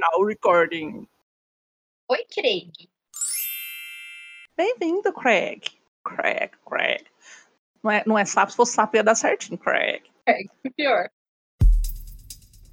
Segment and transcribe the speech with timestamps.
[0.00, 1.06] Now recording.
[2.08, 2.72] Oi, Craig.
[4.56, 5.60] Bem-vindo, Craig.
[6.02, 7.04] Craig, Craig.
[7.84, 10.02] Não é, não é sapo, se fosse sapo ia dar certinho, Craig.
[10.24, 11.10] Craig, pior.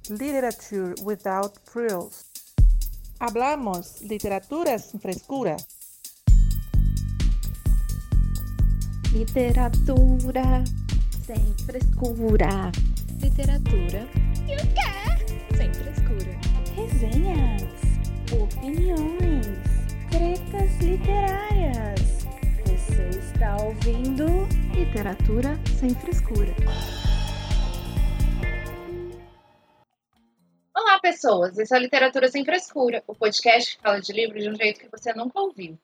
[0.08, 2.24] Literature without frills.
[3.20, 5.56] Hablamos literatura sin frescura.
[9.12, 10.64] Literatura
[11.26, 12.72] sem frescura.
[13.20, 14.08] Literatura
[14.48, 14.87] e o quê?
[16.98, 17.62] Resenhas,
[18.42, 19.46] opiniões,
[20.10, 22.26] tretas literárias.
[22.66, 24.26] Você está ouvindo
[24.74, 26.52] Literatura sem frescura.
[30.74, 31.56] Olá, pessoas.
[31.56, 34.88] Esse é Literatura Sem Frescura, o podcast que fala de livros de um jeito que
[34.90, 35.78] você nunca ouviu.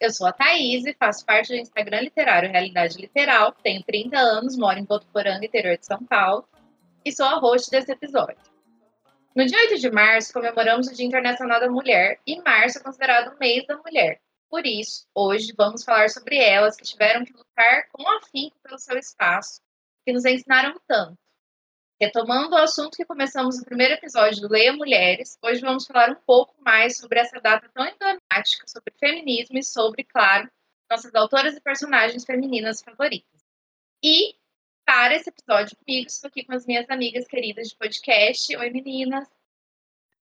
[0.00, 4.56] Eu sou a Thaís e faço parte do Instagram literário Realidade Literal, tenho 30 anos,
[4.56, 6.48] moro em Botuporanga, interior de São Paulo,
[7.04, 8.55] e sou a host desse episódio.
[9.36, 13.34] No dia 8 de março, comemoramos o Dia Internacional da Mulher, e março é considerado
[13.34, 14.18] o mês da mulher.
[14.48, 18.96] Por isso, hoje vamos falar sobre elas que tiveram que lutar com afinco pelo seu
[18.96, 19.60] espaço,
[20.06, 21.18] que nos ensinaram tanto.
[22.00, 26.22] Retomando o assunto que começamos no primeiro episódio do Leia Mulheres, hoje vamos falar um
[26.26, 30.50] pouco mais sobre essa data tão emblemática, sobre feminismo e sobre, claro,
[30.90, 33.44] nossas autoras e personagens femininas favoritas.
[34.02, 34.34] E,
[34.86, 38.56] para esse episódio comigo, estou aqui com as minhas amigas queridas de podcast.
[38.56, 39.28] Oi, meninas!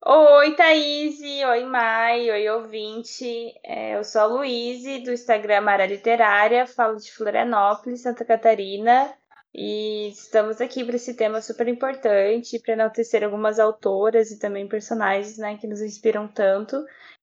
[0.03, 1.21] Oi, Thaís!
[1.21, 2.31] Oi, Mai!
[2.31, 3.53] Oi, ouvinte!
[3.63, 9.15] É, eu sou a Luíse, do Instagram Mara Literária, falo de Florianópolis, Santa Catarina.
[9.57, 15.37] E estamos aqui para esse tema super importante, para enaltecer algumas autoras e também personagens,
[15.37, 16.75] né, que nos inspiram tanto.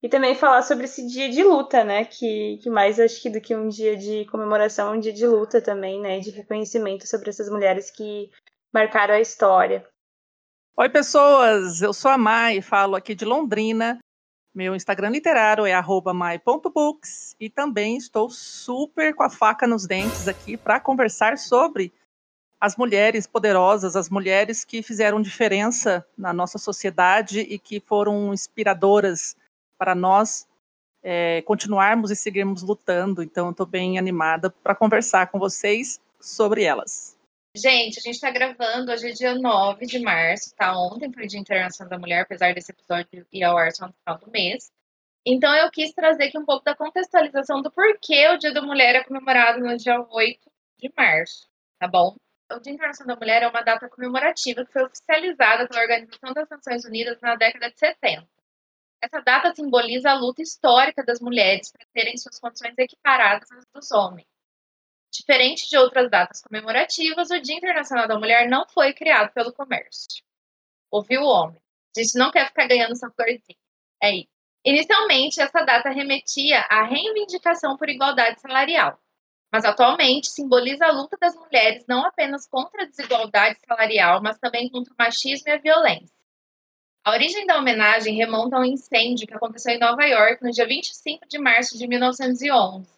[0.03, 3.39] E também falar sobre esse dia de luta, né, que, que mais acho que do
[3.39, 7.29] que um dia de comemoração, é um dia de luta também, né, de reconhecimento sobre
[7.29, 8.31] essas mulheres que
[8.73, 9.87] marcaram a história.
[10.75, 11.83] Oi, pessoas!
[11.83, 13.99] Eu sou a Mai, falo aqui de Londrina.
[14.55, 15.75] Meu Instagram literário é
[16.15, 21.92] mai.books e também estou super com a faca nos dentes aqui para conversar sobre
[22.62, 29.36] as mulheres poderosas, as mulheres que fizeram diferença na nossa sociedade e que foram inspiradoras
[29.77, 30.46] para nós
[31.02, 33.20] é, continuarmos e seguirmos lutando.
[33.20, 37.18] Então, estou bem animada para conversar com vocês sobre elas.
[37.56, 40.73] Gente, a gente está gravando hoje é dia 9 de março, tá?
[40.79, 43.92] Ontem foi o Dia Internacional da Mulher, apesar desse episódio ir ao ar só no
[43.92, 44.70] final do mês.
[45.27, 48.94] Então, eu quis trazer aqui um pouco da contextualização do porquê o Dia da Mulher
[48.94, 50.39] é comemorado no dia 8
[50.79, 51.48] de março,
[51.80, 52.14] tá bom?
[52.57, 56.48] O Dia Internacional da Mulher é uma data comemorativa que foi oficializada pela Organização das
[56.48, 58.29] Nações Unidas na década de 70.
[59.02, 63.91] Essa data simboliza a luta histórica das mulheres para terem suas condições equiparadas às dos
[63.91, 64.29] homens.
[65.12, 70.23] Diferente de outras datas comemorativas, o Dia Internacional da Mulher não foi criado pelo comércio.
[70.91, 71.61] Ouviu o homem?
[71.96, 73.58] A gente não quer ficar ganhando essa florzinha.
[74.02, 74.33] É isso.
[74.64, 78.98] Inicialmente, essa data remetia à reivindicação por igualdade salarial,
[79.52, 84.70] mas atualmente simboliza a luta das mulheres não apenas contra a desigualdade salarial, mas também
[84.70, 86.17] contra o machismo e a violência.
[87.05, 90.67] A origem da homenagem remonta a um incêndio que aconteceu em Nova York no dia
[90.67, 92.89] 25 de março de 1911.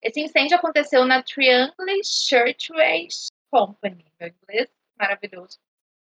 [0.00, 5.58] Esse incêndio aconteceu na Triangle Shirtwaist Company, meu inglês maravilhoso,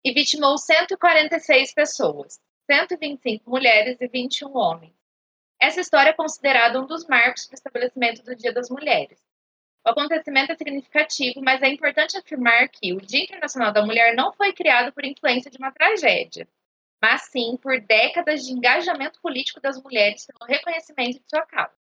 [0.02, 2.40] e vitimou 146 pessoas,
[2.70, 4.94] 125 mulheres e 21 homens.
[5.60, 9.27] Essa história é considerada um dos marcos para o estabelecimento do Dia das Mulheres.
[9.86, 14.32] O acontecimento é significativo, mas é importante afirmar que o Dia Internacional da Mulher não
[14.32, 16.48] foi criado por influência de uma tragédia,
[17.00, 21.76] mas sim por décadas de engajamento político das mulheres pelo reconhecimento de sua causa.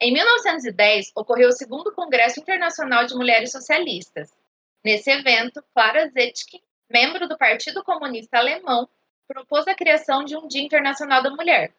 [0.00, 4.32] Em 1910, ocorreu o segundo Congresso Internacional de Mulheres Socialistas.
[4.84, 6.60] Nesse evento, Clara Zetkin,
[6.90, 8.88] membro do Partido Comunista Alemão,
[9.28, 11.72] propôs a criação de um Dia Internacional da Mulher,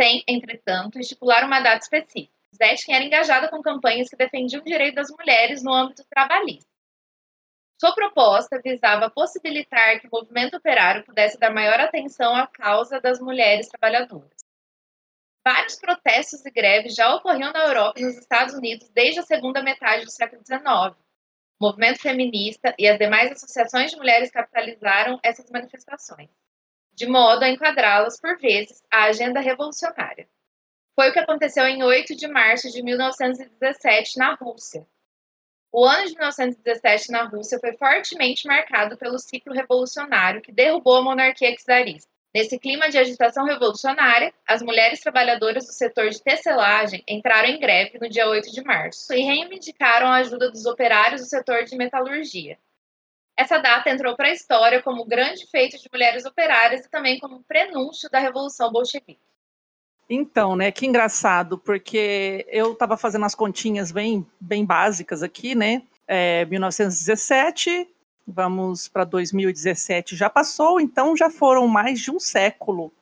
[0.00, 2.35] sem, entretanto, estipular uma data específica.
[2.54, 6.70] Zetkin era engajada com campanhas que defendiam o direito das mulheres no âmbito trabalhista.
[7.78, 13.20] Sua proposta visava possibilitar que o movimento operário pudesse dar maior atenção à causa das
[13.20, 14.36] mulheres trabalhadoras.
[15.46, 19.62] Vários protestos e greves já ocorriam na Europa e nos Estados Unidos desde a segunda
[19.62, 20.96] metade do século XIX.
[21.60, 26.30] O movimento feminista e as demais associações de mulheres capitalizaram essas manifestações,
[26.94, 30.28] de modo a enquadrá-las, por vezes, à agenda revolucionária.
[30.96, 34.86] Foi o que aconteceu em 8 de março de 1917 na Rússia.
[35.70, 41.02] O ano de 1917 na Rússia foi fortemente marcado pelo ciclo revolucionário que derrubou a
[41.02, 42.08] monarquia czarista.
[42.34, 47.98] Nesse clima de agitação revolucionária, as mulheres trabalhadoras do setor de tecelagem entraram em greve
[47.98, 52.58] no dia 8 de março e reivindicaram a ajuda dos operários do setor de metalurgia.
[53.36, 57.44] essa data entrou para a história como grande feito de mulheres operárias e também como
[57.44, 59.20] prenúncio da Revolução Bolchevique.
[60.08, 65.82] Então, né, que engraçado, porque eu estava fazendo as continhas bem, bem básicas aqui, né?
[66.06, 67.88] É, 1917,
[68.26, 72.92] vamos para 2017, já passou, então já foram mais de um século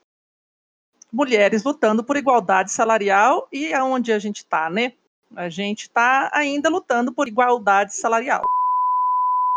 [1.13, 4.93] mulheres lutando por igualdade salarial e aonde a gente está, né?
[5.37, 8.43] A gente está ainda lutando por igualdade salarial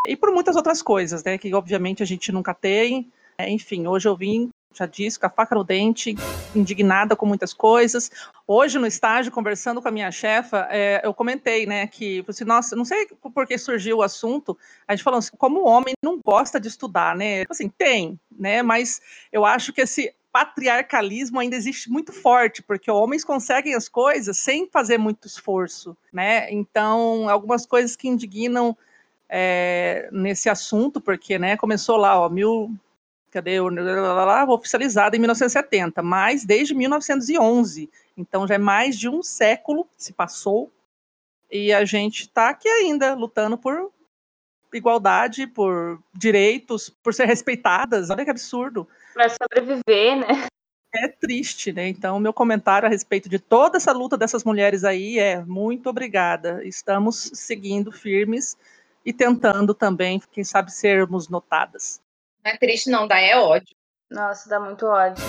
[0.07, 1.37] e por muitas outras coisas, né?
[1.37, 3.11] Que obviamente a gente nunca tem.
[3.37, 6.15] É, enfim, hoje eu vim, já disse, com a faca no dente,
[6.55, 8.11] indignada com muitas coisas.
[8.45, 12.75] Hoje no estágio, conversando com a minha chefa, é, eu comentei, né, que, assim, nossa,
[12.75, 14.57] não sei por que surgiu o assunto,
[14.87, 17.43] a gente falou assim, como o homem não gosta de estudar, né?
[17.49, 18.61] Assim, tem, né?
[18.61, 19.01] Mas
[19.31, 24.69] eu acho que esse patriarcalismo ainda existe muito forte, porque homens conseguem as coisas sem
[24.69, 26.51] fazer muito esforço, né?
[26.51, 28.77] Então, algumas coisas que indignam
[29.29, 32.71] é, nesse assunto, porque né, começou lá, ó, mil,
[33.37, 39.21] cadê o lá, oficializado em 1970, mas desde 1911, então já é mais de um
[39.21, 40.71] século se passou
[41.51, 43.91] e a gente está aqui ainda lutando por
[44.73, 48.09] igualdade, por direitos, por ser respeitadas.
[48.09, 48.87] Olha que absurdo.
[49.13, 50.47] Para sobreviver, né?
[50.93, 51.87] É triste, né?
[51.87, 56.65] Então, meu comentário a respeito de toda essa luta dessas mulheres aí é muito obrigada.
[56.65, 58.57] Estamos seguindo firmes
[59.05, 62.01] e tentando também, quem sabe, sermos notadas.
[62.47, 63.75] Não é triste, não, dá é ódio.
[64.09, 65.21] Nossa, dá muito ódio.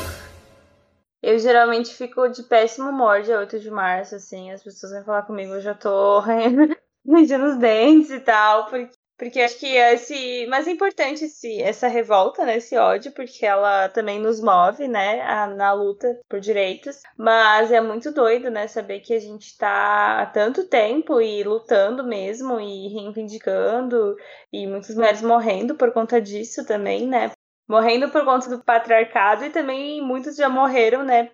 [1.20, 5.22] Eu geralmente fico de péssimo humor dia 8 de março, assim, as pessoas vêm falar
[5.22, 6.20] comigo, eu já tô
[7.04, 10.46] rangendo os dentes e tal, porque porque acho que esse.
[10.46, 12.58] Mas é importante esse, essa revolta, né?
[12.58, 15.20] Esse ódio, porque ela também nos move, né?
[15.22, 17.02] A, na luta por direitos.
[17.16, 18.68] Mas é muito doido, né?
[18.68, 24.16] Saber que a gente tá há tanto tempo e lutando mesmo e reivindicando.
[24.52, 27.32] E muitas mulheres morrendo por conta disso também, né?
[27.68, 31.32] Morrendo por conta do patriarcado e também muitos já morreram, né?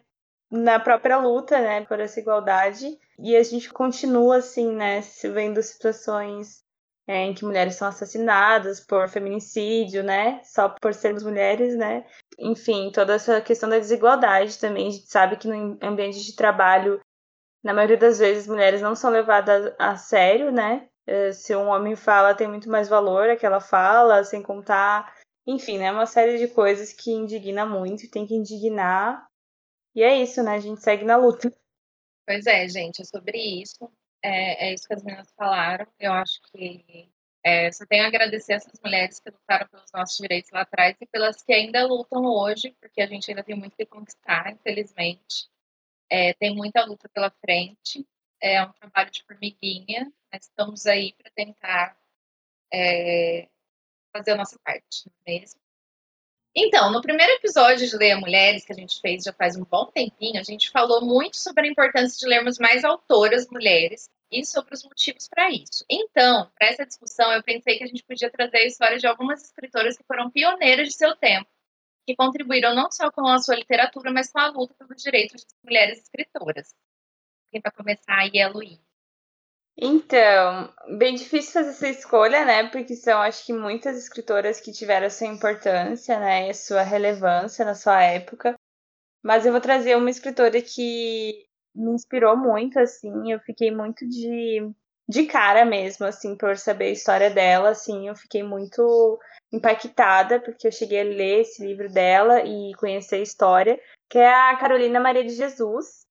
[0.51, 1.83] Na própria luta, né?
[1.85, 2.99] Por essa igualdade.
[3.19, 5.03] E a gente continua, assim, né?
[5.35, 6.64] Vendo situações
[7.07, 10.41] é, em que mulheres são assassinadas por feminicídio, né?
[10.43, 12.07] Só por sermos mulheres, né?
[12.39, 14.89] Enfim, toda essa questão da desigualdade também.
[14.89, 17.01] A gente sabe que no ambiente de trabalho,
[17.63, 20.89] na maioria das vezes, mulheres não são levadas a sério, né?
[21.07, 25.15] É, se um homem fala, tem muito mais valor aquela fala, sem contar.
[25.47, 25.93] Enfim, né?
[25.93, 29.27] Uma série de coisas que indigna muito tem que indignar.
[29.95, 30.55] E é isso, né?
[30.55, 31.53] A gente segue na luta.
[32.27, 33.93] Pois é, gente, é sobre isso
[34.25, 35.87] é, é isso que as meninas falaram.
[36.01, 37.11] Eu acho que
[37.45, 41.07] é, só tenho a agradecer essas mulheres que lutaram pelos nossos direitos lá atrás e
[41.07, 45.51] pelas que ainda lutam hoje, porque a gente ainda tem muito que conquistar, infelizmente.
[46.11, 48.07] É, tem muita luta pela frente.
[48.41, 51.97] É um trabalho de formiguinha, mas estamos aí para tentar
[52.73, 53.49] é,
[54.11, 55.61] fazer a nossa parte, não é mesmo?
[56.57, 59.87] Então, no primeiro episódio de Leia Mulheres, que a gente fez já faz um bom
[59.87, 64.75] tempinho, a gente falou muito sobre a importância de lermos mais autoras mulheres e sobre
[64.75, 65.85] os motivos para isso.
[65.89, 69.43] Então, para essa discussão, eu pensei que a gente podia trazer a história de algumas
[69.43, 71.49] escritoras que foram pioneiras de seu tempo,
[72.07, 75.57] que contribuíram não só com a sua literatura, mas com a luta pelos direitos das
[75.63, 76.75] mulheres escritoras.
[77.51, 78.83] Quem vai começar aí é a Luísa.
[79.77, 82.69] Então, bem difícil fazer essa escolha, né?
[82.69, 86.49] Porque são, acho que, muitas escritoras que tiveram sua importância, né?
[86.49, 88.55] E sua relevância na sua época.
[89.23, 93.33] Mas eu vou trazer uma escritora que me inspirou muito, assim.
[93.33, 94.71] Eu fiquei muito de,
[95.09, 98.09] de cara mesmo, assim, por saber a história dela, assim.
[98.09, 99.19] Eu fiquei muito
[99.53, 104.33] impactada, porque eu cheguei a ler esse livro dela e conhecer a história, que é
[104.33, 106.05] a Carolina Maria de Jesus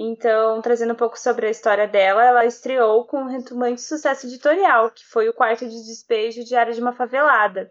[0.00, 4.92] então, trazendo um pouco sobre a história dela, ela estreou com um retumbante sucesso editorial,
[4.92, 7.68] que foi o quarto de despejo diário de uma favelada.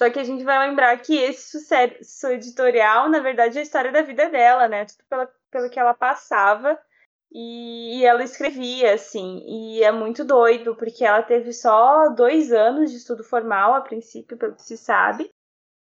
[0.00, 3.92] Só que a gente vai lembrar que esse sucesso editorial, na verdade, é a história
[3.92, 4.86] da vida dela, né?
[4.86, 6.80] Tudo pelo, pelo que ela passava
[7.30, 9.44] e, e ela escrevia, assim.
[9.46, 14.38] E é muito doido, porque ela teve só dois anos de estudo formal, a princípio,
[14.38, 15.28] pelo que se sabe.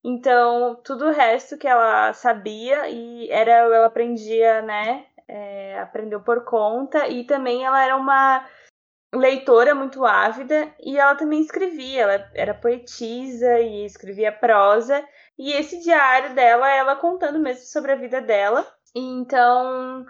[0.03, 6.45] Então, tudo o resto que ela sabia e era ela aprendia, né, é, aprendeu por
[6.45, 8.45] conta e também ela era uma
[9.15, 15.05] leitora muito ávida e ela também escrevia, ela era poetisa e escrevia prosa
[15.39, 18.67] e esse diário dela, ela contando mesmo sobre a vida dela.
[18.95, 20.05] Então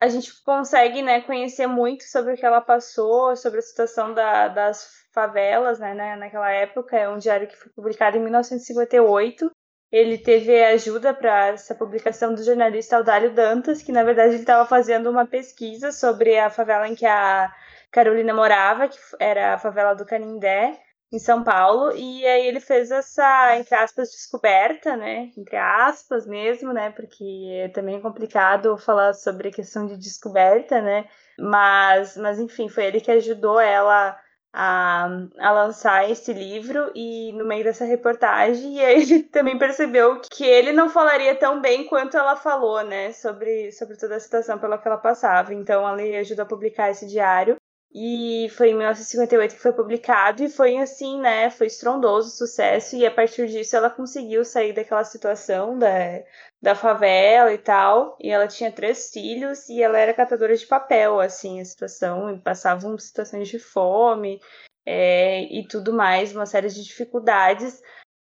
[0.00, 4.48] a gente consegue né, conhecer muito sobre o que ela passou, sobre a situação da,
[4.48, 6.96] das favelas né, naquela época.
[6.96, 9.50] É um diário que foi publicado em 1958
[9.90, 14.66] ele teve ajuda para essa publicação do jornalista Audálio Dantas, que na verdade ele estava
[14.66, 17.50] fazendo uma pesquisa sobre a favela em que a
[17.90, 20.78] Carolina morava, que era a favela do Canindé.
[21.10, 25.30] em São Paulo, e aí ele fez essa, entre aspas, descoberta, né?
[25.38, 26.90] Entre aspas mesmo, né?
[26.90, 27.24] Porque
[27.64, 31.08] é também complicado falar sobre a questão de descoberta, né?
[31.38, 34.18] Mas, mas enfim, foi ele que ajudou ela
[34.52, 40.20] a, a lançar esse livro e no meio dessa reportagem e aí ele também percebeu
[40.20, 44.58] que ele não falaria tão bem quanto ela falou, né, sobre, sobre toda a situação
[44.58, 45.54] pela que ela passava.
[45.54, 47.57] Então ele ajudou a publicar esse diário
[47.92, 51.48] e foi em 1958 que foi publicado e foi assim, né?
[51.48, 56.22] Foi estrondoso sucesso e a partir disso ela conseguiu sair daquela situação da,
[56.60, 58.16] da favela e tal.
[58.20, 62.30] E ela tinha três filhos e ela era catadora de papel, assim, a situação.
[62.34, 64.38] E passavam situações de fome
[64.86, 67.80] é, e tudo mais, uma série de dificuldades.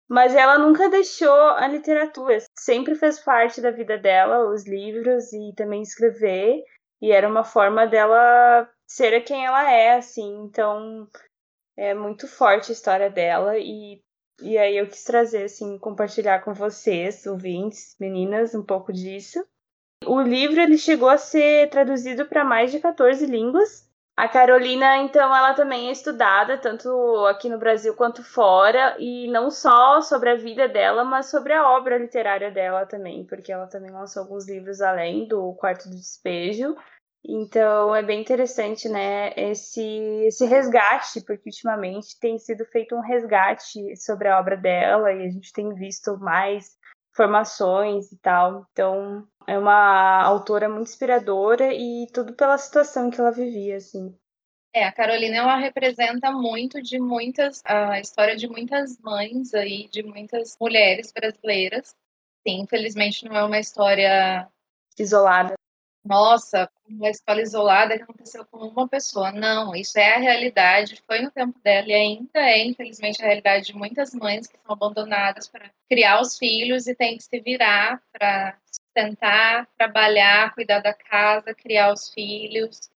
[0.08, 5.52] Mas ela nunca deixou a literatura, sempre fez parte da vida dela, os livros e
[5.56, 6.62] também escrever.
[7.00, 10.44] E era uma forma dela ser quem ela é, assim.
[10.44, 11.08] Então,
[11.76, 14.00] é muito forte a história dela e
[14.40, 19.42] e aí eu quis trazer assim, compartilhar com vocês, ouvintes, meninas, um pouco disso.
[20.04, 23.86] O livro ele chegou a ser traduzido para mais de 14 línguas.
[24.14, 26.88] A Carolina, então, ela também é estudada tanto
[27.26, 31.68] aqui no Brasil quanto fora, e não só sobre a vida dela, mas sobre a
[31.68, 36.74] obra literária dela também, porque ela também lançou alguns livros além do Quarto do Despejo.
[37.28, 39.82] Então é bem interessante, né, esse,
[40.26, 45.28] esse resgate, porque ultimamente tem sido feito um resgate sobre a obra dela e a
[45.28, 46.76] gente tem visto mais
[47.10, 48.64] informações e tal.
[48.70, 54.16] Então é uma autora muito inspiradora e tudo pela situação que ela vivia, assim.
[54.72, 60.02] É, a Carolina ela representa muito de muitas a história de muitas mães aí, de
[60.02, 61.96] muitas mulheres brasileiras.
[62.46, 64.46] Sim, infelizmente não é uma história
[64.98, 65.55] isolada
[66.06, 69.32] nossa, uma escola isolada aconteceu com uma pessoa.
[69.32, 73.66] Não, isso é a realidade, foi no tempo dela e ainda é, infelizmente, a realidade
[73.66, 78.02] de muitas mães que são abandonadas para criar os filhos e têm que se virar
[78.12, 82.90] para sustentar, trabalhar, cuidar da casa, criar os filhos.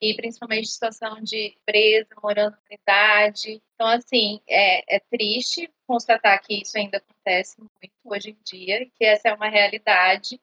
[0.00, 3.60] E principalmente situação de presa, morando na idade.
[3.74, 9.04] Então, assim, é, é triste constatar que isso ainda acontece muito hoje em dia, que
[9.04, 10.40] essa é uma realidade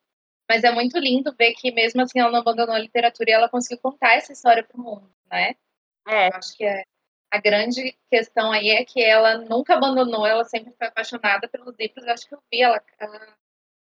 [0.50, 3.50] mas é muito lindo ver que, mesmo assim, ela não abandonou a literatura e ela
[3.50, 5.56] conseguiu contar essa história para o mundo, né?
[6.08, 6.28] É.
[6.28, 6.84] Eu acho que é,
[7.32, 12.06] a grande questão aí é que ela nunca abandonou, ela sempre foi apaixonada pelos livros.
[12.06, 12.82] Eu acho que eu vi ela.
[13.00, 13.36] A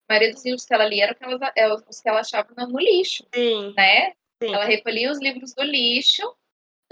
[0.09, 3.25] maioria dos livros que ela lia eram é, os que ela achava no lixo.
[3.33, 3.73] Sim.
[3.75, 4.11] Né?
[4.41, 4.53] Sim.
[4.53, 6.35] Ela recolhia os livros do lixo,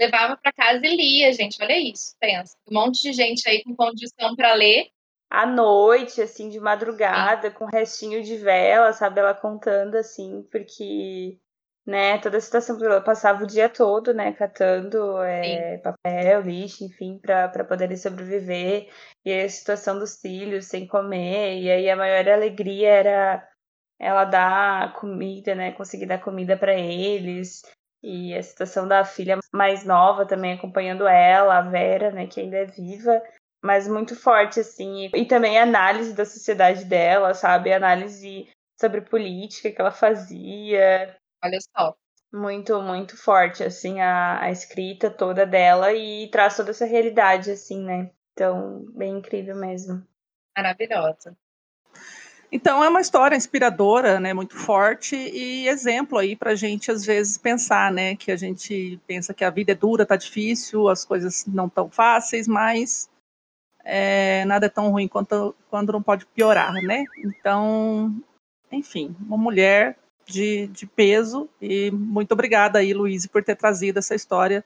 [0.00, 1.62] levava para casa e lia, gente.
[1.62, 2.56] Olha isso, pensa.
[2.70, 4.90] Um monte de gente aí com condição para ler
[5.32, 7.54] à noite, assim, de madrugada, Sim.
[7.54, 9.18] com restinho de vela, sabe?
[9.18, 11.38] Ela contando, assim, porque,
[11.86, 17.18] né, toda a situação, ela passava o dia todo, né, catando é, papel, lixo, enfim,
[17.18, 18.90] para poderem sobreviver.
[19.24, 23.48] E a situação dos filhos sem comer, e aí a maior alegria era
[23.98, 27.62] ela dar comida, né, conseguir dar comida para eles.
[28.02, 32.58] E a situação da filha mais nova também acompanhando ela, a Vera, né, que ainda
[32.58, 33.22] é viva
[33.62, 35.08] mas muito forte, assim.
[35.14, 37.72] E também a análise da sociedade dela, sabe?
[37.72, 38.48] A análise
[38.80, 41.16] sobre política que ela fazia.
[41.42, 41.94] Olha só.
[42.32, 47.84] Muito, muito forte, assim, a, a escrita toda dela e traz toda essa realidade, assim,
[47.84, 48.10] né?
[48.32, 50.02] Então, bem incrível mesmo.
[50.56, 51.36] Maravilhosa.
[52.50, 57.02] Então é uma história inspiradora, né, muito forte e exemplo aí para a gente às
[57.02, 61.02] vezes pensar, né, que a gente pensa que a vida é dura, tá difícil, as
[61.02, 63.08] coisas não tão fáceis, mas
[63.84, 67.04] é, nada é tão ruim quanto quando não pode piorar, né?
[67.18, 68.14] Então,
[68.70, 74.14] enfim, uma mulher de, de peso e muito obrigada aí, Luiz, por ter trazido essa
[74.14, 74.64] história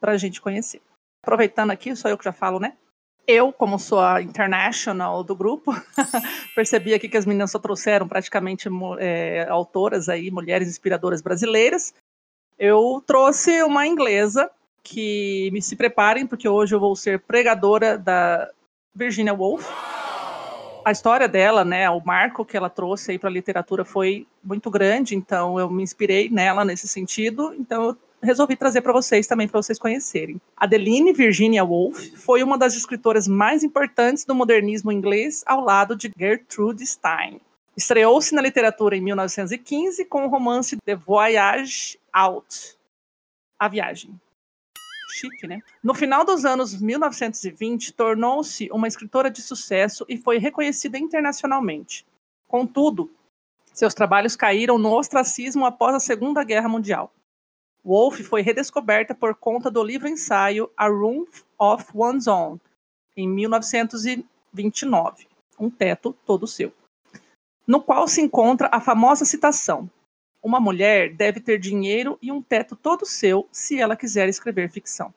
[0.00, 0.82] para a gente conhecer.
[1.22, 2.76] Aproveitando aqui, sou eu que já falo, né?
[3.26, 5.72] Eu, como sou a international do grupo,
[6.54, 11.94] percebi aqui que as meninas só trouxeram praticamente é, autoras aí, mulheres inspiradoras brasileiras.
[12.58, 14.50] Eu trouxe uma inglesa
[14.84, 18.48] que me se preparem, porque hoje eu vou ser pregadora da
[18.94, 19.66] Virginia Woolf.
[20.84, 24.70] A história dela, né, o marco que ela trouxe aí para a literatura foi muito
[24.70, 29.48] grande, então eu me inspirei nela nesse sentido, então eu resolvi trazer para vocês também
[29.48, 30.38] para vocês conhecerem.
[30.54, 36.12] Adeline Virginia Woolf foi uma das escritoras mais importantes do modernismo inglês ao lado de
[36.14, 37.40] Gertrude Stein.
[37.74, 42.76] Estreou-se na literatura em 1915 com o romance The Voyage Out,
[43.58, 44.20] A Viagem
[45.14, 45.62] chique, né?
[45.82, 52.04] No final dos anos 1920, tornou-se uma escritora de sucesso e foi reconhecida internacionalmente.
[52.48, 53.10] Contudo,
[53.72, 57.12] seus trabalhos caíram no ostracismo após a Segunda Guerra Mundial.
[57.84, 61.26] Woolf foi redescoberta por conta do livro-ensaio A Room
[61.58, 62.58] of One's Own,
[63.16, 65.28] em 1929,
[65.58, 66.72] Um Teto Todo Seu,
[67.66, 69.88] no qual se encontra a famosa citação:
[70.44, 75.14] Uma mulher deve ter dinheiro e um teto todo seu se ela quiser escrever ficção.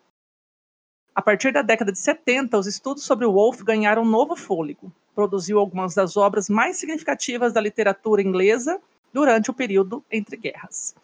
[1.13, 4.89] A partir da década de 70, os estudos sobre Woolf ganharam novo fôlego.
[5.13, 8.79] Produziu algumas das obras mais significativas da literatura inglesa
[9.11, 10.95] durante o período entre guerras.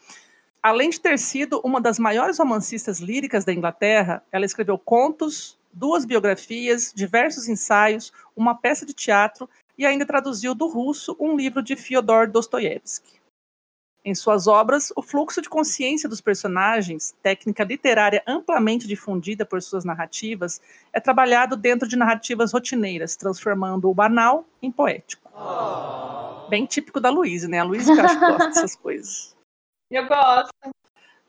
[0.62, 6.06] Além de ter sido uma das maiores romancistas líricas da Inglaterra, ela escreveu contos, duas
[6.06, 11.76] biografias, diversos ensaios, uma peça de teatro e ainda traduziu do russo um livro de
[11.76, 13.23] Fyodor Dostoiévski.
[14.06, 19.86] Em suas obras, o fluxo de consciência dos personagens, técnica literária amplamente difundida por suas
[19.86, 20.60] narrativas,
[20.92, 25.30] é trabalhado dentro de narrativas rotineiras, transformando o banal em poético.
[25.34, 26.50] Oh.
[26.50, 27.60] Bem típico da Luísa, né?
[27.60, 29.34] A Luísa que acho que gosta dessas coisas.
[29.90, 30.52] Eu gosto.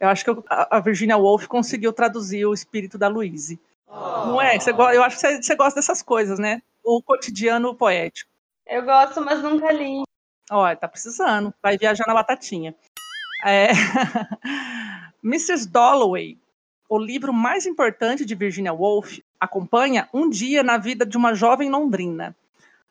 [0.00, 3.60] Eu acho que a Virginia Woolf conseguiu traduzir o espírito da Louise.
[3.86, 4.26] Oh.
[4.26, 4.56] Não é?
[4.56, 6.60] Eu acho que você, gosta dessas coisas, né?
[6.82, 8.30] O cotidiano poético.
[8.66, 10.02] Eu gosto, mas nunca li.
[10.50, 11.52] Olha, tá precisando.
[11.62, 12.74] Vai viajar na batatinha.
[13.44, 13.68] É...
[15.22, 15.68] Mrs.
[15.68, 16.38] Dalloway,
[16.88, 21.70] o livro mais importante de Virginia Woolf, acompanha um dia na vida de uma jovem
[21.70, 22.36] londrina.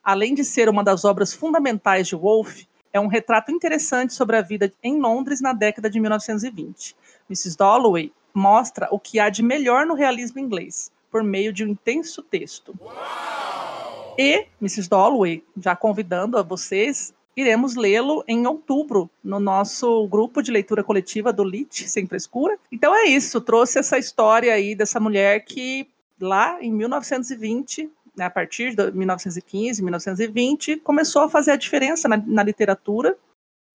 [0.04, 4.42] Além de ser uma das obras fundamentais de Woolf, é um retrato interessante sobre a
[4.42, 6.96] vida em Londres na década de 1920.
[7.30, 7.58] Mrs.
[7.58, 12.22] Dalloway mostra o que há de melhor no realismo inglês, por meio de um intenso
[12.22, 12.76] texto.
[12.82, 14.16] Uau!
[14.18, 14.90] E, Mrs.
[14.90, 21.34] Dalloway, já convidando a vocês, iremos lê-lo em outubro no nosso grupo de leitura coletiva
[21.34, 22.58] do LIT, Sem Frescura.
[22.72, 25.88] Então é isso, trouxe essa história aí dessa mulher que
[26.20, 32.18] lá em 1920 né, a partir de 1915, 1920, começou a fazer a diferença na,
[32.18, 33.18] na literatura,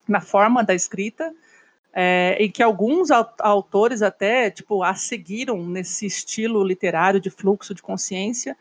[0.07, 1.35] na forma da escrita,
[1.93, 7.83] é, e que alguns autores até tipo a seguiram nesse estilo literário de fluxo de
[7.83, 8.57] consciência.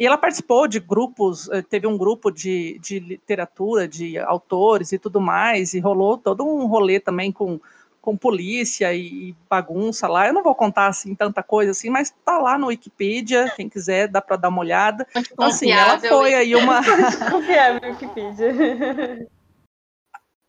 [0.00, 4.98] E ela participou de grupos, eh, teve um grupo de, de literatura, de autores e
[4.98, 7.60] tudo mais, e rolou todo um rolê também com
[8.00, 10.26] com polícia e bagunça lá.
[10.26, 14.08] Eu não vou contar assim tanta coisa assim, mas tá lá no Wikipedia, quem quiser
[14.08, 15.06] dá para dar uma olhada.
[15.14, 16.80] Então, assim, ela foi aí uma
[17.30, 19.28] confiável Wikipedia.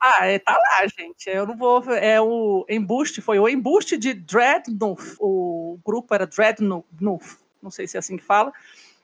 [0.03, 1.29] Ah, é, tá lá, gente.
[1.29, 1.83] Eu não vou.
[1.91, 4.99] É o embuste, foi o embuste de Dreadnought.
[5.19, 8.51] O grupo era Dreadnought, não sei se é assim que fala.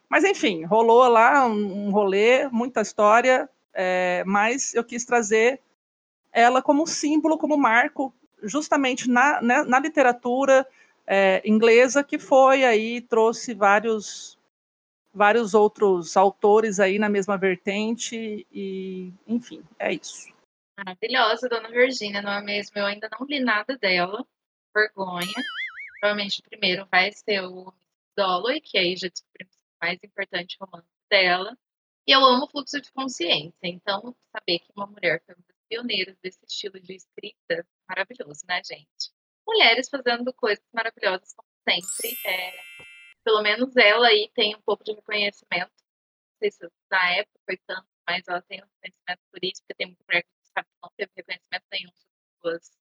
[0.09, 5.61] Mas enfim, rolou lá um, rolê, muita história, é, mas eu quis trazer
[6.31, 10.65] ela como símbolo, como marco justamente na, na, né, na literatura
[11.05, 14.37] é, inglesa, que foi aí, trouxe vários,
[15.13, 20.31] vários outros autores aí na mesma vertente, e enfim, é isso.
[20.77, 22.77] Maravilhosa, dona Virgínia, não é mesmo?
[22.77, 24.25] Eu ainda não li nada dela,
[24.75, 25.33] vergonha.
[25.99, 27.73] Provavelmente o primeiro vai ser o
[28.15, 31.57] Dalloway, que aí já descobrimos mais importante romance dela.
[32.07, 36.17] E eu amo fluxo de consciência, então saber que uma mulher foi uma das pioneiras
[36.21, 39.11] desse estilo de escrita maravilhoso, né, gente?
[39.45, 42.17] Mulheres fazendo coisas maravilhosas, como sempre.
[42.25, 42.53] É,
[43.23, 45.71] pelo menos ela aí tem um pouco de reconhecimento.
[45.71, 49.75] Não sei se na época foi tanto, mas ela tem um reconhecimento por isso, porque
[49.75, 52.71] tem muita mulher que sabe que não teve reconhecimento nenhum sobre suas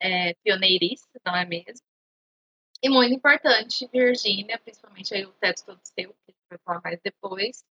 [0.00, 0.34] é,
[1.24, 1.86] não é mesmo?
[2.84, 6.82] E muito importante, Virgínia, principalmente aí o Teto Todo Seu, que a gente vai falar
[6.84, 7.64] mais depois.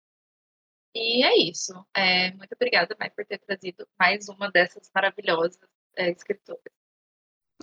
[0.94, 1.75] E é isso.
[1.94, 5.61] É, muito obrigada, Mai, por ter trazido mais uma dessas maravilhosas
[5.98, 6.62] é, escritora.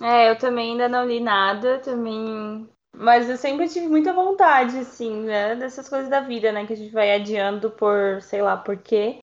[0.00, 2.70] É, eu também ainda não li nada, também.
[2.94, 5.56] Mas eu sempre tive muita vontade, assim, né?
[5.56, 6.64] Dessas coisas da vida, né?
[6.64, 9.18] Que a gente vai adiando por, sei lá, por quê.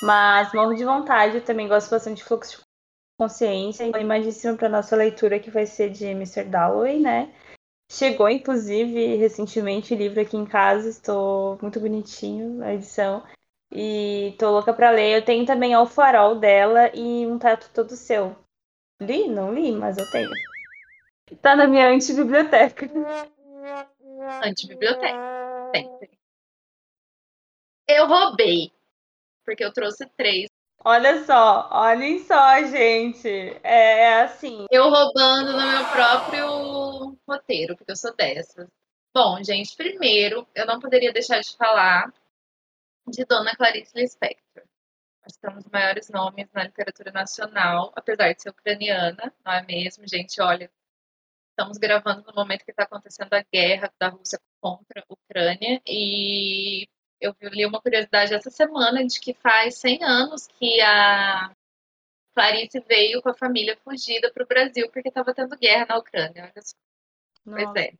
[0.00, 2.64] Mas morro de vontade, eu também gosto bastante de fluxo de
[3.18, 3.82] consciência.
[3.82, 6.44] Então, imaginando para nossa leitura que vai ser de Mr.
[6.44, 7.34] Dalloway, né?
[7.92, 13.22] Chegou, inclusive, recentemente livro aqui em casa, estou muito bonitinho a edição.
[13.70, 15.18] E tô louca pra ler.
[15.18, 18.34] Eu tenho também O Farol dela e Um Teto Todo Seu.
[18.98, 19.28] Li?
[19.28, 20.30] Não li, mas eu tenho.
[21.42, 22.88] Tá na minha antibiblioteca.
[24.42, 25.70] Antibiblioteca.
[25.76, 26.18] Sempre.
[27.86, 28.72] Eu roubei.
[29.44, 30.48] Porque eu trouxe três.
[30.84, 33.28] Olha só, olhem só, gente.
[33.62, 34.66] É, é assim.
[34.70, 38.68] Eu roubando no meu próprio roteiro, porque eu sou dessas.
[39.14, 42.12] Bom, gente, primeiro, eu não poderia deixar de falar
[43.06, 44.64] de Dona Clarice Lispector.
[45.22, 50.08] Nós temos maiores nomes na literatura nacional, apesar de ser ucraniana, não é mesmo?
[50.08, 50.68] Gente, olha,
[51.50, 56.88] estamos gravando no momento que está acontecendo a guerra da Rússia contra a Ucrânia e
[57.22, 61.50] eu li uma curiosidade essa semana de que faz 100 anos que a
[62.34, 66.44] Clarice veio com a família fugida para o Brasil porque estava tendo guerra na Ucrânia.
[66.44, 66.76] Olha só.
[67.44, 67.80] Pois Nossa.
[67.80, 67.92] é.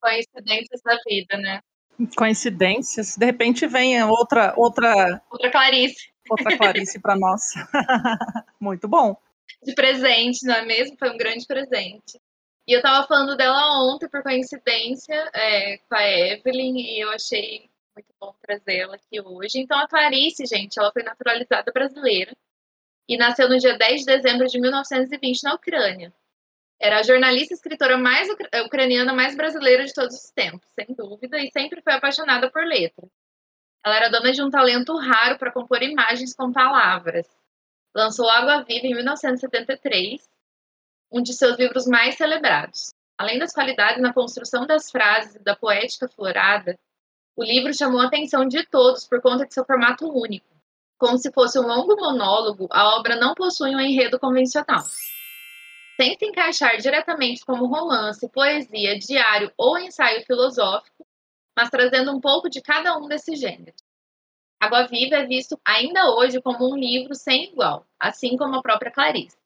[0.00, 1.60] Coincidências da vida, né?
[2.16, 3.16] Coincidências.
[3.16, 7.42] De repente vem outra outra Outra Clarice outra Clarice para nós.
[8.60, 9.16] Muito bom.
[9.62, 10.96] de presente, não é mesmo?
[10.98, 12.20] Foi um grande presente.
[12.66, 17.68] E eu tava falando dela ontem, por coincidência, é, com a Evelyn, e eu achei
[17.94, 19.58] muito bom trazê-la aqui hoje.
[19.58, 22.34] Então, a Clarice, gente, ela foi naturalizada brasileira
[23.08, 26.12] e nasceu no dia 10 de dezembro de 1920 na Ucrânia.
[26.80, 30.86] Era a jornalista e escritora mais ucra- ucraniana mais brasileira de todos os tempos, sem
[30.94, 33.08] dúvida, e sempre foi apaixonada por letras.
[33.84, 37.26] Ela era dona de um talento raro para compor imagens com palavras.
[37.94, 40.28] Lançou Água Viva em 1973,
[41.10, 42.94] um de seus livros mais celebrados.
[43.18, 46.78] Além das qualidades na construção das frases e da poética florada,
[47.36, 50.46] o livro chamou a atenção de todos por conta de seu formato único.
[50.98, 54.84] Como se fosse um longo monólogo, a obra não possui um enredo convencional.
[55.96, 61.06] Sem se encaixar diretamente como romance, poesia, diário ou ensaio filosófico,
[61.56, 63.82] mas trazendo um pouco de cada um desses gêneros.
[64.60, 68.92] Água Viva é visto ainda hoje como um livro sem igual, assim como a própria
[68.92, 69.36] Clarice.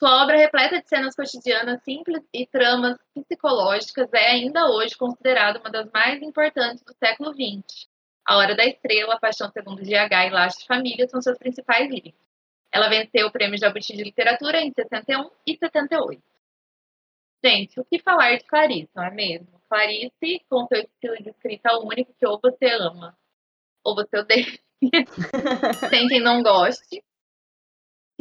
[0.00, 5.68] Sua obra repleta de cenas cotidianas simples e tramas psicológicas é ainda hoje considerada uma
[5.68, 7.86] das mais importantes do século XX.
[8.26, 12.14] A Hora da Estrela, Paixão Segundo GH e Laços de Família são seus principais livros.
[12.72, 16.22] Ela venceu o Prêmio Jabuti de Literatura em 71 e 78.
[17.44, 19.60] Gente, o que falar de Clarice, não é mesmo?
[19.68, 23.14] Clarice, com seu estilo de escrita único, que ou você ama,
[23.84, 24.46] ou você odeia.
[25.90, 27.04] Tem quem não goste.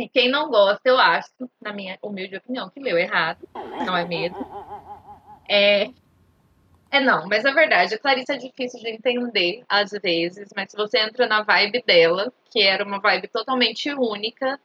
[0.07, 1.29] Quem não gosta, eu acho,
[1.61, 3.47] na minha humilde opinião, que leu errado,
[3.85, 4.39] não é mesmo?
[5.47, 5.89] É,
[6.91, 10.77] é não, mas é verdade, a Clarice é difícil de entender às vezes, mas se
[10.77, 14.59] você entra na vibe dela, que era uma vibe totalmente única,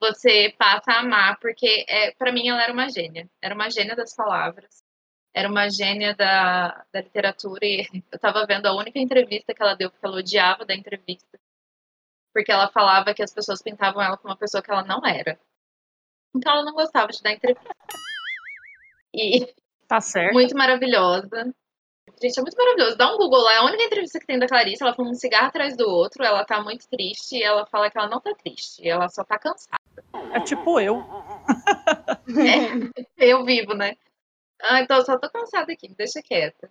[0.00, 3.96] você passa a amar, porque é, para mim ela era uma gênia, era uma gênia
[3.96, 4.84] das palavras,
[5.32, 9.74] era uma gênia da, da literatura, e eu tava vendo a única entrevista que ela
[9.74, 11.40] deu, porque ela odiava da entrevista,
[12.34, 15.38] porque ela falava que as pessoas pintavam ela como uma pessoa que ela não era.
[16.34, 17.70] Então ela não gostava de dar entrevista.
[19.14, 19.54] E
[19.86, 20.32] Tá certo.
[20.32, 21.54] muito maravilhosa.
[22.20, 22.96] Gente, é muito maravilhoso.
[22.96, 24.82] Dá um Google lá, é a única entrevista que tem da Clarice.
[24.82, 27.98] Ela fuma um cigarro atrás do outro, ela tá muito triste e ela fala que
[27.98, 29.78] ela não tá triste, ela só tá cansada.
[30.32, 31.04] É tipo eu.
[33.16, 33.96] Eu vivo, né?
[34.60, 36.70] Ah, então eu só tô cansada aqui, me deixa quieta.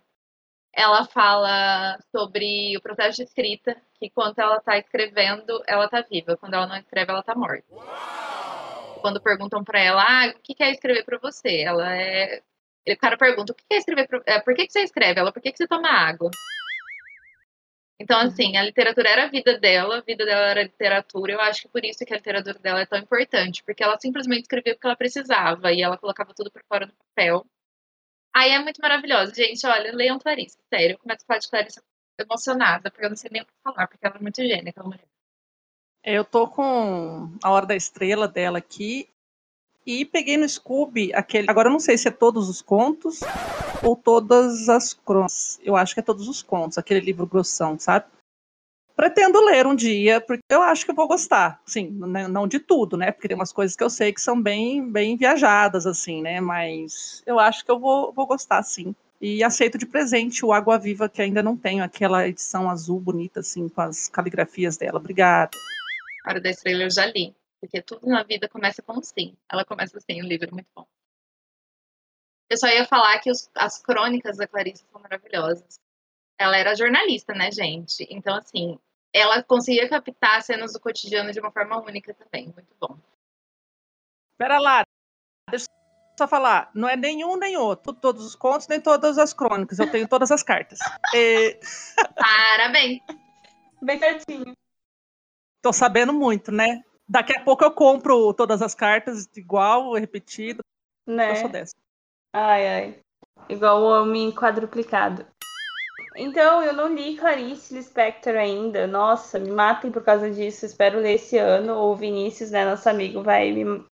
[0.76, 6.36] Ela fala sobre o processo de escrita, que quando ela tá escrevendo, ela tá viva.
[6.36, 7.64] Quando ela não escreve, ela tá morta.
[9.00, 11.60] Quando perguntam pra ela, ah, o que que é escrever pra você?
[11.60, 12.42] Ela é.
[12.88, 14.20] O cara pergunta, o que que é escrever pra...
[14.26, 15.20] é, Por que, que você escreve?
[15.20, 16.30] Ela, por que, que você toma água?
[17.98, 21.32] Então, assim, a literatura era a vida dela, a vida dela era a literatura.
[21.32, 24.42] Eu acho que por isso que a literatura dela é tão importante, porque ela simplesmente
[24.42, 27.46] escrevia porque ela precisava e ela colocava tudo pra fora no papel.
[28.34, 29.32] Aí é muito maravilhosa.
[29.32, 30.94] Gente, olha, leiam Clarice, sério.
[30.94, 31.80] Eu começo a falar de Clarice
[32.18, 34.86] emocionada, porque eu não sei nem o que falar, porque ela é muito gênia, aquela
[34.86, 35.06] mulher.
[36.02, 39.08] Eu tô com a Hora da Estrela dela aqui
[39.86, 41.48] e peguei no Scooby aquele.
[41.48, 43.20] Agora eu não sei se é todos os contos
[43.82, 45.60] ou todas as crônicas.
[45.62, 48.06] Eu acho que é todos os contos, aquele livro grossão, sabe?
[48.96, 51.60] Pretendo ler um dia, porque eu acho que eu vou gostar.
[51.66, 53.10] Sim, né, não de tudo, né?
[53.10, 56.40] Porque tem umas coisas que eu sei que são bem, bem viajadas, assim, né?
[56.40, 58.94] Mas eu acho que eu vou, vou gostar, sim.
[59.20, 63.40] E aceito de presente o Água Viva, que ainda não tenho, aquela edição azul bonita,
[63.40, 64.98] assim, com as caligrafias dela.
[64.98, 65.50] Obrigada.
[66.26, 69.34] Hora da Estrela eu já li, porque tudo na vida começa com um sim.
[69.50, 70.86] Ela começa assim, o livro é muito bom.
[72.48, 75.80] Eu só ia falar que os- as crônicas da Clarice são maravilhosas.
[76.38, 78.06] Ela era jornalista, né, gente?
[78.10, 78.78] Então, assim,
[79.12, 82.46] ela conseguia captar cenas do cotidiano de uma forma única também.
[82.46, 82.98] Muito bom.
[84.36, 84.82] Pera lá,
[85.48, 86.70] deixa eu só falar.
[86.74, 87.92] Não é nenhum nem outro.
[87.92, 89.78] Todos os contos, nem todas as crônicas.
[89.78, 90.80] Eu tenho todas as cartas.
[91.14, 91.58] E
[92.16, 93.00] Parabéns!
[93.80, 94.56] Bem certinho.
[95.62, 96.82] tô sabendo muito, né?
[97.08, 100.62] Daqui a pouco eu compro todas as cartas igual, repetido.
[101.06, 101.32] Né?
[101.32, 101.74] Eu sou dessa.
[102.32, 103.00] Ai, ai.
[103.48, 105.26] Igual o homem quadruplicado.
[106.16, 108.86] Então, eu não li Clarice Lispector ainda.
[108.86, 110.64] Nossa, me matem por causa disso.
[110.64, 111.74] Espero ler esse ano.
[111.74, 113.84] O Vinícius, né, nosso amigo, vai me,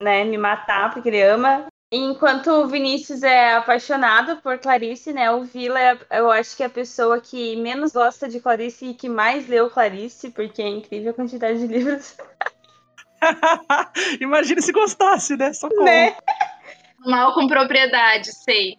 [0.00, 1.66] né, me matar porque ele ama.
[1.92, 6.66] Enquanto o Vinícius é apaixonado por Clarice, né, o Vila é, eu acho que é
[6.66, 11.12] a pessoa que menos gosta de Clarice e que mais leu Clarice, porque é incrível
[11.12, 12.16] a quantidade de livros.
[14.20, 15.52] Imagina se gostasse, né?
[15.52, 15.84] Socorro.
[15.84, 16.16] Né?
[16.98, 18.76] Mal com propriedade, sei.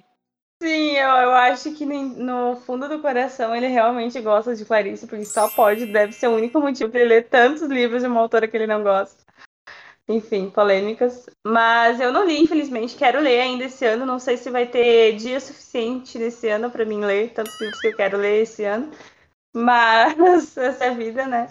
[0.61, 5.23] Sim, eu, eu acho que no fundo do coração ele realmente gosta de Clarice, porque
[5.25, 8.47] só pode, deve ser o único motivo para ele ler tantos livros de uma autora
[8.47, 9.23] que ele não gosta.
[10.09, 11.27] enfim, polêmicas.
[11.45, 14.05] Mas eu não li, infelizmente, quero ler ainda esse ano.
[14.05, 17.87] Não sei se vai ter dia suficiente nesse ano para mim ler tantos livros que
[17.87, 18.91] eu quero ler esse ano.
[19.55, 20.15] Mas
[20.57, 21.49] essa é a vida, né?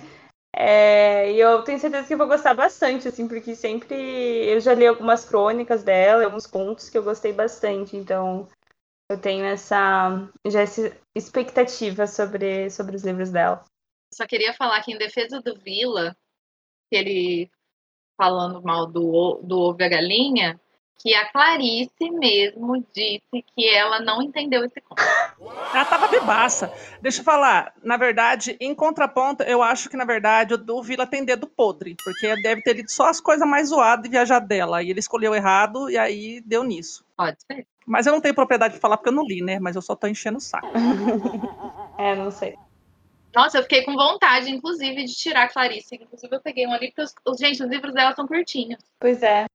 [0.57, 3.95] É, e eu tenho certeza que eu vou gostar bastante, assim, porque sempre
[4.49, 8.49] eu já li algumas crônicas dela, alguns contos que eu gostei bastante, então
[9.09, 13.65] eu tenho essa já essa expectativa sobre, sobre os livros dela.
[14.13, 16.17] Só queria falar que em defesa do Vila,
[16.91, 17.51] que ele
[18.17, 20.61] falando mal do, do ovo e a galinha,
[20.99, 25.03] que a Clarice mesmo disse que ela não entendeu esse conto.
[25.75, 26.73] Ela tava bebaça.
[27.03, 31.25] Deixa eu falar, na verdade, em contraponto, eu acho que, na verdade, o Vila tem
[31.25, 34.83] dedo podre, porque deve ter lido só as coisas mais zoadas e viajar dela.
[34.83, 37.05] E ele escolheu errado e aí deu nisso.
[37.17, 37.67] Pode ser.
[37.87, 39.61] Mas eu não tenho propriedade de falar porque eu não li, né?
[39.61, 40.67] Mas eu só tô enchendo o saco.
[41.97, 42.59] é, não sei.
[43.35, 45.95] Nossa, eu fiquei com vontade, inclusive, de tirar a Clarice.
[45.95, 48.83] Inclusive, eu peguei um ali, porque, os, gente, os livros dela são curtinhos.
[48.99, 49.47] Pois é.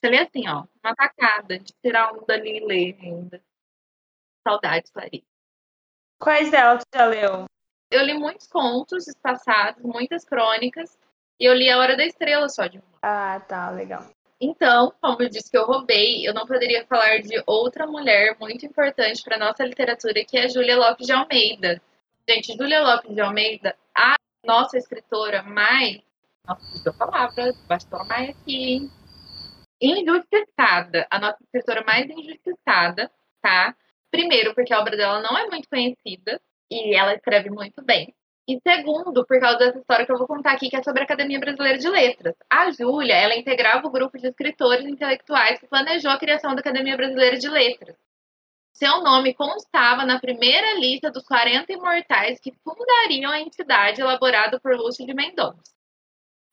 [0.00, 3.42] Você lê assim, ó, uma tacada, de tirar um dali e ler ainda.
[4.46, 5.26] Saudades, Clarice.
[6.18, 7.44] Quais dela tu já leu?
[7.90, 10.98] Eu li muitos contos passados, muitas crônicas,
[11.38, 12.98] e eu li A Hora da Estrela só de uma.
[13.02, 14.04] Ah, tá, legal.
[14.40, 18.66] Então, como eu disse que eu roubei, eu não poderia falar de outra mulher muito
[18.66, 21.80] importante para nossa literatura, que é Júlia Lopes de Almeida.
[22.28, 26.00] Gente, Júlia Lopes de Almeida, a nossa escritora mais.
[26.46, 28.90] Nossa, a palavra, bastou mais aqui.
[29.80, 31.06] Injustiçada.
[31.10, 33.74] A nossa escritora mais injustiçada, tá?
[34.10, 38.14] Primeiro, porque a obra dela não é muito conhecida e ela escreve muito bem.
[38.48, 41.04] E segundo, por causa dessa história que eu vou contar aqui, que é sobre a
[41.04, 42.36] Academia Brasileira de Letras.
[42.48, 46.96] A Júlia, ela integrava o grupo de escritores intelectuais que planejou a criação da Academia
[46.96, 47.96] Brasileira de Letras.
[48.72, 54.76] Seu nome constava na primeira lista dos 40 imortais que fundariam a entidade elaborada por
[54.76, 55.74] Lúcio de Mendonça.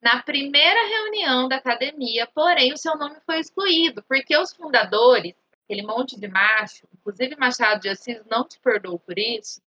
[0.02, 5.84] Na primeira reunião da academia, porém, o seu nome foi excluído, porque os fundadores, aquele
[5.84, 9.62] monte de macho, inclusive Machado de Assis não te perdoou por isso,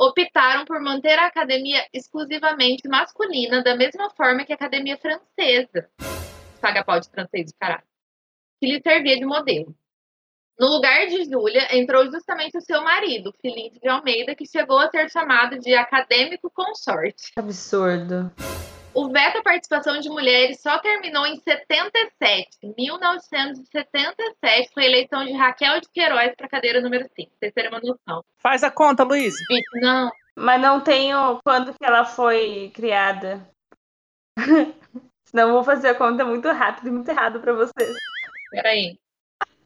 [0.00, 5.90] optaram por manter a academia exclusivamente masculina, da mesma forma que a academia francesa,
[6.58, 7.84] paga pau de francês de caralho,
[8.58, 9.76] que lhe servia de modelo.
[10.58, 14.90] No lugar de Júlia, entrou justamente o seu marido, Felipe de Almeida, que chegou a
[14.90, 17.32] ser chamado de acadêmico consorte.
[17.36, 18.30] Absurdo.
[18.92, 22.74] O veto à participação de mulheres só terminou em 77.
[22.76, 27.30] 1977 foi a eleição de Raquel de Queiroz para a cadeira número 5.
[27.38, 28.24] Vocês terem uma noção.
[28.38, 29.34] Faz a conta, Luiz.
[29.74, 30.10] Não.
[30.34, 33.48] Mas não tenho quando que ela foi criada.
[35.24, 37.96] Senão eu vou fazer a conta muito rápido e muito errado para vocês.
[38.50, 38.98] Peraí.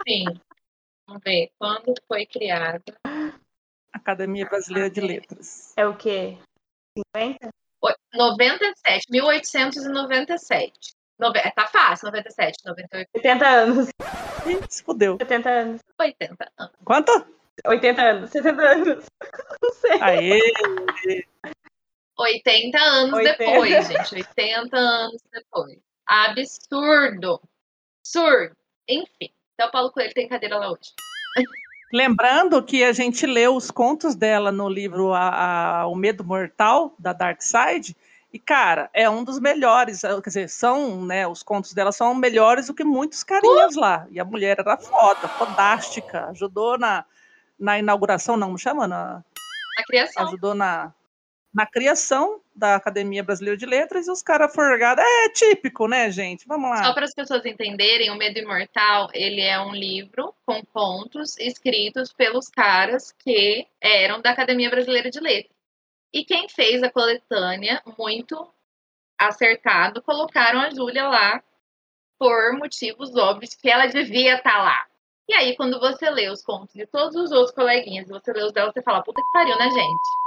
[0.06, 0.24] Sim.
[1.06, 1.50] Vamos ver.
[1.58, 2.82] Quando foi criada?
[3.90, 5.72] Academia Brasileira de Letras.
[5.78, 6.36] É o quê?
[7.16, 7.63] 50?
[8.14, 9.10] 97.
[9.10, 10.72] 1897.
[11.18, 11.38] Nove...
[11.38, 13.08] É, tá fácil, 97, 98.
[13.14, 13.88] 80 anos.
[14.46, 15.16] Ih, se fudeu.
[15.18, 15.80] 70 anos.
[15.98, 16.74] 80 anos.
[16.84, 17.26] Quanto?
[17.66, 18.30] 80 anos.
[18.30, 19.04] 70 anos.
[19.62, 20.00] Não sei.
[20.00, 20.40] Aê!
[22.18, 23.38] 80 anos 80.
[23.38, 24.14] depois, gente.
[24.14, 25.78] 80 anos depois.
[26.06, 27.40] Absurdo.
[28.00, 28.56] Absurdo.
[28.88, 29.32] Enfim.
[29.54, 30.92] Então, o Paulo Coelho tem cadeira lá hoje.
[31.92, 36.94] Lembrando que a gente leu os contos dela no livro a, a, O Medo Mortal,
[36.98, 37.96] da Dark Side,
[38.32, 40.00] e, cara, é um dos melhores.
[40.00, 41.24] Quer dizer, são, né?
[41.24, 43.80] Os contos dela são melhores do que muitos carinhas uh!
[43.80, 44.08] lá.
[44.10, 46.26] E a mulher era foda, fodástica.
[46.30, 47.04] Ajudou na,
[47.56, 48.88] na inauguração, não me chama?
[48.88, 49.22] Na,
[49.78, 50.26] na criação.
[50.26, 50.92] Ajudou na,
[51.54, 55.04] na criação da Academia Brasileira de Letras e os caras forgados.
[55.04, 56.46] É típico, né, gente?
[56.46, 56.84] Vamos lá.
[56.84, 62.12] Só para as pessoas entenderem, O Medo Imortal, ele é um livro com contos escritos
[62.12, 65.54] pelos caras que eram da Academia Brasileira de Letras.
[66.12, 68.48] E quem fez a coletânea, muito
[69.18, 71.42] acertado, colocaram a Júlia lá
[72.18, 74.86] por motivos óbvios que ela devia estar tá lá.
[75.28, 78.52] E aí, quando você lê os contos de todos os outros coleguinhas, você lê os
[78.52, 80.23] dela, você fala, puta que pariu, né, gente?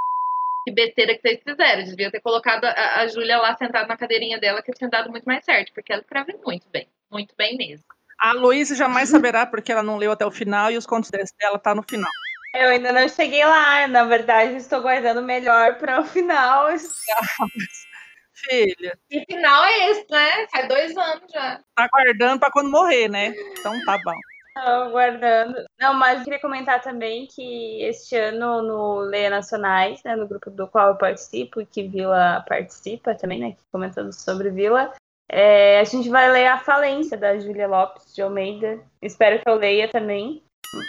[0.67, 1.83] Que besteira que vocês fizeram.
[1.85, 5.23] Devia ter colocado a, a Júlia lá sentada na cadeirinha dela, que tinha dado muito
[5.23, 7.85] mais certo, porque ela escreve muito bem, muito bem mesmo.
[8.19, 11.57] A Luísa jamais saberá, porque ela não leu até o final e os contos dela
[11.57, 12.11] tá no final.
[12.53, 16.67] Eu ainda não cheguei lá, na verdade, estou guardando melhor para o final.
[18.33, 18.99] Filha.
[19.09, 20.47] Que final é esse, né?
[20.51, 21.61] Faz dois anos já.
[21.75, 23.33] Tá guardando para quando morrer, né?
[23.57, 24.19] Então tá bom.
[24.57, 25.65] Estou guardando.
[25.79, 30.67] Não, mas queria comentar também que este ano no Leia Nacionais, né, no grupo do
[30.67, 34.93] qual eu participo, e que Vila participa também, né, comentando sobre Vila,
[35.29, 38.79] é, a gente vai ler A Falência, da Júlia Lopes de Almeida.
[39.01, 40.41] Espero que eu leia também,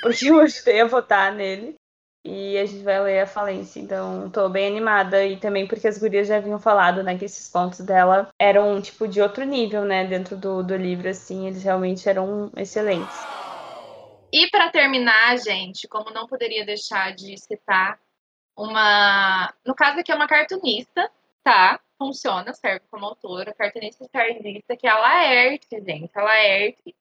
[0.02, 1.74] porque eu ajudei a votar nele.
[2.24, 5.24] E a gente vai ler a falência, então tô bem animada.
[5.24, 9.08] E também porque as gurias já haviam falado, né, que esses contos dela eram, tipo,
[9.08, 13.16] de outro nível, né, dentro do, do livro, assim, eles realmente eram excelentes.
[14.32, 17.98] E para terminar, gente, como não poderia deixar de citar
[18.56, 19.54] uma.
[19.64, 21.10] No caso aqui é uma cartunista,
[21.42, 21.80] tá?
[21.96, 26.10] Funciona, serve como autora, cartunista e cartunista, que é a Laerte, gente.
[26.16, 26.94] A Laerte,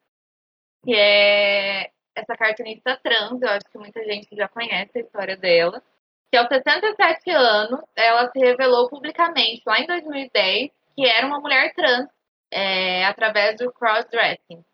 [0.84, 5.82] que é essa cartunista trans, eu acho que muita gente já conhece a história dela,
[6.30, 11.72] que aos 67 anos, ela se revelou publicamente, lá em 2010, que era uma mulher
[11.74, 12.08] trans,
[12.50, 14.64] é, através do crossdressing.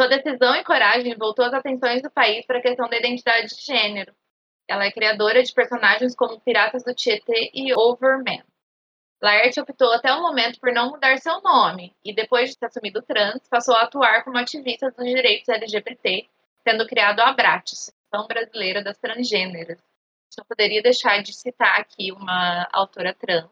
[0.00, 3.62] Sua decisão e coragem voltou as atenções do país para a questão da identidade de
[3.62, 4.14] gênero.
[4.68, 8.42] Ela é criadora de personagens como Piratas do Tietê e Overman.
[9.22, 13.02] Laerte optou até o momento por não mudar seu nome e, depois de ter assumido
[13.02, 16.28] trans, passou a atuar como ativista dos direitos LGBT
[16.64, 19.78] tendo criado a Abrates, Associação Brasileira das Transgêneras.
[20.36, 23.50] Não poderia deixar de citar aqui uma autora trans,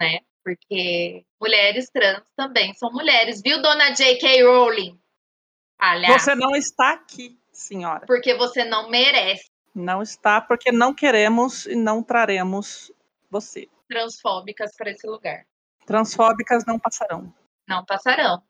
[0.00, 0.20] né?
[0.44, 4.42] Porque mulheres trans também são mulheres, viu, dona J.K.
[4.44, 5.00] Rowling?
[5.78, 8.04] Aliás, você não está aqui, senhora.
[8.06, 9.48] Porque você não merece.
[9.74, 12.92] Não está, porque não queremos e não traremos
[13.30, 13.68] você.
[13.88, 15.46] Transfóbicas para esse lugar.
[15.86, 17.32] Transfóbicas não passarão.
[17.66, 18.42] Não passarão.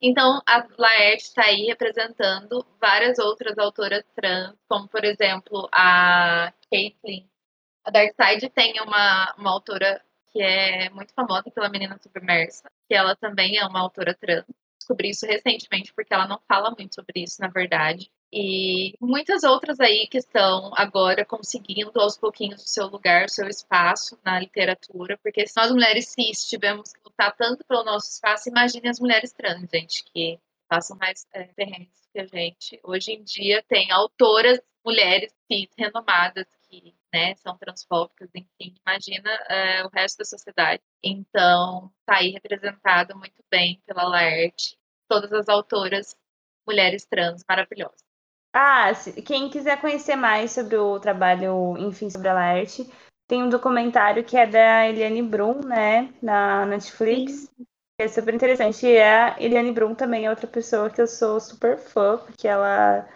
[0.00, 7.26] Então, a Laerte está aí representando várias outras autoras trans, como, por exemplo, a Caitlyn.
[7.84, 13.16] A Darkseid tem uma, uma autora que é muito famosa pela Menina Submersa, que ela
[13.16, 14.44] também é uma autora trans.
[14.86, 18.08] Descobri isso recentemente, porque ela não fala muito sobre isso, na verdade.
[18.32, 23.48] E muitas outras aí que estão agora conseguindo aos pouquinhos o seu lugar, o seu
[23.48, 28.48] espaço na literatura, porque se nós mulheres cis tivemos que lutar tanto pelo nosso espaço,
[28.48, 31.48] imagine as mulheres trans, gente, que passam mais é,
[32.12, 32.78] que a gente.
[32.84, 39.82] Hoje em dia tem autoras, mulheres cis renomadas que né, são transfóbicas, enfim, imagina é,
[39.86, 40.82] o resto da sociedade.
[41.02, 44.76] Então, tá aí representado muito bem pela Laerte,
[45.08, 46.14] todas as autoras
[46.66, 48.04] mulheres trans maravilhosas.
[48.52, 48.90] Ah,
[49.24, 52.86] quem quiser conhecer mais sobre o trabalho, enfim, sobre a Laerte,
[53.26, 57.32] tem um documentário que é da Eliane Brum, né, na Netflix.
[57.56, 57.66] Sim.
[57.98, 58.86] É super interessante.
[58.86, 63.08] E a Eliane Brum também é outra pessoa que eu sou super fã, porque ela,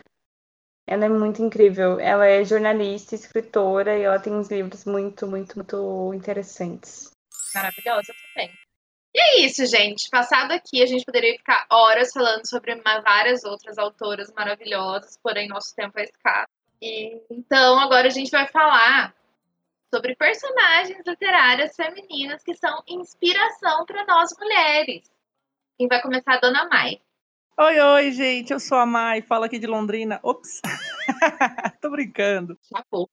[0.90, 2.00] ela é muito incrível.
[2.00, 7.12] Ela é jornalista, escritora e ela tem uns livros muito, muito, muito interessantes.
[7.54, 8.52] Maravilhosa também.
[9.14, 10.10] E é isso, gente.
[10.10, 15.74] Passado aqui, a gente poderia ficar horas falando sobre várias outras autoras maravilhosas, porém nosso
[15.76, 16.48] tempo é escasso.
[16.82, 19.14] E, então, agora a gente vai falar
[19.94, 25.08] sobre personagens literárias femininas que são inspiração para nós mulheres.
[25.78, 27.00] Quem vai começar a Dona Mai.
[27.62, 28.54] Oi, oi, gente.
[28.54, 30.18] Eu sou a Mai, falo aqui de Londrina.
[30.22, 30.62] Ops.
[31.78, 32.58] Tô brincando.
[32.74, 33.06] Chapou.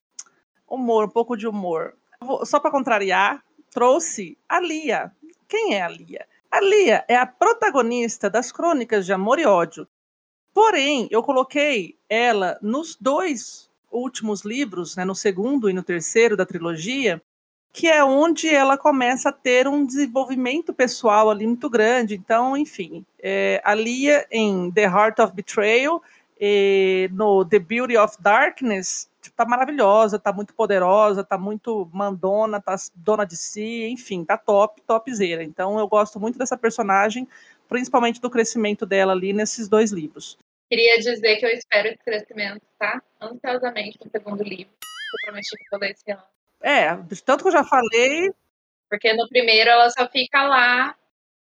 [0.65, 1.97] Humor, um pouco de humor.
[2.45, 5.11] Só para contrariar, trouxe a Lia,
[5.49, 6.25] quem é a Lia?
[6.49, 9.85] A Lia é a protagonista das Crônicas de Amor e Ódio.
[10.53, 16.45] Porém, eu coloquei ela nos dois últimos livros, né, no segundo e no terceiro da
[16.45, 17.21] trilogia,
[17.77, 22.15] que é onde ela começa a ter um desenvolvimento pessoal ali muito grande.
[22.15, 26.01] Então, enfim, é, a Lia em The Heart of Betrayal,
[27.11, 33.25] no The Beauty of Darkness, tá maravilhosa, tá muito poderosa, tá muito mandona, tá dona
[33.25, 35.43] de si, enfim, tá top, topzera.
[35.43, 37.27] Então eu gosto muito dessa personagem,
[37.69, 40.35] principalmente do crescimento dela ali nesses dois livros.
[40.67, 42.99] Queria dizer que eu espero esse crescimento, tá?
[43.21, 44.73] Ansiosamente no segundo livro.
[44.73, 46.23] Eu prometi que vou ler esse ano.
[46.61, 48.31] É, tanto que eu já falei.
[48.89, 50.95] Porque no primeiro ela só fica lá.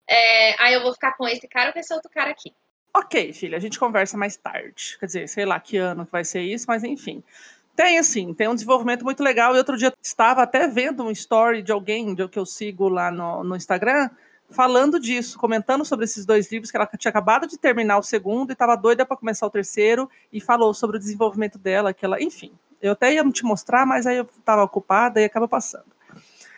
[0.08, 2.54] É, aí eu vou ficar com esse cara ou com esse outro cara aqui.
[2.94, 4.98] Ok, filha, a gente conversa mais tarde.
[5.00, 7.24] Quer dizer, sei lá que ano que vai ser isso, mas enfim.
[7.76, 9.56] Tem, assim, tem um desenvolvimento muito legal.
[9.56, 13.44] E outro dia estava até vendo um story de alguém que eu sigo lá no,
[13.44, 14.10] no Instagram,
[14.50, 18.50] falando disso, comentando sobre esses dois livros, que ela tinha acabado de terminar o segundo
[18.50, 22.22] e estava doida para começar o terceiro, e falou sobre o desenvolvimento dela, que ela,
[22.22, 25.86] enfim, eu até ia te mostrar, mas aí eu estava ocupada e acaba passando.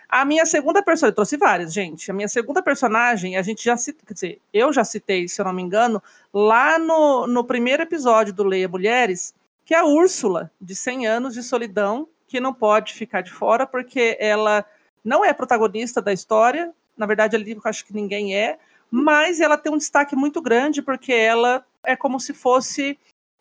[0.07, 2.11] A minha segunda personagem, eu trouxe várias, gente.
[2.11, 5.45] A minha segunda personagem, a gente já citou, quer dizer, eu já citei, se eu
[5.45, 9.33] não me engano, lá no, no primeiro episódio do Leia Mulheres,
[9.65, 13.65] que é a Úrsula, de 100 anos de solidão, que não pode ficar de fora
[13.65, 14.63] porque ela
[15.03, 19.57] não é protagonista da história, na verdade, ali eu acho que ninguém é, mas ela
[19.57, 22.97] tem um destaque muito grande porque ela é como se fosse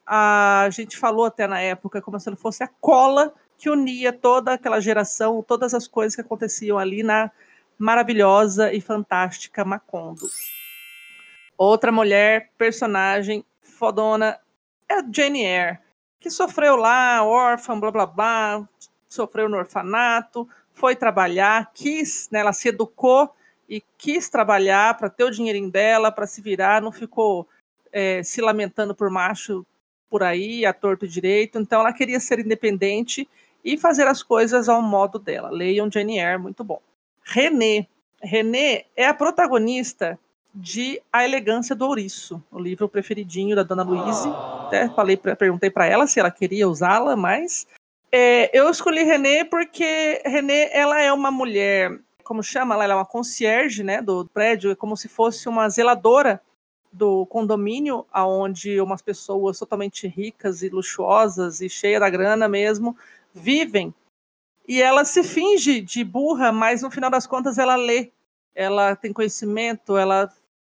[0.06, 4.54] a, gente falou até na época como se ela fosse a cola que unia toda
[4.54, 7.30] aquela geração, todas as coisas que aconteciam ali na
[7.78, 10.28] maravilhosa e fantástica Macondo.
[11.56, 14.38] Outra mulher, personagem fodona,
[14.88, 15.78] é a Jane Eyre
[16.22, 18.68] que sofreu lá, órfã, blá blá blá,
[19.08, 23.34] sofreu no orfanato, foi trabalhar, quis, né, ela se educou
[23.68, 27.48] e quis trabalhar para ter o dinheirinho dela, para se virar, não ficou
[27.92, 29.66] é, se lamentando por macho
[30.12, 31.58] por aí, a torto direito.
[31.58, 33.26] Então, ela queria ser independente
[33.64, 35.48] e fazer as coisas ao modo dela.
[35.48, 36.82] Leiam Jane Eyre, muito bom.
[37.24, 37.86] René.
[38.22, 40.18] René é a protagonista
[40.54, 44.28] de A Elegância do Ouriço, o livro preferidinho da Dona Luíse.
[44.66, 47.66] Até falei, perguntei para ela se ela queria usá-la, mas
[48.12, 52.74] é, eu escolhi René porque René ela é uma mulher, como chama?
[52.74, 56.38] Ela é uma concierge, né, do prédio, é como se fosse uma zeladora
[56.92, 62.96] do condomínio, aonde umas pessoas totalmente ricas e luxuosas e cheias da grana mesmo
[63.34, 63.94] vivem.
[64.68, 68.10] E ela se finge de burra, mas no final das contas ela lê,
[68.54, 70.32] ela tem conhecimento, ela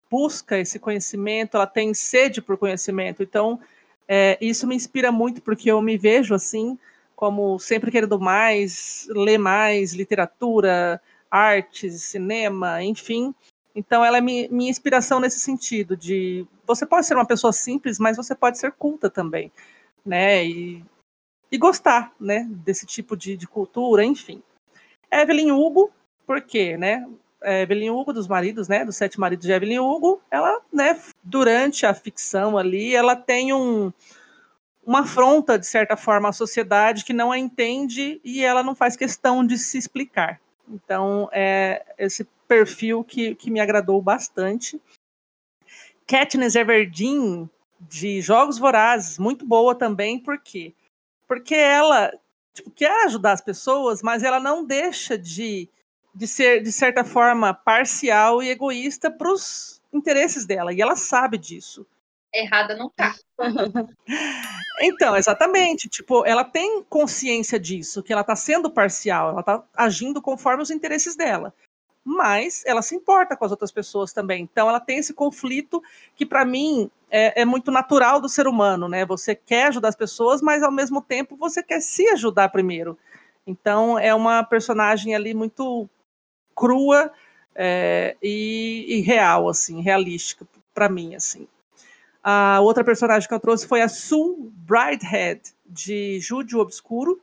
[0.09, 3.23] busca esse conhecimento, ela tem sede por conhecimento.
[3.23, 3.59] Então,
[4.07, 6.77] é, isso me inspira muito, porque eu me vejo assim,
[7.15, 11.01] como sempre querendo mais, ler mais literatura,
[11.31, 13.33] artes, cinema, enfim.
[13.75, 18.17] Então, ela é minha inspiração nesse sentido de você pode ser uma pessoa simples, mas
[18.17, 19.51] você pode ser culta também,
[20.05, 20.45] né?
[20.45, 20.83] E,
[21.51, 22.47] e gostar, né?
[22.49, 24.43] Desse tipo de, de cultura, enfim.
[25.11, 25.91] Evelyn Hugo,
[26.25, 27.07] por quê, né?
[27.41, 28.85] Evelyn Hugo, dos maridos, né?
[28.85, 30.99] Dos sete maridos de Evelyn Hugo, ela, né?
[31.23, 33.91] Durante a ficção ali, ela tem um
[34.85, 38.97] uma afronta, de certa forma, à sociedade que não a entende e ela não faz
[38.97, 40.41] questão de se explicar.
[40.67, 44.79] Então, é esse perfil que, que me agradou bastante.
[46.05, 47.49] Katniss Everdeen,
[47.79, 50.71] de Jogos Vorazes, muito boa também, por quê?
[51.27, 52.11] Porque ela
[52.53, 55.67] tipo, quer ajudar as pessoas, mas ela não deixa de,
[56.13, 61.39] de ser, de certa forma, parcial e egoísta para os interesses dela, e ela sabe
[61.39, 61.87] disso.
[62.31, 63.15] Errada não tá.
[64.81, 65.87] Então, exatamente.
[65.87, 70.71] Tipo, ela tem consciência disso, que ela está sendo parcial, ela está agindo conforme os
[70.71, 71.53] interesses dela.
[72.03, 74.43] Mas ela se importa com as outras pessoas também.
[74.43, 75.81] Então, ela tem esse conflito
[76.15, 79.05] que, para mim, é, é, muito natural do ser humano, né?
[79.05, 82.97] Você quer ajudar as pessoas, mas ao mesmo tempo você quer se ajudar primeiro.
[83.47, 85.89] Então, é uma personagem ali muito
[86.55, 87.11] crua
[87.55, 91.47] é, e, e real, assim, realística para mim, assim.
[92.23, 97.19] A outra personagem que eu trouxe foi a Sue Bridehead, de Júdio Obscuro,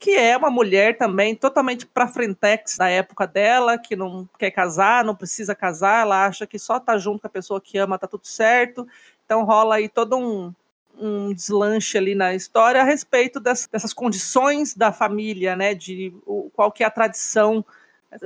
[0.00, 5.04] que é uma mulher também totalmente para frentex da época dela, que não quer casar,
[5.04, 8.06] não precisa casar, ela acha que só tá junto com a pessoa que ama tá
[8.06, 8.88] tudo certo.
[9.26, 10.54] Então rola aí todo um,
[10.98, 16.50] um deslanche ali na história a respeito das, dessas condições da família, né, de o,
[16.54, 17.62] qual que é a tradição,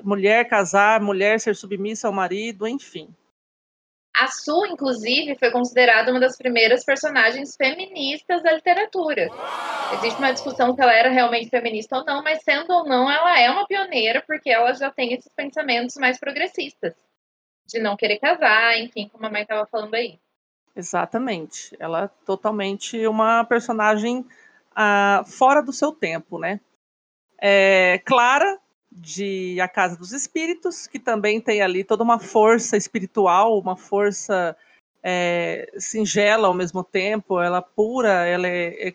[0.04, 3.08] mulher casar, mulher ser submissa ao marido, enfim.
[4.16, 9.28] A Su, inclusive, foi considerada uma das primeiras personagens feministas da literatura.
[9.92, 13.38] Existe uma discussão se ela era realmente feminista ou não, mas sendo ou não, ela
[13.38, 16.94] é uma pioneira porque ela já tem esses pensamentos mais progressistas,
[17.66, 20.18] de não querer casar, enfim, como a mãe estava falando aí.
[20.74, 21.76] Exatamente.
[21.78, 24.20] Ela é totalmente uma personagem
[24.72, 26.60] uh, fora do seu tempo, né?
[27.40, 28.58] É, Clara,
[28.90, 34.56] de A Casa dos Espíritos, que também tem ali toda uma força espiritual, uma força
[35.02, 38.90] é, singela ao mesmo tempo, ela pura, ela é, é.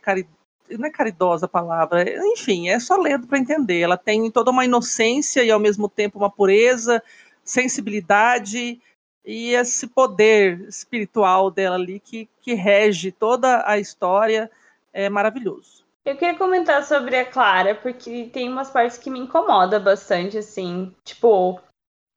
[0.77, 2.03] Não é caridosa a palavra,
[2.33, 3.79] enfim, é só lendo para entender.
[3.79, 7.01] Ela tem toda uma inocência e ao mesmo tempo uma pureza,
[7.43, 8.79] sensibilidade
[9.25, 14.49] e esse poder espiritual dela ali que, que rege toda a história
[14.93, 15.85] é maravilhoso.
[16.05, 20.95] Eu queria comentar sobre a Clara, porque tem umas partes que me incomoda bastante, assim.
[21.03, 21.59] Tipo,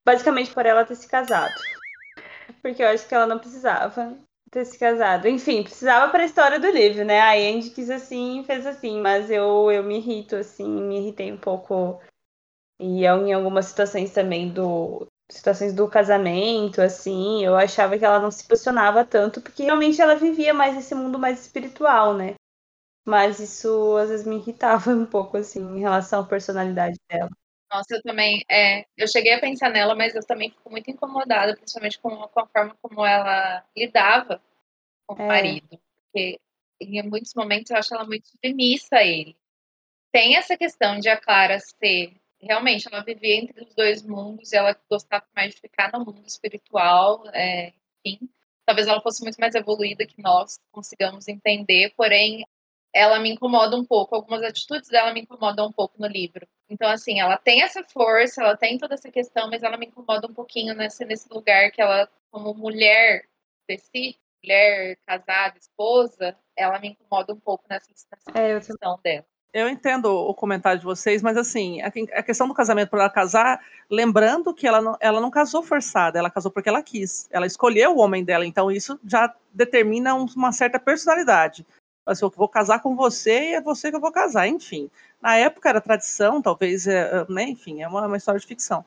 [0.07, 1.55] basicamente por ela ter se casado.
[2.63, 4.17] Porque eu acho que ela não precisava
[4.53, 5.27] ter se casado.
[5.27, 7.21] Enfim, precisava para a história do livro, né?
[7.21, 11.39] A Andy quis assim fez assim, mas eu, eu me irrito, assim, me irritei um
[11.39, 12.01] pouco.
[12.81, 15.07] E em algumas situações também do.
[15.31, 20.15] Situações do casamento, assim, eu achava que ela não se posicionava tanto, porque realmente ela
[20.15, 22.35] vivia mais esse mundo mais espiritual, né?
[23.07, 27.31] Mas isso às vezes me irritava um pouco, assim, em relação à personalidade dela.
[27.73, 28.45] Nossa, eu também.
[28.51, 32.41] É, eu cheguei a pensar nela, mas eu também fico muito incomodada, principalmente com, com
[32.41, 34.43] a forma como ela lidava
[35.07, 35.25] com é.
[35.25, 35.81] o marido.
[36.05, 36.39] Porque
[36.79, 39.35] em muitos momentos eu acho ela muito submissa a ele.
[40.13, 42.15] Tem essa questão de a Clara ser.
[42.39, 46.27] Realmente, ela vivia entre os dois mundos e ela gostava mais de ficar no mundo
[46.27, 47.73] espiritual, é,
[48.05, 48.29] enfim.
[48.67, 52.45] Talvez ela fosse muito mais evoluída que nós consigamos entender, porém
[52.95, 56.47] ela me incomoda um pouco, algumas atitudes dela me incomodam um pouco no livro.
[56.69, 60.27] Então, assim, ela tem essa força, ela tem toda essa questão, mas ela me incomoda
[60.27, 63.25] um pouquinho nesse, nesse lugar que ela, como mulher
[63.61, 69.25] específica, mulher casada, esposa, ela me incomoda um pouco nessa, nessa é, questão dela.
[69.55, 73.61] Eu entendo o comentário de vocês, mas assim, a questão do casamento para ela casar,
[73.91, 77.29] lembrando que ela não, ela não casou forçada, ela casou porque ela quis.
[77.31, 81.67] Ela escolheu o homem dela, então isso já determina uma certa personalidade.
[82.05, 84.91] Assim, eu vou casar com você e é você que eu vou casar, enfim.
[85.21, 88.85] Na época era tradição, talvez, é, né, enfim, é uma, uma história de ficção.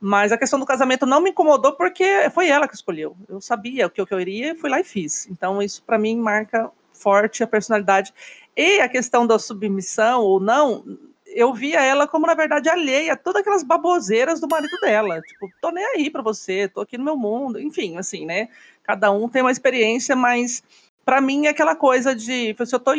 [0.00, 3.16] Mas a questão do casamento não me incomodou porque foi ela que escolheu.
[3.28, 5.26] Eu sabia o que eu iria, fui lá e fiz.
[5.30, 8.12] Então isso para mim marca forte a personalidade.
[8.56, 10.84] E a questão da submissão ou não,
[11.26, 15.20] eu via ela como, na verdade, alheia a todas aquelas baboseiras do marido dela.
[15.22, 17.60] Tipo, tô nem aí para você, tô aqui no meu mundo.
[17.60, 18.48] Enfim, assim, né?
[18.82, 20.62] Cada um tem uma experiência, mas
[21.06, 22.92] para mim é aquela coisa de, se eu tô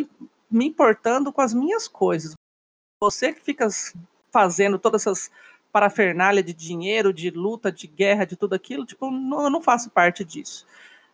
[0.50, 2.34] me importando com as minhas coisas.
[3.04, 3.68] Você que fica
[4.32, 5.30] fazendo todas essas
[5.74, 9.92] parafernália de dinheiro, de luta, de guerra, de tudo aquilo, tipo, não, eu não faço
[9.92, 10.66] parte disso.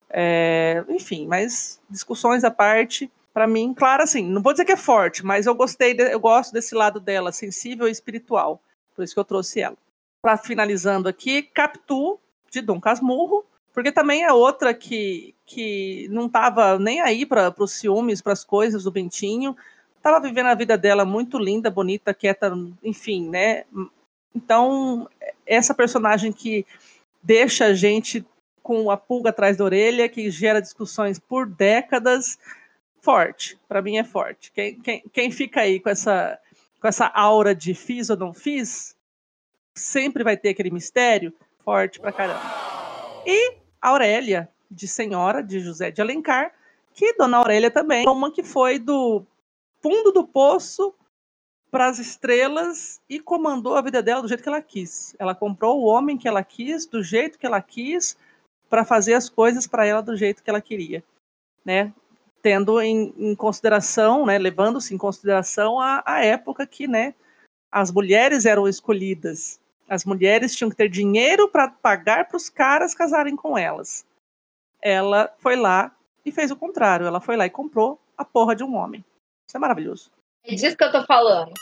[0.07, 4.77] É, enfim, mas discussões à parte, para mim, claro, assim, não vou dizer que é
[4.77, 8.61] forte, mas eu gostei, de, eu gosto desse lado dela, sensível e espiritual.
[8.95, 9.75] Por isso que eu trouxe ela.
[10.21, 12.19] Para finalizando aqui, Capitu,
[12.51, 13.43] de Dom Casmurro,
[13.73, 18.43] porque também é outra que, que não estava nem aí para os ciúmes, para as
[18.43, 19.57] coisas do Bentinho,
[19.97, 22.53] estava vivendo a vida dela muito linda, bonita, quieta,
[22.83, 23.63] enfim, né?
[24.35, 25.09] Então,
[25.45, 26.65] essa personagem que
[27.21, 28.23] deixa a gente
[28.61, 32.37] com a pulga atrás da orelha, que gera discussões por décadas,
[33.01, 33.57] forte.
[33.67, 34.51] Para mim é forte.
[34.51, 36.39] Quem, quem, quem fica aí com essa,
[36.79, 38.95] com essa aura de fiz ou não fiz,
[39.75, 42.41] sempre vai ter aquele mistério forte pra caramba.
[43.25, 46.53] E Aurélia, de Senhora, de José de Alencar,
[46.93, 49.25] que Dona Aurélia também, uma que foi do
[49.81, 50.93] fundo do poço
[51.69, 55.15] para as estrelas e comandou a vida dela do jeito que ela quis.
[55.19, 58.15] Ela comprou o homem que ela quis, do jeito que ela quis,
[58.69, 61.03] para fazer as coisas para ela do jeito que ela queria,
[61.65, 61.93] né?
[62.41, 67.13] Tendo em, em consideração, né, levando-se em consideração a, a época que, né,
[67.71, 69.59] as mulheres eram escolhidas.
[69.93, 74.03] As mulheres tinham que ter dinheiro para pagar para os caras casarem com elas.
[74.81, 77.05] Ela foi lá e fez o contrário.
[77.05, 79.05] Ela foi lá e comprou a porra de um homem.
[79.47, 80.11] Isso é maravilhoso.
[80.43, 81.53] É disso que eu tô falando.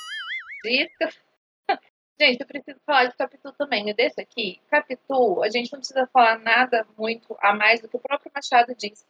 [0.63, 1.19] Disso
[2.17, 4.61] Gente, eu preciso falar de Capitu também, me deixa aqui.
[4.69, 8.73] Capitu, a gente não precisa falar nada muito a mais do que o próprio Machado
[8.73, 9.03] disse.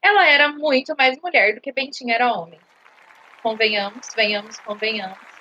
[0.00, 2.60] Ela era muito mais mulher do que Bentinho era homem.
[3.42, 5.37] Convenhamos, venhamos, convenhamos.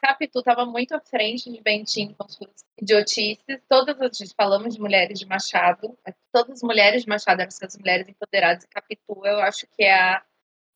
[0.00, 3.60] Capitu estava muito à frente de Bentinho com suas idiotices.
[3.68, 5.96] Todas as falamos de mulheres de Machado.
[6.32, 8.64] Todas as mulheres de Machado eram essas mulheres empoderadas.
[8.64, 10.22] E Capitu, eu acho que é a,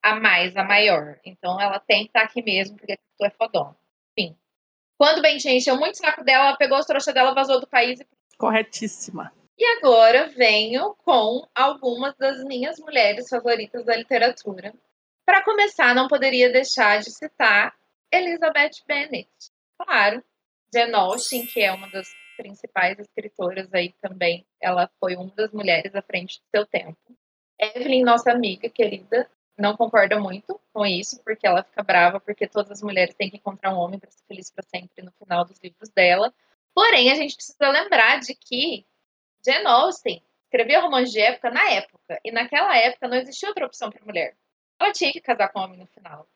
[0.03, 1.19] a mais, a maior.
[1.25, 3.77] Então ela tem que estar aqui mesmo, porque Capitu é fodona.
[4.17, 4.37] Enfim,
[4.99, 8.01] quando Bentinho encheu muito o saco dela, ela pegou as trouxas dela, vazou do país.
[8.01, 8.07] E...
[8.37, 9.33] Corretíssima.
[9.59, 14.73] E agora venho com algumas das minhas mulheres favoritas da literatura.
[15.27, 17.75] Para começar, não poderia deixar de citar
[18.13, 19.31] Elizabeth Bennet.
[19.79, 20.23] Claro,
[20.73, 25.95] Jane Austen, que é uma das principais escritoras aí também, ela foi uma das mulheres
[25.95, 26.99] à frente do seu tempo.
[27.59, 32.71] Evelyn, nossa amiga querida, não concorda muito com isso, porque ela fica brava porque todas
[32.71, 35.59] as mulheres têm que encontrar um homem para ser feliz para sempre no final dos
[35.63, 36.33] livros dela.
[36.75, 38.87] Porém, a gente precisa lembrar de que
[39.45, 43.91] Jane Austen escrevia romance de época na época, e naquela época não existia outra opção
[43.91, 44.37] para mulher.
[44.81, 46.27] Ela tinha que casar com homem no final.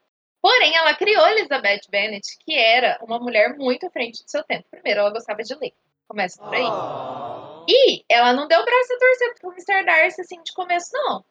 [0.44, 4.68] Porém, ela criou Elizabeth Bennet, que era uma mulher muito à frente do seu tempo.
[4.70, 5.72] Primeiro, ela gostava de ler.
[6.06, 6.62] Começa por aí.
[6.62, 7.64] Oh.
[7.66, 9.86] E ela não deu braço a torcer pro Mr.
[9.86, 11.24] Darcy assim de começo, não.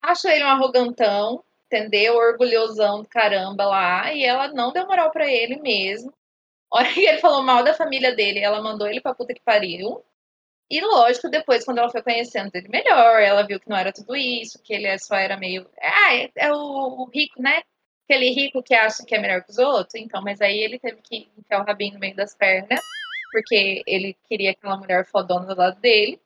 [0.00, 2.14] Acho ele um arrogantão, entendeu?
[2.14, 4.14] Orgulhosão do caramba lá.
[4.14, 6.14] E ela não deu moral pra ele mesmo.
[6.72, 9.42] A hora que ele falou mal da família dele, ela mandou ele pra puta que
[9.42, 10.00] pariu.
[10.70, 14.14] E lógico, depois, quando ela foi conhecendo ele melhor, ela viu que não era tudo
[14.14, 15.68] isso, que ele só era meio.
[15.82, 17.62] Ah, é, é o, o, rico, né?
[18.08, 19.94] Aquele rico que acha que é melhor que os outros.
[19.96, 22.80] Então, mas aí ele teve que enfiar o rabinho no meio das pernas,
[23.30, 26.20] porque ele queria aquela mulher fodona do lado dele.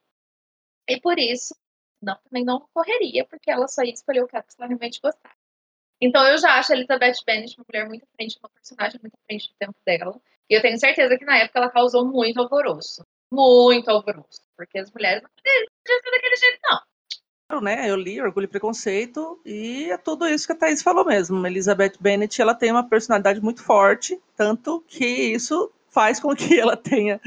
[0.89, 1.55] E por isso
[2.01, 5.35] não, também não correria, porque ela só ia escolher o cara que ela realmente gostar.
[6.01, 9.49] Então eu já acho a Elizabeth Bennet uma mulher muito frente, uma personagem muito frente
[9.49, 10.21] do tempo dela.
[10.51, 13.07] E eu tenho certeza que na época ela causou muito alvoroço.
[13.31, 14.43] Muito alvoroço.
[14.57, 15.67] Porque as mulheres não podiam
[16.03, 16.81] ser daquele jeito, não.
[17.61, 21.47] Né, eu li Orgulho e Preconceito e é tudo isso que a Thaís falou mesmo.
[21.47, 26.77] Elizabeth Bennet ela tem uma personalidade muito forte, tanto que isso faz com que ela
[26.77, 27.21] tenha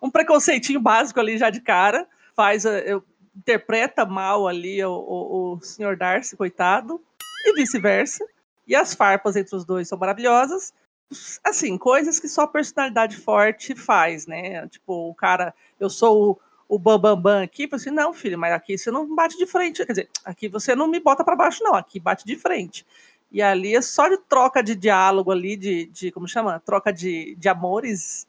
[0.00, 2.06] um preconceitinho básico ali já de cara.
[2.34, 3.02] Faz eu
[3.36, 5.96] interpreta mal ali o, o, o Sr.
[5.96, 7.00] Darcy, coitado,
[7.44, 8.24] e vice-versa.
[8.66, 10.72] E as farpas entre os dois são maravilhosas.
[11.44, 14.66] Assim, coisas que só personalidade forte faz, né?
[14.68, 16.40] Tipo, o cara, eu sou o,
[16.72, 19.84] o bambambam bam, bam aqui, assim, não, filho, mas aqui você não bate de frente.
[19.84, 22.86] Quer dizer, aqui você não me bota para baixo, não, aqui bate de frente.
[23.30, 26.60] E ali é só de troca de diálogo ali, de, de como chama?
[26.60, 28.26] Troca de, de amores,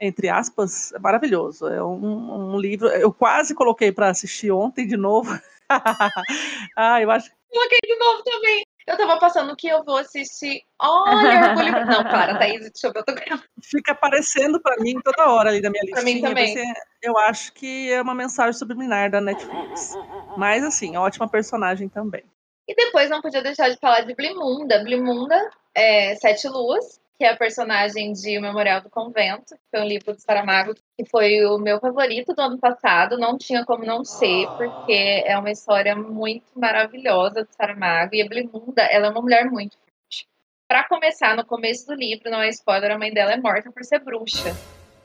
[0.00, 1.68] entre aspas, é maravilhoso.
[1.68, 2.88] É um, um livro.
[2.88, 5.40] Eu quase coloquei para assistir ontem de novo.
[6.76, 7.30] ah, eu acho.
[7.48, 8.65] Coloquei de novo também.
[8.86, 10.62] Eu tava passando que eu vou assistir.
[10.80, 11.86] Olha, orgulho.
[11.86, 13.14] Não, para, Thaís, deixa eu ver, eu tô
[13.60, 16.02] Fica aparecendo pra mim toda hora ali na minha listinha.
[16.02, 16.54] Pra mim também.
[16.54, 16.64] Você,
[17.02, 19.94] eu acho que é uma mensagem subliminar da Netflix.
[20.36, 22.22] Mas, assim, ótima personagem também.
[22.68, 24.82] E depois não podia deixar de falar de Blimunda.
[24.82, 29.80] Blimunda é Sete Luas, que é a personagem de O Memorial do Convento, que foi
[29.80, 33.84] um livro do Saramago, que foi o meu favorito do ano passado, não tinha como
[33.84, 39.10] não ser, porque é uma história muito maravilhosa do Saramago, e a Blimunda, ela é
[39.10, 40.28] uma mulher muito forte.
[40.68, 43.84] Para começar, no começo do livro, não é spoiler, a mãe dela é morta por
[43.84, 44.54] ser bruxa.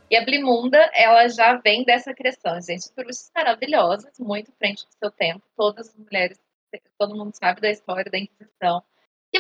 [0.10, 5.12] E a Blimunda, ela já vem dessa criação, gente, bruxas maravilhosas, muito frente do seu
[5.12, 6.38] tempo, todas as mulheres,
[7.00, 8.84] todo mundo sabe da história da Inquisição,
[9.32, 9.40] que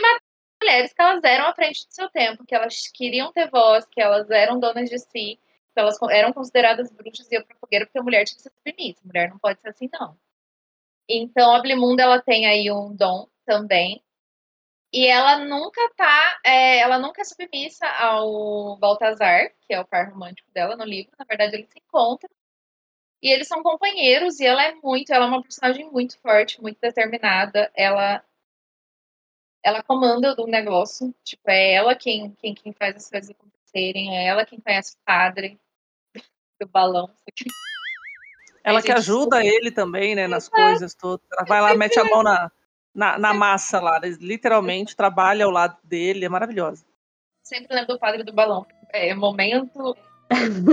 [0.61, 4.01] mulheres que elas eram à frente do seu tempo, que elas queriam ter voz, que
[4.01, 5.39] elas eram donas de si,
[5.73, 8.51] que elas eram consideradas bruxas e eu pra fogueira porque a mulher tinha que ser
[8.51, 10.17] submissa, mulher não pode ser assim não.
[11.09, 14.03] Então a Blimunda ela tem aí um dom também
[14.93, 20.09] e ela nunca tá, é, ela nunca é submissa ao Baltazar, que é o par
[20.11, 21.11] romântico dela no livro.
[21.17, 22.29] Na verdade, eles se encontram
[23.21, 26.79] e eles são companheiros e ela é muito, ela é uma personagem muito forte, muito
[26.81, 27.71] determinada.
[27.75, 28.23] Ela
[29.63, 34.25] ela comanda do negócio, tipo, é ela quem, quem, quem faz as coisas acontecerem, é
[34.25, 35.59] ela quem conhece o padre
[36.59, 37.09] do balão.
[38.63, 41.25] Ela que ajuda ele também, né, nas coisas todas.
[41.31, 42.51] Ela vai lá, mete a mão na,
[42.93, 46.85] na, na massa lá, literalmente trabalha ao lado dele, é maravilhosa.
[47.41, 48.67] Sempre lembro do padre do balão.
[48.89, 49.97] É momento.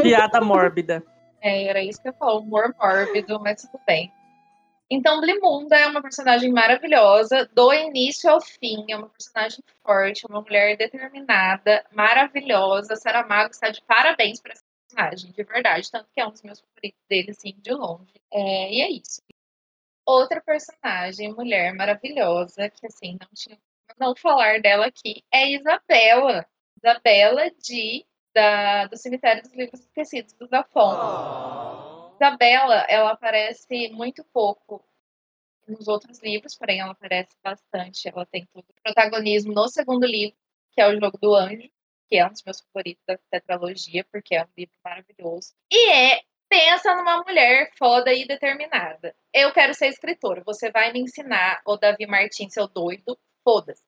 [0.03, 1.03] Piada mórbida.
[1.41, 4.13] É, era isso que eu falo, humor mórbido, mas tudo bem.
[4.91, 8.87] Então, Blimunda é uma personagem maravilhosa, do início ao fim.
[8.89, 12.97] É uma personagem forte, uma mulher determinada, maravilhosa.
[12.97, 15.91] Saramago está de parabéns para essa personagem, de verdade.
[15.91, 18.15] Tanto que é um dos meus favoritos dele, assim, de longe.
[18.33, 19.21] É, e é isso.
[20.07, 23.59] Outra personagem, mulher maravilhosa, que, assim, não tinha
[23.99, 26.47] não falar dela aqui, é Isabela.
[26.77, 30.95] Isabela de, da, do Cemitério dos Livros Esquecidos, do Zafon.
[30.95, 31.88] Oh.
[32.21, 34.85] Isabela, ela aparece muito pouco
[35.67, 38.09] nos outros livros, porém ela aparece bastante.
[38.09, 40.37] Ela tem todo o protagonismo no segundo livro,
[40.73, 41.71] que é o Jogo do Anjo,
[42.09, 45.55] que é um dos meus favoritos da tetralogia, porque é um livro maravilhoso.
[45.71, 49.15] E é, pensa numa mulher foda e determinada.
[49.33, 53.83] Eu quero ser escritora, você vai me ensinar, o Davi Martins, seu doido, foda-se.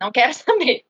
[0.00, 0.84] Não quero saber.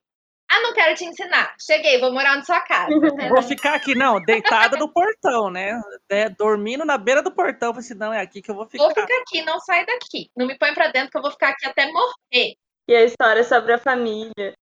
[0.50, 1.54] Ah, não quero te ensinar.
[1.60, 2.88] Cheguei, vou morar na sua casa.
[3.28, 5.78] Vou ficar aqui, não, deitada no portão, né?
[6.08, 7.74] É, dormindo na beira do portão.
[7.74, 8.84] Falei assim, não, é aqui que eu vou ficar.
[8.84, 10.30] Vou ficar aqui, não sai daqui.
[10.34, 12.56] Não me põe pra dentro que eu vou ficar aqui até morrer.
[12.88, 14.54] E a história sobre a família.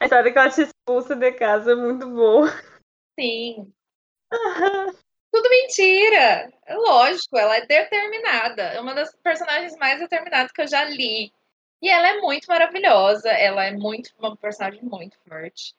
[0.00, 2.48] A história que ela te expulsa de casa é muito boa.
[3.18, 3.72] Sim.
[5.32, 6.50] Tudo mentira.
[6.66, 8.62] É lógico, ela é determinada.
[8.62, 11.32] É uma das personagens mais determinadas que eu já li.
[11.80, 15.74] E ela é muito maravilhosa, ela é muito uma personagem muito forte.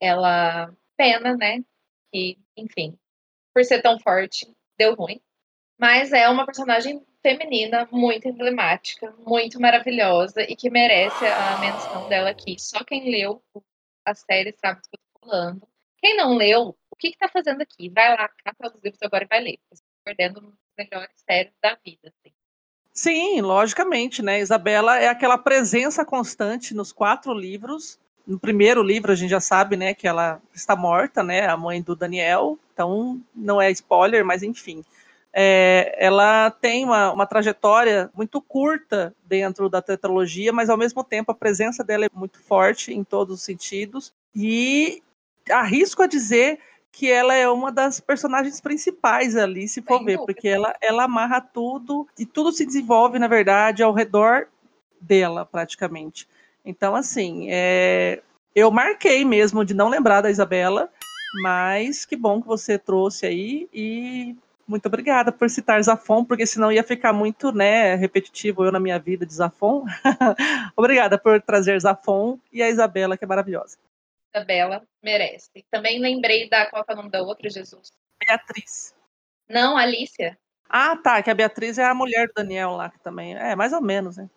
[0.00, 1.64] Ela pena, né?
[2.12, 2.98] Que, enfim,
[3.52, 4.46] por ser tão forte,
[4.78, 5.20] deu ruim.
[5.78, 12.30] Mas é uma personagem feminina muito emblemática, muito maravilhosa e que merece a menção dela
[12.30, 12.56] aqui.
[12.58, 13.42] Só quem leu
[14.04, 15.68] a série sabe do que eu tô falando.
[15.98, 17.90] Quem não leu, o que que tá fazendo aqui?
[17.90, 19.58] Vai lá, cata os livros agora e vai ler.
[19.70, 22.08] Você tá perdendo uma das melhores séries da vida.
[22.08, 22.35] Assim.
[22.96, 24.40] Sim, logicamente, né?
[24.40, 27.98] Isabela é aquela presença constante nos quatro livros.
[28.26, 31.82] No primeiro livro a gente já sabe, né, que ela está morta, né, a mãe
[31.82, 32.58] do Daniel.
[32.72, 34.82] Então não é spoiler, mas enfim,
[35.30, 41.30] é, ela tem uma, uma, trajetória muito curta dentro da tetralogia, mas ao mesmo tempo
[41.30, 44.10] a presença dela é muito forte em todos os sentidos.
[44.34, 45.02] E
[45.50, 46.58] arrisco a dizer
[46.96, 51.42] que ela é uma das personagens principais ali, se for ver, porque ela, ela amarra
[51.42, 54.48] tudo e tudo se desenvolve, na verdade, ao redor
[54.98, 56.26] dela, praticamente.
[56.64, 58.22] Então, assim, é,
[58.54, 60.88] eu marquei mesmo de não lembrar da Isabela,
[61.42, 64.34] mas que bom que você trouxe aí e
[64.66, 68.98] muito obrigada por citar Zafon, porque senão ia ficar muito né, repetitivo eu na minha
[68.98, 69.84] vida de Zafon.
[70.74, 73.76] obrigada por trazer Zafon e a Isabela, que é maravilhosa.
[74.36, 75.64] Isabela merece.
[75.70, 76.66] Também lembrei da.
[76.66, 77.90] Qual é o nome da outra, Jesus?
[78.20, 78.94] Beatriz.
[79.48, 80.36] Não, Alicia.
[80.68, 81.22] Ah, tá.
[81.22, 83.36] Que a Beatriz é a mulher do Daniel lá que também.
[83.36, 84.28] É, mais ou menos, né?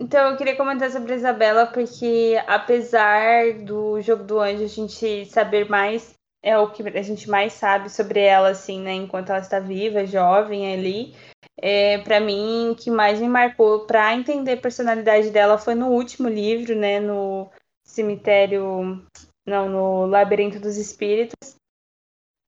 [0.00, 5.26] Então, eu queria comentar sobre a Isabela, porque apesar do jogo do anjo a gente
[5.26, 9.40] saber mais, é o que a gente mais sabe sobre ela, assim, né, enquanto ela
[9.40, 11.16] está viva, jovem ali.
[11.60, 15.88] é, para mim, o que mais me marcou para entender a personalidade dela foi no
[15.88, 17.00] último livro, né?
[17.00, 17.50] No
[17.98, 19.04] Cemitério.
[19.44, 21.56] Não, no Labirinto dos Espíritos.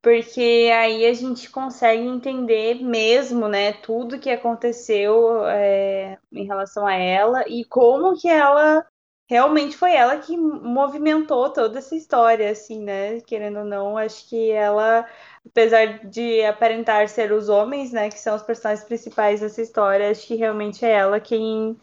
[0.03, 6.95] Porque aí a gente consegue entender mesmo, né, tudo que aconteceu é, em relação a
[6.95, 8.87] ela e como que ela
[9.29, 13.21] realmente foi ela que movimentou toda essa história, assim, né?
[13.21, 15.07] Querendo ou não, acho que ela,
[15.47, 20.27] apesar de aparentar ser os homens, né, que são os personagens principais dessa história, acho
[20.27, 21.79] que realmente é ela quem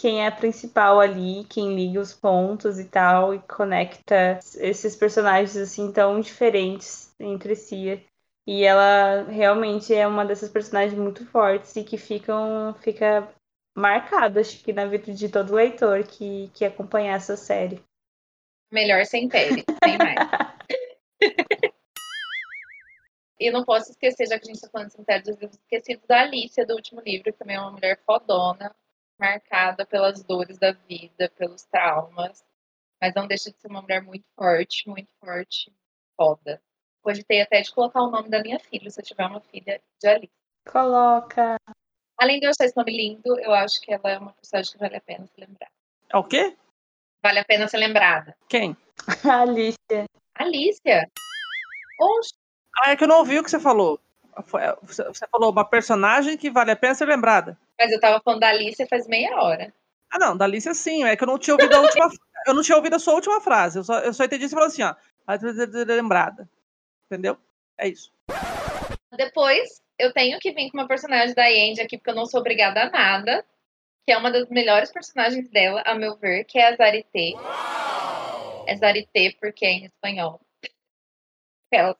[0.00, 5.54] quem é a principal ali, quem liga os pontos e tal, e conecta esses personagens
[5.58, 8.02] assim tão diferentes entre si.
[8.46, 13.28] E ela realmente é uma dessas personagens muito fortes e que ficam fica
[13.76, 17.82] marcado, acho que na vida de todo leitor que, que acompanhar essa série.
[18.72, 20.16] Melhor sem pele, sem mais.
[23.38, 26.06] e não posso esquecer, já que a gente está falando de cemitério dos livros esquecidos,
[26.06, 28.74] da Alicia, do último livro, que também é uma mulher fodona,
[29.20, 32.42] marcada pelas dores da vida, pelos traumas,
[33.00, 35.72] mas não deixa de ser uma mulher muito forte, muito forte,
[36.16, 36.60] foda.
[37.02, 40.08] Cogitei até de colocar o nome da minha filha, se eu tiver uma filha de
[40.08, 40.32] Alice.
[40.70, 41.56] Coloca.
[42.18, 44.78] Além de eu achar esse nome lindo, eu acho que ela é uma personagem que
[44.78, 45.70] vale a pena se lembrar.
[46.12, 46.56] É o quê?
[47.22, 48.36] Vale a pena ser lembrada.
[48.48, 48.76] Quem?
[49.24, 50.04] Alicia.
[50.34, 51.08] Alicia?
[51.98, 52.34] Oxe.
[52.82, 54.00] Ah, é que eu não ouvi o que você falou.
[54.82, 57.58] Você falou uma personagem que vale a pena ser lembrada.
[57.78, 59.72] Mas eu tava falando da Alicia faz meia hora.
[60.10, 61.04] Ah, não, da Alicia sim.
[61.04, 62.10] É que eu não tinha ouvido a última.
[62.46, 63.78] eu não tinha ouvido a sua última frase.
[63.78, 64.94] Eu só, eu só entendi você falou assim, ó.
[65.86, 66.48] Lembrada.
[67.06, 67.36] Entendeu?
[67.78, 68.12] É isso.
[69.16, 72.40] Depois, eu tenho que vir com uma personagem da Andy aqui, porque eu não sou
[72.40, 73.44] obrigada a nada.
[74.06, 77.32] Que é uma das melhores personagens dela, a meu ver, que é a Zarité.
[78.66, 80.40] É Zarité porque é em espanhol.
[81.72, 81.96] Ela,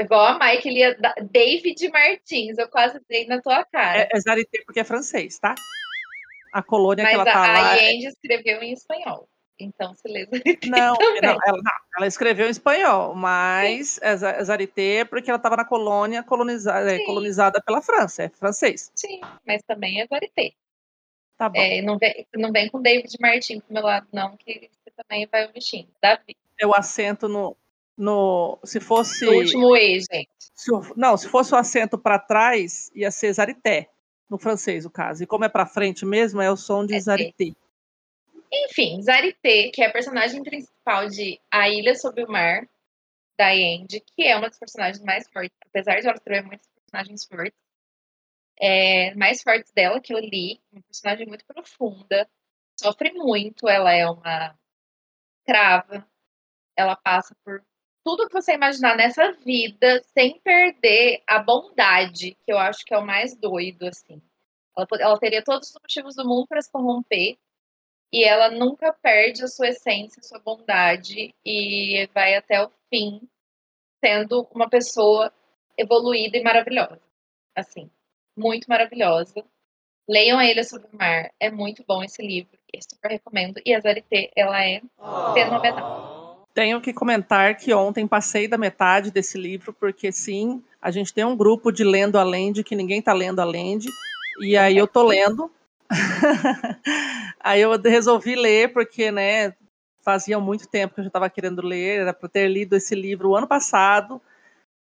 [0.00, 0.96] igual a Mike, ele ia
[1.30, 4.00] David Martins, eu quase dei na tua cara.
[4.00, 5.54] É, é Zarité porque é francês, tá?
[6.52, 7.74] A colônia Mas que ela a, tá a lá.
[7.74, 9.28] Andy escreveu em espanhol.
[9.58, 10.26] Então, se lê
[10.68, 15.56] Não, não, ela, não, ela escreveu em espanhol, mas é Za- Zarité porque ela estava
[15.56, 18.92] na colônia colonizada, é, colonizada pela França, é francês.
[18.94, 20.52] Sim, mas também é Zarité.
[21.38, 21.58] Tá bom.
[21.58, 25.26] É, não, vem, não vem com David Martin pro meu lado, não, que você também
[25.26, 25.88] vai o bichinho.
[26.00, 26.36] Davi.
[26.58, 27.56] Eu acento no,
[27.96, 30.28] no se fosse O último E, gente.
[30.38, 33.88] se não, se fosse o acento para trás, ia ser Zarité,
[34.28, 35.22] no francês, o caso.
[35.22, 37.52] E como é para frente mesmo, é o som de É Zarité.
[38.52, 42.68] Enfim, Zarité, que é a personagem principal de A Ilha Sob o Mar,
[43.36, 47.24] da Andy, que é uma das personagens mais fortes, apesar de ela escrever muitos personagens
[47.24, 47.58] fortes,
[48.58, 52.28] é, mais fortes dela que eu li, uma personagem muito profunda,
[52.80, 54.58] sofre muito, ela é uma
[55.44, 56.06] crava,
[56.74, 57.62] ela passa por
[58.06, 62.98] tudo que você imaginar nessa vida, sem perder a bondade, que eu acho que é
[62.98, 64.22] o mais doido, assim.
[64.78, 67.36] Ela, ela teria todos os motivos do mundo para se corromper,
[68.12, 73.28] e ela nunca perde a sua essência, a sua bondade e vai até o fim
[73.98, 75.32] sendo uma pessoa
[75.76, 77.02] evoluída e maravilhosa.
[77.56, 77.90] Assim,
[78.36, 79.44] muito maravilhosa.
[80.08, 83.60] Leiam A Ilha Sobre o Mar, é muito bom esse livro, eu super recomendo.
[83.66, 84.80] E a Zarité, ela é
[85.34, 86.15] fenomenal.
[86.56, 91.22] Tenho que comentar que ontem passei da metade desse livro, porque sim, a gente tem
[91.22, 93.90] um grupo de lendo a Lende que ninguém tá lendo a Lende,
[94.40, 95.50] e aí eu tô lendo.
[97.40, 99.52] aí eu resolvi ler, porque, né,
[100.00, 103.28] fazia muito tempo que eu já estava querendo ler, era para ter lido esse livro
[103.28, 104.18] o ano passado.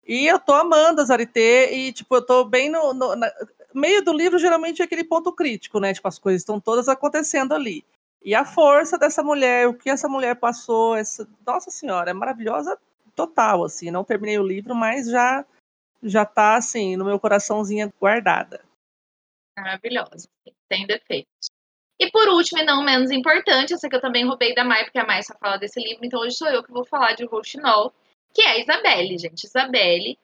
[0.07, 2.93] E eu tô amando a Zarité, e, tipo, eu tô bem no.
[2.93, 3.29] no na-
[3.73, 5.93] meio do livro, geralmente, é aquele ponto crítico, né?
[5.93, 7.83] Tipo, as coisas estão todas acontecendo ali.
[8.23, 12.77] E a força dessa mulher, o que essa mulher passou, essa, nossa senhora, é maravilhosa
[13.15, 13.91] total, assim.
[13.91, 15.45] Não terminei o livro, mas já
[16.01, 18.63] já tá assim no meu coraçãozinho guardada.
[19.57, 20.29] Maravilhosa,
[20.71, 21.49] sem defeitos.
[21.99, 24.99] E por último, e não menos importante, essa que eu também roubei da Mai, porque
[24.99, 27.91] a Mai só fala desse livro, então hoje sou eu que vou falar de Rouxinol,
[28.33, 29.45] que é a Isabelle, gente.
[29.45, 30.17] Isabelle,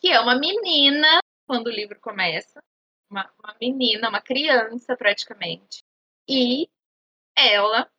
[0.00, 2.60] que é uma menina, quando o livro começa,
[3.08, 5.84] uma, uma menina, uma criança praticamente.
[6.28, 6.68] E
[7.46, 7.90] ela.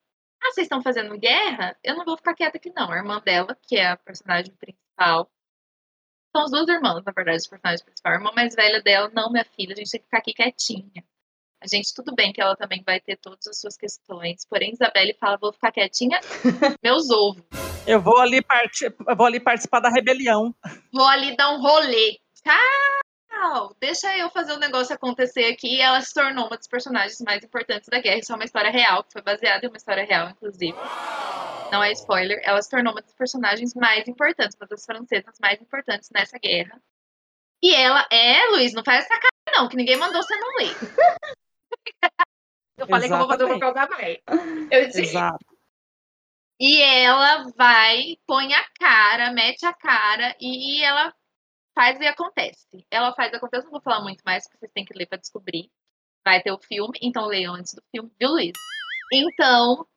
[0.43, 1.77] Ah, vocês estão fazendo guerra?
[1.83, 2.91] Eu não vou ficar quieta aqui, não.
[2.91, 5.31] A irmã dela, que é a personagem principal.
[6.35, 8.15] São as duas irmãs, na verdade, os personagens principais.
[8.15, 11.03] A irmã mais velha dela, não, minha filha, a gente tem que ficar aqui quietinha.
[11.61, 14.45] A gente, tudo bem que ela também vai ter todas as suas questões.
[14.49, 16.19] Porém, Isabelle fala: vou ficar quietinha,
[16.81, 17.43] meus ovos.
[17.85, 20.55] Eu vou ali, parti eu vou ali participar da rebelião.
[20.91, 22.19] Vou ali dar um rolê.
[23.41, 23.75] Tchau!
[23.79, 25.77] Deixa eu fazer o negócio acontecer aqui.
[25.77, 28.19] E ela se tornou uma dos personagens mais importantes da guerra.
[28.19, 30.77] Isso é uma história real, que foi baseada em uma história real, inclusive.
[31.71, 32.39] Não é spoiler.
[32.43, 36.79] Ela se tornou uma das personagens mais importantes, uma das francesas mais importantes nessa guerra.
[37.63, 40.75] E ela é, Luiz, não faz essa cara não, que ninguém mandou você não ler.
[42.77, 44.21] eu falei que eu vou fazer o papel da mãe.
[44.69, 45.45] Eu disse, Exato.
[46.59, 51.11] E ela vai, põe a cara, mete a cara e ela
[51.81, 52.85] faz e acontece.
[52.91, 55.17] Ela faz e acontece, não vou falar muito mais, porque vocês têm que ler para
[55.17, 55.67] descobrir.
[56.23, 58.51] Vai ter o filme, então leiam antes do filme, viu, Luiz?
[59.11, 59.87] Então,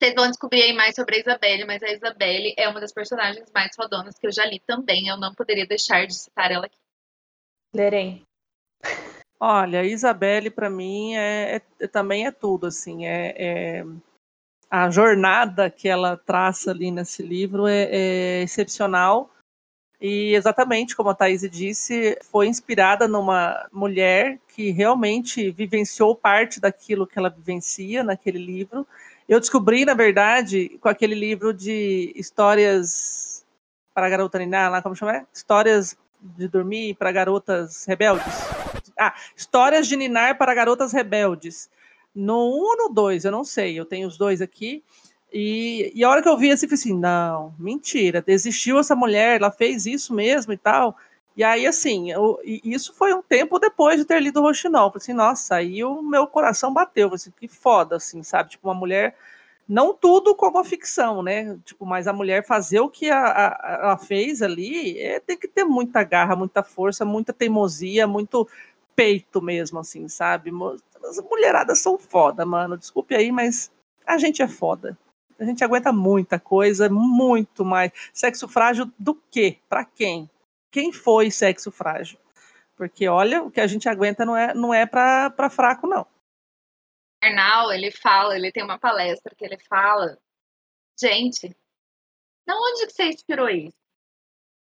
[0.00, 3.50] vocês vão descobrir aí mais sobre a Isabelle, mas a Isabelle é uma das personagens
[3.52, 5.08] mais fodonas que eu já li também.
[5.08, 6.78] Eu não poderia deixar de citar ela aqui.
[7.74, 8.22] Lerei.
[9.40, 13.84] Olha, Isabelle para mim é, é- é- também é tudo assim, é, é-
[14.70, 19.30] a jornada que ela traça ali nesse livro é, é excepcional
[20.00, 27.06] e exatamente como a Thaís disse, foi inspirada numa mulher que realmente vivenciou parte daquilo
[27.06, 28.86] que ela vivencia naquele livro.
[29.28, 33.44] Eu descobri, na verdade, com aquele livro de histórias
[33.92, 35.26] para garota ninar, lá como chama?
[35.34, 38.34] Histórias de dormir para garotas rebeldes.
[38.98, 41.70] Ah, Histórias de Ninar para Garotas Rebeldes.
[42.14, 44.82] No 1 ou no 2, eu não sei, eu tenho os dois aqui.
[45.32, 49.40] E, e a hora que eu vi assim, falei assim: não, mentira, desistiu essa mulher,
[49.40, 50.96] ela fez isso mesmo e tal.
[51.36, 54.90] E aí, assim, eu- e isso foi um tempo depois de ter lido o Rochinol.
[54.90, 57.04] Falei assim, nossa, aí o meu coração bateu.
[57.04, 58.50] Eu falei assim, que foda, assim, sabe?
[58.50, 59.14] Tipo, uma mulher,
[59.68, 61.56] não tudo como a ficção, né?
[61.64, 65.46] Tipo, mas a mulher fazer o que a, a- ela fez ali, é, tem que
[65.48, 68.48] ter muita garra, muita força, muita teimosia, muito
[68.96, 70.50] peito mesmo, assim, sabe?
[71.04, 72.76] As mulheradas são foda, mano.
[72.76, 73.70] Desculpe aí, mas
[74.06, 74.96] a gente é foda.
[75.38, 77.92] A gente aguenta muita coisa, muito mais.
[78.12, 79.58] Sexo frágil do quê?
[79.68, 80.28] Pra quem?
[80.70, 82.18] Quem foi sexo frágil?
[82.76, 86.06] Porque olha, o que a gente aguenta não é, não é pra, pra fraco, não.
[87.22, 90.18] Arnal, ele fala, ele tem uma palestra que ele fala,
[91.00, 93.76] gente, de onde que você inspirou isso?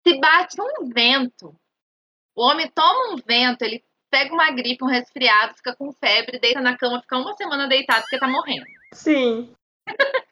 [0.05, 1.55] Se bate um vento,
[2.35, 6.61] o homem toma um vento, ele pega uma gripe, um resfriado, fica com febre, deita
[6.61, 8.65] na cama, fica uma semana deitado porque tá morrendo.
[8.93, 9.53] Sim.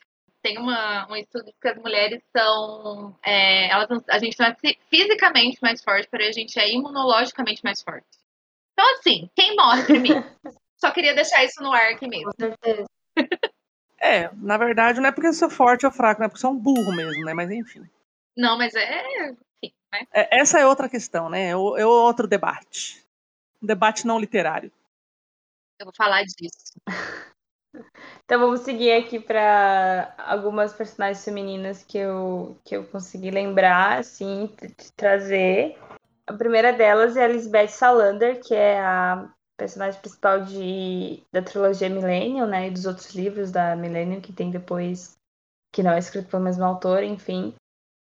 [0.45, 4.53] Tem uma, um estudo que as mulheres são, é, elas, não- a gente não é
[4.53, 8.05] fi- fisicamente mais forte, porém a gente é imunologicamente mais forte.
[8.73, 10.23] Então assim, quem morre primeiro?
[10.77, 12.25] Só queria deixar isso no ar aqui mesmo.
[12.25, 12.85] Com certeza.
[13.97, 16.41] É, na verdade, não é porque eu sou forte ou fraco, não é porque eu
[16.41, 17.33] sou um burro mesmo, né?
[17.33, 17.89] Mas enfim.
[18.37, 20.05] Não, mas é, enfim, né?
[20.13, 21.47] É, essa é outra questão, né?
[21.49, 23.03] É, o- é outro debate.
[23.63, 24.71] Um debate não literário.
[25.79, 26.79] Eu vou falar disso.
[28.25, 34.49] Então vamos seguir aqui para algumas personagens femininas que eu, que eu consegui lembrar, assim,
[34.95, 35.77] trazer.
[36.27, 41.89] A primeira delas é a Lisbeth Salander, que é a personagem principal de, da trilogia
[41.89, 42.67] Millennium, né?
[42.67, 45.15] E dos outros livros da Millennium que tem depois,
[45.71, 47.53] que não é escrito pelo mesmo autor, enfim.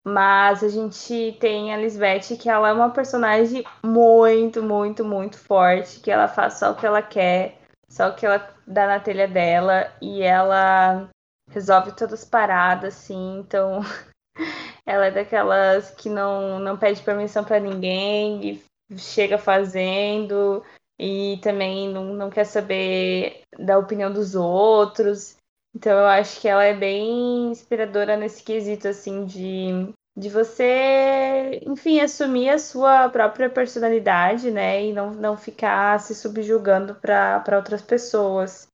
[0.05, 5.99] Mas a gente tem a Lisbeth, que ela é uma personagem muito, muito, muito forte,
[5.99, 7.57] que ela faz só o que ela quer,
[7.89, 11.09] só que ela dá na telha dela, e ela
[11.49, 13.81] resolve todas as paradas, assim, então
[14.85, 20.63] ela é daquelas que não, não pede permissão pra ninguém, e chega fazendo,
[20.99, 25.37] e também não, não quer saber da opinião dos outros.
[25.75, 31.99] Então eu acho que ela é bem inspiradora nesse quesito, assim, de, de você, enfim,
[31.99, 34.85] assumir a sua própria personalidade, né?
[34.85, 38.67] E não, não ficar se subjugando para outras pessoas.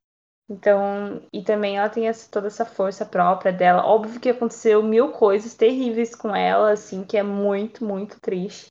[0.49, 3.85] Então, e também ela tem essa, toda essa força própria dela.
[3.85, 8.67] Óbvio que aconteceu mil coisas terríveis com ela, assim, que é muito, muito triste.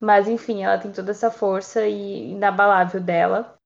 [0.00, 3.58] Mas, enfim, ela tem toda essa força e inabalável dela.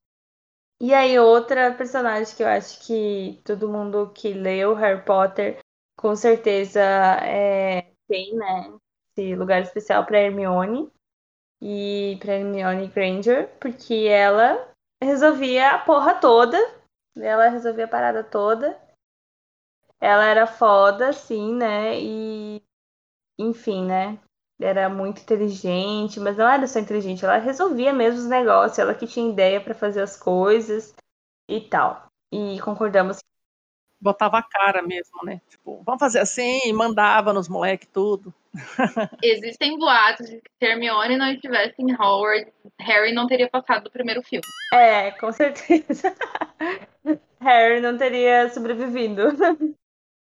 [0.81, 5.59] E aí, outra personagem que eu acho que todo mundo que leu Harry Potter
[5.99, 6.81] com certeza
[7.23, 8.73] é, tem, né?
[9.11, 10.91] Esse lugar especial para Hermione
[11.61, 14.71] e para Hermione Granger, porque ela
[15.03, 16.59] resolvia a porra toda,
[17.17, 18.79] ela resolvia a parada toda.
[20.01, 21.99] Ela era foda, assim, né?
[21.99, 22.63] E
[23.39, 24.19] enfim, né?
[24.61, 29.07] Era muito inteligente, mas não era só inteligente, ela resolvia mesmo os negócios, ela que
[29.07, 30.95] tinha ideia para fazer as coisas
[31.49, 32.07] e tal.
[32.33, 33.19] E concordamos
[34.07, 35.41] Botava a cara mesmo, né?
[35.49, 38.33] Tipo, vamos fazer assim, e mandava nos moleques tudo.
[39.21, 43.91] Existem boatos de que se Hermione não estivesse em Hogwarts, Harry não teria passado do
[43.91, 44.47] primeiro filme.
[44.73, 46.15] É, com certeza.
[47.41, 49.23] Harry não teria sobrevivido.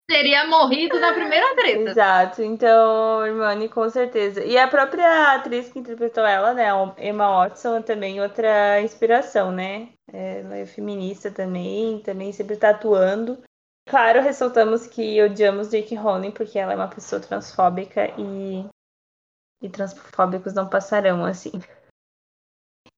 [0.07, 1.91] Teria morrido na primeira treta.
[1.91, 4.45] Exato, então Hermione com certeza.
[4.45, 6.69] E a própria atriz que interpretou ela, né,
[6.99, 9.89] Emma Watson, é também outra inspiração, né?
[10.13, 13.43] Ela é feminista também, também sempre tá atuando.
[13.87, 18.67] Claro, ressaltamos que odiamos Jake Rowling porque ela é uma pessoa transfóbica e,
[19.61, 21.53] e transfóbicos não passarão assim.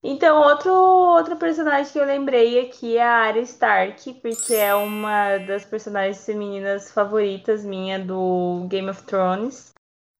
[0.01, 5.37] Então, outro, outro personagem que eu lembrei aqui é a Arya Stark, porque é uma
[5.39, 9.73] das personagens femininas favoritas minha do Game of Thrones.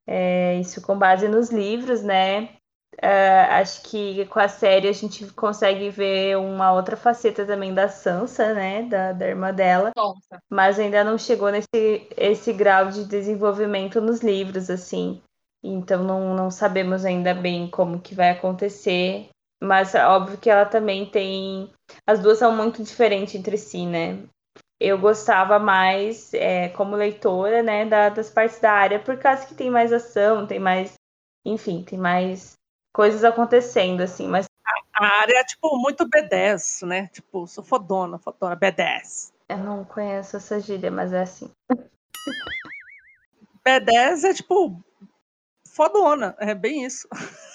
[0.06, 2.57] É, isso com base nos livros, né?
[3.00, 7.88] Uh, acho que com a série a gente consegue ver uma outra faceta também da
[7.88, 8.84] Sansa, né?
[8.84, 9.92] Da, da irmã dela.
[9.96, 10.42] Nossa.
[10.50, 15.22] Mas ainda não chegou nesse esse grau de desenvolvimento nos livros, assim.
[15.64, 19.30] Então não, não sabemos ainda bem como que vai acontecer.
[19.62, 21.72] Mas óbvio que ela também tem.
[22.06, 24.24] As duas são muito diferentes entre si, né?
[24.80, 29.56] Eu gostava mais, é, como leitora, né, da, das partes da área, por causa que
[29.56, 30.94] tem mais ação, tem mais.
[31.46, 32.57] Enfim, tem mais
[32.98, 34.48] coisas acontecendo, assim, mas.
[34.96, 37.08] A área é, tipo, muito B10, né?
[37.14, 39.32] Tipo, sou fodona, fodona, B10.
[39.48, 41.52] Eu não conheço essa gíria, mas é assim.
[43.64, 44.84] B10 é, tipo,
[45.72, 47.08] fodona, é bem isso.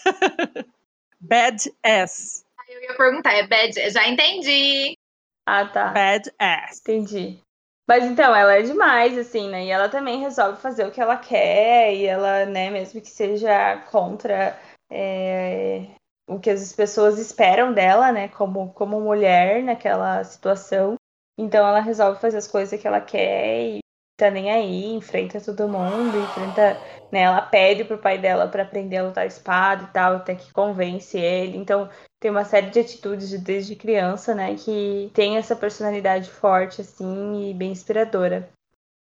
[1.21, 2.45] bad ass.
[2.69, 4.97] Eu ia perguntar, é bad, já entendi.
[5.45, 5.89] Ah, tá.
[5.89, 6.79] Bad ass.
[6.81, 7.41] Entendi.
[7.89, 9.65] Mas então, ela é demais, assim, né?
[9.65, 13.79] E ela também resolve fazer o que ela quer, e ela, né, mesmo que seja
[13.91, 14.57] contra
[14.93, 15.87] é,
[16.29, 20.97] o que as pessoas esperam dela, né, como, como mulher naquela situação.
[21.39, 23.79] Então ela resolve fazer as coisas que ela quer e
[24.19, 26.79] tá nem aí, enfrenta todo mundo, enfrenta,
[27.11, 30.53] né, ela pede pro pai dela para aprender a lutar espada e tal, até que
[30.53, 31.57] convence ele.
[31.57, 31.89] Então
[32.21, 37.51] tem uma série de atitudes de, desde criança, né, que tem essa personalidade forte assim
[37.51, 38.49] e bem inspiradora.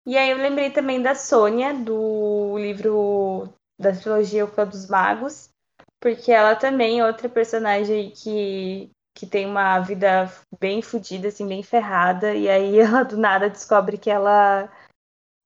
[0.05, 5.49] E aí eu lembrei também da Sônia do livro da trilogia O Clã dos Magos,
[6.05, 11.63] porque ela também é outra personagem que, que tem uma vida bem fodida, assim, bem
[11.63, 14.71] ferrada, e aí ela do nada descobre que ela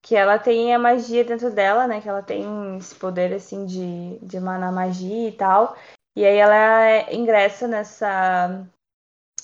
[0.06, 2.02] que ela tem a magia dentro dela, né?
[2.02, 5.78] Que ela tem esse poder assim de, de emanar magia e tal.
[6.14, 8.68] E aí ela ingressa nessa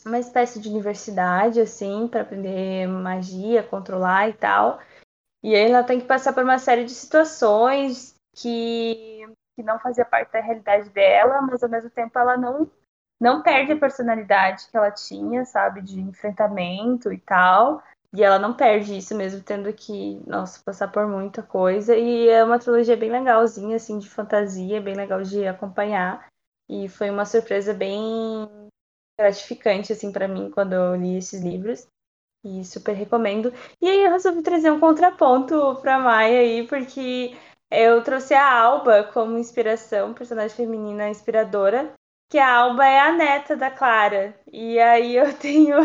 [0.06, 4.82] uma espécie de universidade assim para aprender magia, controlar e tal.
[5.42, 9.26] E aí ela tem que passar por uma série de situações que
[9.56, 12.70] que não fazia parte da realidade dela, mas ao mesmo tempo ela não
[13.20, 17.82] não perde a personalidade que ela tinha, sabe, de enfrentamento e tal.
[18.14, 21.96] E ela não perde isso mesmo tendo que, nossa, passar por muita coisa.
[21.96, 26.28] E é uma trilogia bem legalzinha, assim, de fantasia, bem legal de acompanhar.
[26.70, 28.48] E foi uma surpresa bem
[29.20, 31.88] gratificante, assim, para mim, quando eu li esses livros.
[32.44, 33.52] E super recomendo.
[33.82, 37.36] E aí eu resolvi trazer um contraponto pra Maia aí, porque
[37.72, 41.94] eu trouxe a Alba como inspiração, personagem feminina inspiradora,
[42.30, 44.38] que a Alba é a neta da Clara.
[44.52, 45.78] E aí eu tenho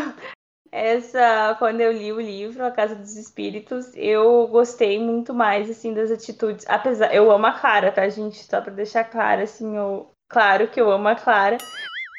[0.72, 5.92] essa, quando eu li o livro A Casa dos Espíritos, eu gostei muito mais assim
[5.92, 8.44] das atitudes, apesar eu amo a Clara, tá, gente?
[8.44, 11.58] Só para deixar claro assim, eu claro que eu amo a Clara,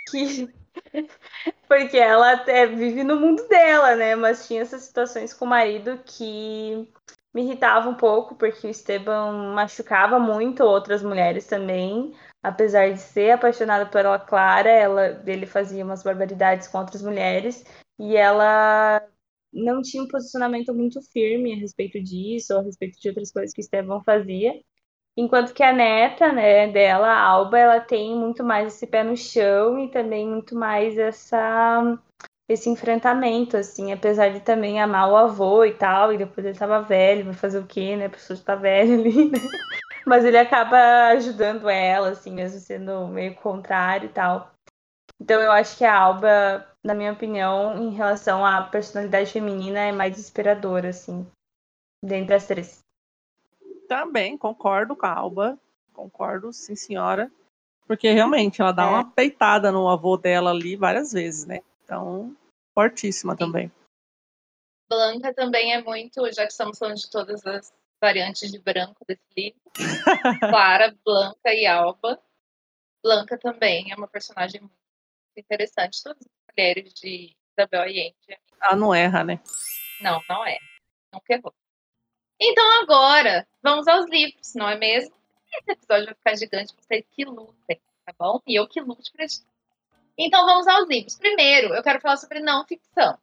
[0.09, 0.49] que
[1.67, 4.15] porque ela até vive no mundo dela, né?
[4.15, 6.87] Mas tinha essas situações com o marido que
[7.33, 12.13] me irritava um pouco, porque o Esteban machucava muito outras mulheres também.
[12.43, 17.63] Apesar de ser apaixonada pela Clara, ela, ele fazia umas barbaridades com outras mulheres
[17.99, 19.01] e ela
[19.53, 23.53] não tinha um posicionamento muito firme a respeito disso, ou a respeito de outras coisas
[23.53, 24.53] que o Esteban fazia.
[25.15, 29.15] Enquanto que a neta, né, dela, a Alba, ela tem muito mais esse pé no
[29.15, 31.99] chão e também muito mais essa
[32.51, 36.81] esse enfrentamento, assim, apesar de também amar o avô e tal, e depois ele tava
[36.81, 38.05] velho, vai fazer o quê, né?
[38.05, 39.37] A pessoa está velha ali, né?
[40.05, 44.51] Mas ele acaba ajudando ela, assim, mesmo sendo meio contrário e tal.
[45.19, 49.91] Então eu acho que a Alba, na minha opinião, em relação à personalidade feminina, é
[49.91, 51.25] mais inspiradora, assim,
[52.03, 52.79] dentre as três.
[53.87, 55.59] Também concordo com a Alba,
[55.93, 57.31] concordo, sim senhora.
[57.87, 58.87] Porque realmente ela dá é.
[58.87, 61.61] uma peitada no avô dela ali várias vezes, né?
[61.91, 62.33] Então,
[62.73, 63.39] fortíssima Sim.
[63.39, 63.71] também.
[64.89, 69.21] Blanca também é muito, já que estamos falando de todas as variantes de branco desse
[69.37, 69.61] livro.
[70.39, 72.21] Clara, Blanca e Alba.
[73.03, 74.73] Blanca também é uma personagem muito
[75.37, 76.03] interessante.
[76.03, 78.15] Todas as mulheres de Isabel Allende.
[78.59, 79.39] Ah, não erra, né?
[80.01, 80.57] Não, não é.
[81.13, 81.53] Nunca errou.
[82.39, 85.15] Então agora, vamos aos livros, não é mesmo?
[85.53, 88.41] Esse episódio vai ficar gigante, vocês que lutem, tá bom?
[88.47, 89.45] E eu que lute pra gente
[90.17, 91.15] então vamos aos livros.
[91.15, 93.17] Primeiro, eu quero falar sobre não ficção.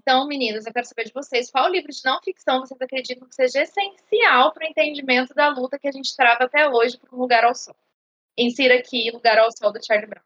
[0.00, 3.34] Então, meninos, eu quero saber de vocês qual livro de não ficção vocês acreditam que
[3.34, 7.18] seja essencial para o entendimento da luta que a gente trava até hoje para o
[7.18, 7.76] Lugar ao Sol.
[8.36, 10.22] Insira aqui Lugar ao Sol do Charlie Brown.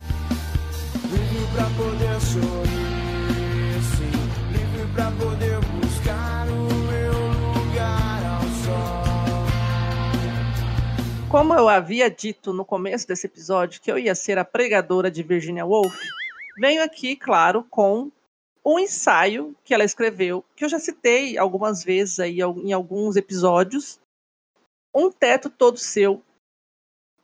[11.32, 15.22] Como eu havia dito no começo desse episódio que eu ia ser a pregadora de
[15.22, 15.96] Virginia Woolf,
[16.58, 18.12] venho aqui, claro, com
[18.62, 23.98] um ensaio que ela escreveu, que eu já citei algumas vezes aí em alguns episódios,
[24.94, 26.22] Um Teto Todo Seu,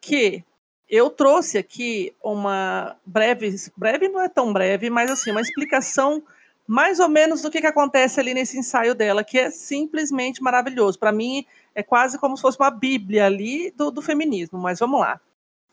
[0.00, 0.42] que
[0.88, 6.22] eu trouxe aqui uma breve, breve não é tão breve, mas assim, uma explicação
[6.68, 10.98] mais ou menos do que, que acontece ali nesse ensaio dela, que é simplesmente maravilhoso.
[10.98, 15.00] Para mim, é quase como se fosse uma bíblia ali do, do feminismo, mas vamos
[15.00, 15.18] lá.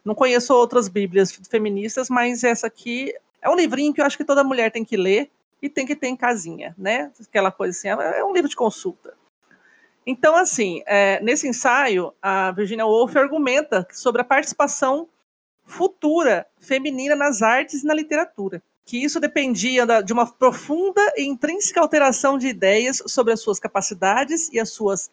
[0.05, 4.23] Não conheço outras bíblias feministas, mas essa aqui é um livrinho que eu acho que
[4.23, 5.29] toda mulher tem que ler
[5.61, 7.11] e tem que ter em casinha, né?
[7.27, 9.13] Aquela coisa assim, é um livro de consulta.
[10.07, 15.09] Então, assim, é, nesse ensaio, a Virginia Woolf argumenta sobre a participação
[15.65, 21.81] futura feminina nas artes e na literatura, que isso dependia de uma profunda e intrínseca
[21.81, 25.09] alteração de ideias sobre as suas capacidades e as suas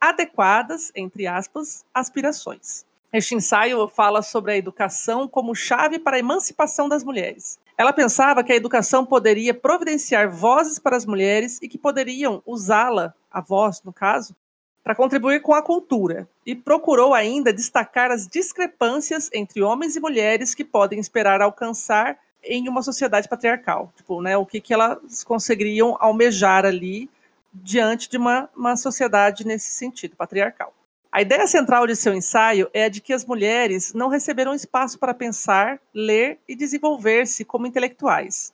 [0.00, 2.84] adequadas, entre aspas, aspirações.
[3.12, 7.58] Este ensaio fala sobre a educação como chave para a emancipação das mulheres.
[7.78, 13.14] Ela pensava que a educação poderia providenciar vozes para as mulheres e que poderiam usá-la,
[13.30, 14.34] a voz no caso,
[14.82, 20.54] para contribuir com a cultura, e procurou ainda destacar as discrepâncias entre homens e mulheres
[20.54, 23.92] que podem esperar alcançar em uma sociedade patriarcal.
[23.96, 27.08] Tipo, né, o que, que elas conseguiriam almejar ali
[27.52, 30.72] diante de uma, uma sociedade nesse sentido, patriarcal.
[31.10, 34.98] A ideia central de seu ensaio é a de que as mulheres não receberam espaço
[34.98, 38.50] para pensar, ler e desenvolver-se como intelectuais,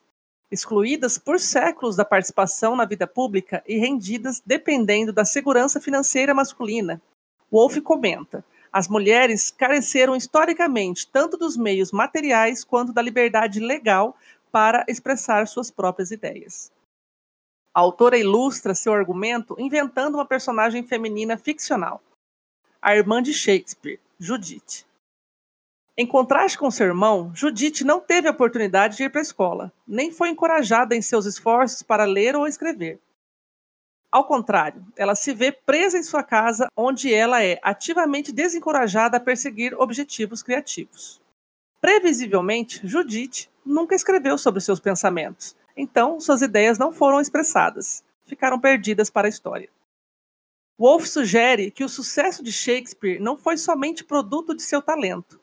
[0.50, 7.00] excluídas por séculos da participação na vida pública e rendidas dependendo da segurança financeira masculina.
[7.50, 8.44] Wolff comenta:
[8.78, 14.16] as mulheres careceram historicamente tanto dos meios materiais quanto da liberdade legal
[14.52, 16.70] para expressar suas próprias ideias.
[17.74, 22.00] A autora ilustra seu argumento inventando uma personagem feminina ficcional
[22.80, 24.86] a irmã de Shakespeare, Judith.
[25.96, 29.72] Em contraste com seu irmão, Judith não teve a oportunidade de ir para a escola,
[29.88, 33.00] nem foi encorajada em seus esforços para ler ou escrever.
[34.10, 39.20] Ao contrário, ela se vê presa em sua casa, onde ela é ativamente desencorajada a
[39.20, 41.20] perseguir objetivos criativos.
[41.80, 49.10] Previsivelmente, Judith nunca escreveu sobre seus pensamentos, então suas ideias não foram expressadas, ficaram perdidas
[49.10, 49.68] para a história.
[50.78, 55.38] Wolff sugere que o sucesso de Shakespeare não foi somente produto de seu talento.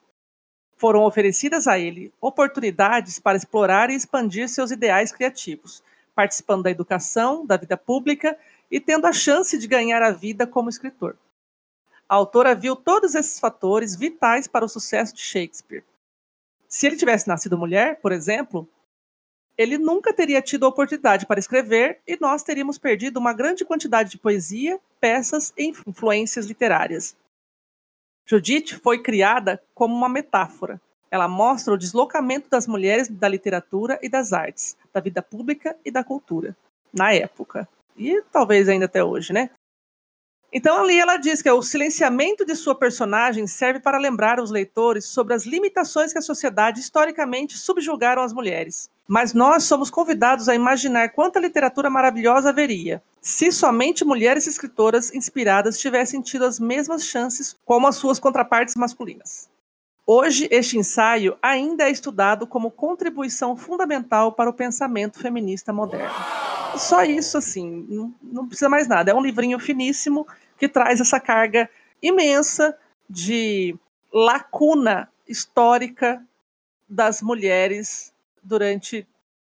[0.75, 5.83] Foram oferecidas a ele oportunidades para explorar e expandir seus ideais criativos,
[6.15, 8.37] participando da educação, da vida pública
[8.69, 11.17] e tendo a chance de ganhar a vida como escritor.
[12.07, 15.83] A autora viu todos esses fatores vitais para o sucesso de Shakespeare.
[16.67, 18.67] Se ele tivesse nascido mulher, por exemplo,
[19.57, 24.11] ele nunca teria tido a oportunidade para escrever e nós teríamos perdido uma grande quantidade
[24.11, 27.15] de poesia, peças e influências literárias.
[28.25, 30.81] Judith foi criada como uma metáfora.
[31.09, 35.91] Ela mostra o deslocamento das mulheres da literatura e das artes, da vida pública e
[35.91, 36.57] da cultura,
[36.93, 37.69] na época.
[37.97, 39.49] E talvez ainda até hoje, né?
[40.51, 45.05] Então ali ela diz que o silenciamento de sua personagem serve para lembrar os leitores
[45.05, 48.89] sobre as limitações que a sociedade historicamente subjugaram as mulheres.
[49.07, 55.79] Mas nós somos convidados a imaginar quanta literatura maravilhosa haveria se somente mulheres escritoras inspiradas
[55.79, 59.49] tivessem tido as mesmas chances como as suas contrapartes masculinas.
[60.07, 66.13] Hoje, este ensaio ainda é estudado como contribuição fundamental para o pensamento feminista moderno.
[66.77, 69.09] Só isso, assim, não, precisa mais nada.
[69.09, 70.27] É um livrinho finíssimo
[70.59, 71.67] que traz essa carga
[72.01, 72.77] imensa
[73.09, 73.75] de
[74.13, 76.23] lacuna histórica
[76.87, 79.07] das mulheres durante,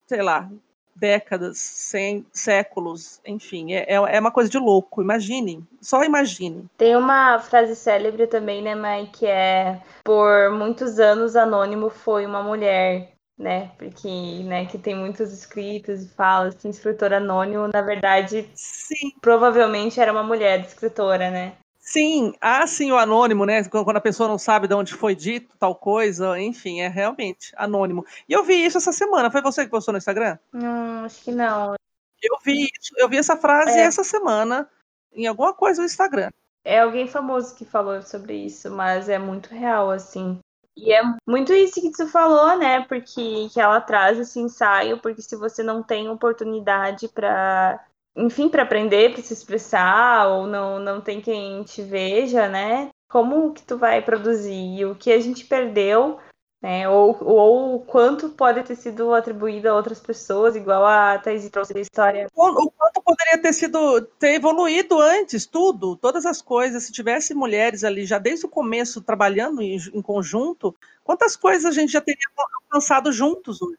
[0.05, 0.49] sei lá,
[0.97, 5.01] décadas, cem, séculos, enfim, é, é, é uma coisa de louco.
[5.01, 6.65] Imagine, só imagine.
[6.77, 12.41] Tem uma frase célebre também, né, Mai, que é por muitos anos anônimo foi uma
[12.41, 13.71] mulher, né?
[13.77, 19.11] Porque, né, que tem muitos escritos e fala assim, escritor anônimo, na verdade, Sim.
[19.21, 21.53] provavelmente era uma mulher escritora, né?
[21.87, 23.63] Sim, ah, sim, o anônimo, né?
[23.63, 28.05] Quando a pessoa não sabe de onde foi dito tal coisa, enfim, é realmente anônimo.
[28.27, 29.31] E eu vi isso essa semana.
[29.31, 30.37] Foi você que postou no Instagram?
[30.53, 31.75] Hum, acho que não.
[32.21, 33.83] Eu vi isso, eu vi essa frase é.
[33.83, 34.69] essa semana
[35.13, 36.29] em alguma coisa no Instagram.
[36.65, 40.39] É alguém famoso que falou sobre isso, mas é muito real, assim.
[40.75, 42.81] E é muito isso que tu falou, né?
[42.81, 47.81] Porque que ela traz esse ensaio, porque se você não tem oportunidade para
[48.17, 52.89] enfim, para aprender, para se expressar, ou não, não tem quem te veja, né?
[53.09, 54.85] Como que tu vai produzir?
[54.85, 56.19] O que a gente perdeu
[56.61, 56.89] né?
[56.89, 61.73] Ou, ou o quanto pode ter sido atribuído a outras pessoas, igual a Thaís trouxe
[61.73, 62.27] da história.
[62.35, 66.83] O, o, quanto poderia ter sido ter evoluído antes, tudo, todas as coisas.
[66.83, 71.71] Se tivesse mulheres ali já desde o começo trabalhando em, em conjunto, quantas coisas a
[71.71, 72.27] gente já teria
[72.65, 73.77] alcançado juntos hoje?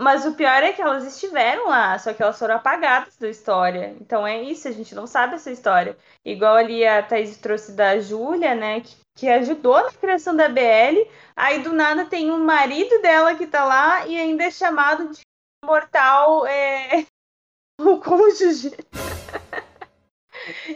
[0.00, 3.94] Mas o pior é que elas estiveram lá, só que elas foram apagadas da história.
[4.00, 5.94] Então é isso, a gente não sabe essa história.
[6.24, 8.80] Igual ali a Thaís trouxe da Júlia, né?
[8.80, 11.06] Que, que, ajudou na criação da BL.
[11.36, 15.20] Aí do nada tem um marido dela que tá lá e ainda é chamado de
[15.62, 17.04] mortal é...
[17.78, 18.74] o cônjuge.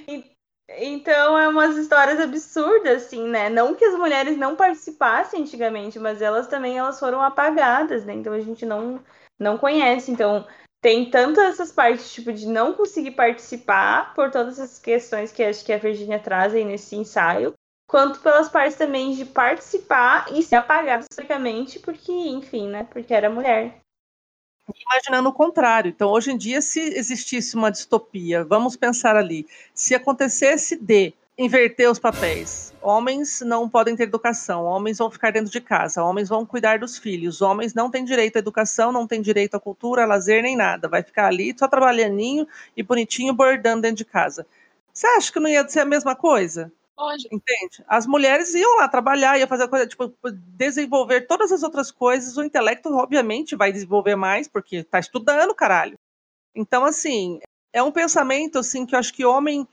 [0.07, 0.31] Então
[0.69, 3.49] é umas histórias absurdas, assim, né?
[3.49, 8.15] Não que as mulheres não participassem antigamente, mas elas também elas foram apagadas, né?
[8.15, 9.03] Então a gente não,
[9.39, 10.11] não conhece.
[10.11, 10.47] Então
[10.83, 15.65] tem tanto essas partes, tipo, de não conseguir participar por todas essas questões que acho
[15.65, 17.55] que a Virginia traz aí nesse ensaio,
[17.89, 22.85] quanto pelas partes também de participar e ser apagada historicamente, porque, enfim, né?
[22.85, 23.81] Porque era mulher
[24.73, 25.91] imaginando o contrário.
[25.91, 31.91] Então, hoje em dia, se existisse uma distopia, vamos pensar ali, se acontecesse de inverter
[31.91, 36.47] os papéis, homens não podem ter educação, homens vão ficar dentro de casa, homens vão
[36.47, 40.07] cuidar dos filhos, homens não têm direito à educação, não têm direito à cultura, a
[40.07, 42.47] lazer, nem nada, vai ficar ali só trabalhando
[42.77, 44.47] e bonitinho bordando dentro de casa.
[44.93, 46.71] Você acha que não ia ser a mesma coisa?
[47.31, 47.85] Entende?
[47.89, 50.13] As mulheres iam lá trabalhar, ia fazer coisa, tipo,
[50.57, 52.37] desenvolver todas as outras coisas.
[52.37, 55.99] O intelecto, obviamente, vai desenvolver mais, porque está estudando, caralho.
[56.55, 57.41] Então, assim,
[57.73, 59.67] é um pensamento, assim, que eu acho que homem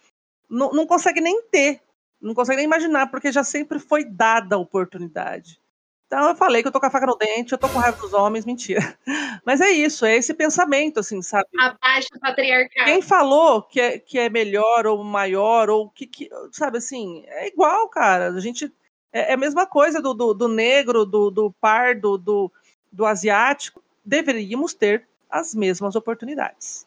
[0.49, 1.80] não, não consegue nem ter,
[2.19, 5.61] não consegue nem imaginar, porque já sempre foi dada a oportunidade.
[6.12, 7.96] Então eu falei que eu tô com a faca no dente, eu tô com raiva
[7.96, 8.82] dos homens, mentira.
[9.46, 11.48] Mas é isso, é esse pensamento, assim, sabe?
[11.58, 12.86] Abaixo do patriarcado.
[12.86, 17.48] Quem falou que é, que é melhor ou maior, ou que, que sabe assim, é
[17.48, 18.28] igual, cara.
[18.28, 18.70] A gente.
[19.14, 22.52] É, é a mesma coisa do, do, do negro, do, do pardo, do,
[22.92, 23.82] do asiático.
[24.04, 26.86] Deveríamos ter as mesmas oportunidades.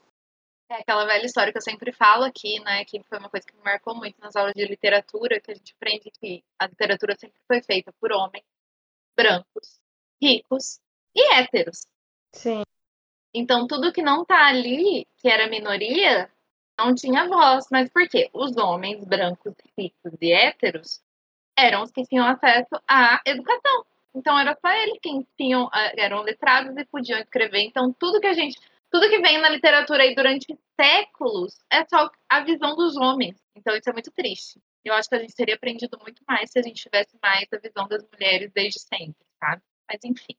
[0.69, 2.85] É aquela velha história que eu sempre falo aqui, né?
[2.85, 5.75] Que foi uma coisa que me marcou muito nas aulas de literatura, que a gente
[5.75, 8.45] aprende que a literatura sempre foi feita por homens
[9.17, 9.81] brancos,
[10.23, 10.81] ricos
[11.15, 11.87] e héteros.
[12.33, 12.63] Sim.
[13.33, 16.31] Então, tudo que não tá ali, que era minoria,
[16.79, 17.67] não tinha voz.
[17.71, 18.31] Mas por quê?
[18.33, 21.03] Os homens brancos, ricos e héteros
[21.57, 23.85] eram os que tinham acesso à educação.
[24.15, 27.63] Então, era só eles que tinham, ah, eram letrados e podiam escrever.
[27.63, 28.59] Então, tudo que a gente,
[28.91, 30.47] tudo que vem na literatura aí durante
[30.81, 33.37] séculos é só a visão dos homens.
[33.57, 36.59] Então, isso é muito triste eu acho que a gente teria aprendido muito mais se
[36.59, 39.63] a gente tivesse mais a visão das mulheres desde sempre, sabe?
[39.89, 40.37] Mas enfim.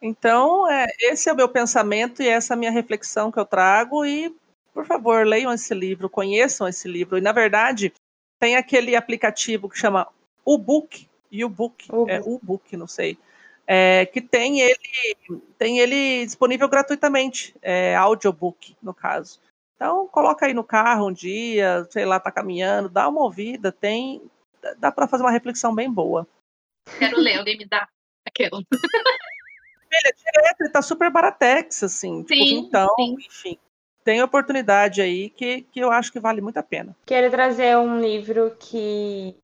[0.00, 3.46] Então, é, esse é o meu pensamento e essa é a minha reflexão que eu
[3.46, 4.04] trago.
[4.04, 4.34] E,
[4.72, 7.16] por favor, leiam esse livro, conheçam esse livro.
[7.16, 7.92] E, na verdade,
[8.38, 10.06] tem aquele aplicativo que chama
[10.44, 13.18] Ubook, U-Book, é U-Book, não sei,
[13.66, 15.16] é, que tem ele,
[15.58, 19.40] tem ele disponível gratuitamente, é, audiobook, no caso.
[19.76, 24.22] Então, coloca aí no carro um dia, sei lá, tá caminhando, dá uma ouvida, tem.
[24.78, 26.26] Dá para fazer uma reflexão bem boa.
[26.98, 27.86] Quero ler, alguém me dá.
[28.38, 32.22] Ele é direto, ele tá super baratex, assim.
[32.22, 33.16] Tipo, sim, tipo, então, sim.
[33.26, 33.58] enfim.
[34.02, 36.96] Tem oportunidade aí que, que eu acho que vale muito a pena.
[37.04, 39.36] Quero trazer um livro que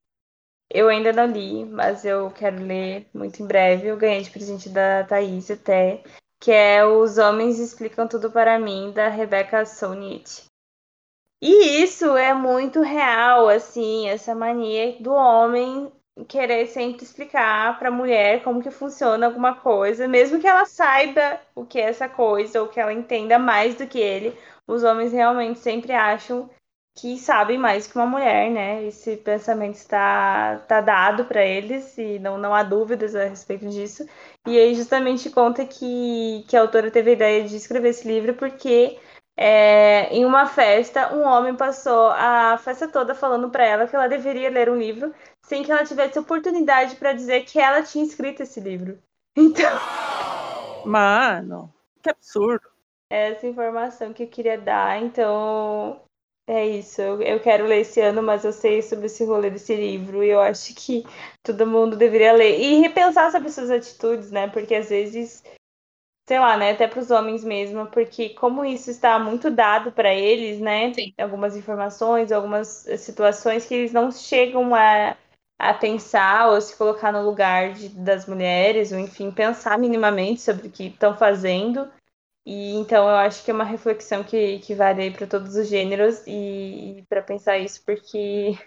[0.71, 3.89] eu ainda não li, mas eu quero ler muito em breve.
[3.89, 6.03] Eu ganhei de presente da Thaís até
[6.43, 10.47] que é Os Homens Explicam Tudo para Mim, da Rebecca Solnit.
[11.41, 15.93] E isso é muito real, assim, essa mania do homem
[16.27, 21.41] querer sempre explicar para a mulher como que funciona alguma coisa, mesmo que ela saiba
[21.55, 24.37] o que é essa coisa ou que ela entenda mais do que ele,
[24.67, 26.51] os homens realmente sempre acham
[26.95, 28.85] que sabem mais que uma mulher, né?
[28.85, 34.07] Esse pensamento está, está dado para eles e não, não há dúvidas a respeito disso.
[34.47, 38.35] E aí justamente conta que, que a autora teve a ideia de escrever esse livro
[38.35, 38.99] porque
[39.37, 44.09] é, em uma festa um homem passou a festa toda falando para ela que ela
[44.09, 48.43] deveria ler um livro sem que ela tivesse oportunidade para dizer que ela tinha escrito
[48.43, 48.99] esse livro.
[49.35, 49.79] Então.
[50.85, 52.69] Mano, que absurdo.
[53.09, 56.03] Essa informação que eu queria dar, então
[56.53, 59.75] é isso, eu, eu quero ler esse ano, mas eu sei sobre esse rolê desse
[59.75, 61.03] livro e eu acho que
[61.43, 62.61] todo mundo deveria ler.
[62.61, 64.49] E repensar sobre suas atitudes, né?
[64.49, 65.43] Porque às vezes,
[66.29, 66.73] sei lá, né?
[66.73, 70.93] Até para os homens mesmo, porque como isso está muito dado para eles, né?
[70.93, 71.15] Sim.
[71.19, 75.17] Algumas informações, algumas situações que eles não chegam a,
[75.59, 80.69] a pensar ou se colocar no lugar de, das mulheres, ou enfim, pensar minimamente sobre
[80.69, 81.91] o que estão fazendo.
[82.45, 86.27] E então eu acho que é uma reflexão que, que vale para todos os gêneros
[86.27, 88.59] e, e para pensar isso, porque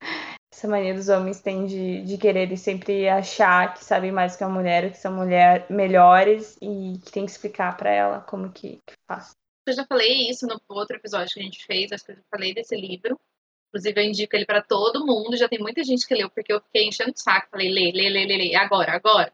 [0.52, 4.48] essa mania dos homens têm de, de querer sempre achar que sabem mais que a
[4.48, 8.94] mulher, que são mulher melhores e que tem que explicar para ela como que, que
[9.06, 9.30] faz.
[9.66, 12.22] Eu já falei isso no outro episódio que a gente fez, acho que eu já
[12.30, 13.16] falei desse livro.
[13.68, 15.36] Inclusive, eu indico ele para todo mundo.
[15.36, 17.48] Já tem muita gente que leu, porque eu fiquei enchendo o saco.
[17.52, 19.32] Falei, lê, lê, lê, lê, lê, agora, agora.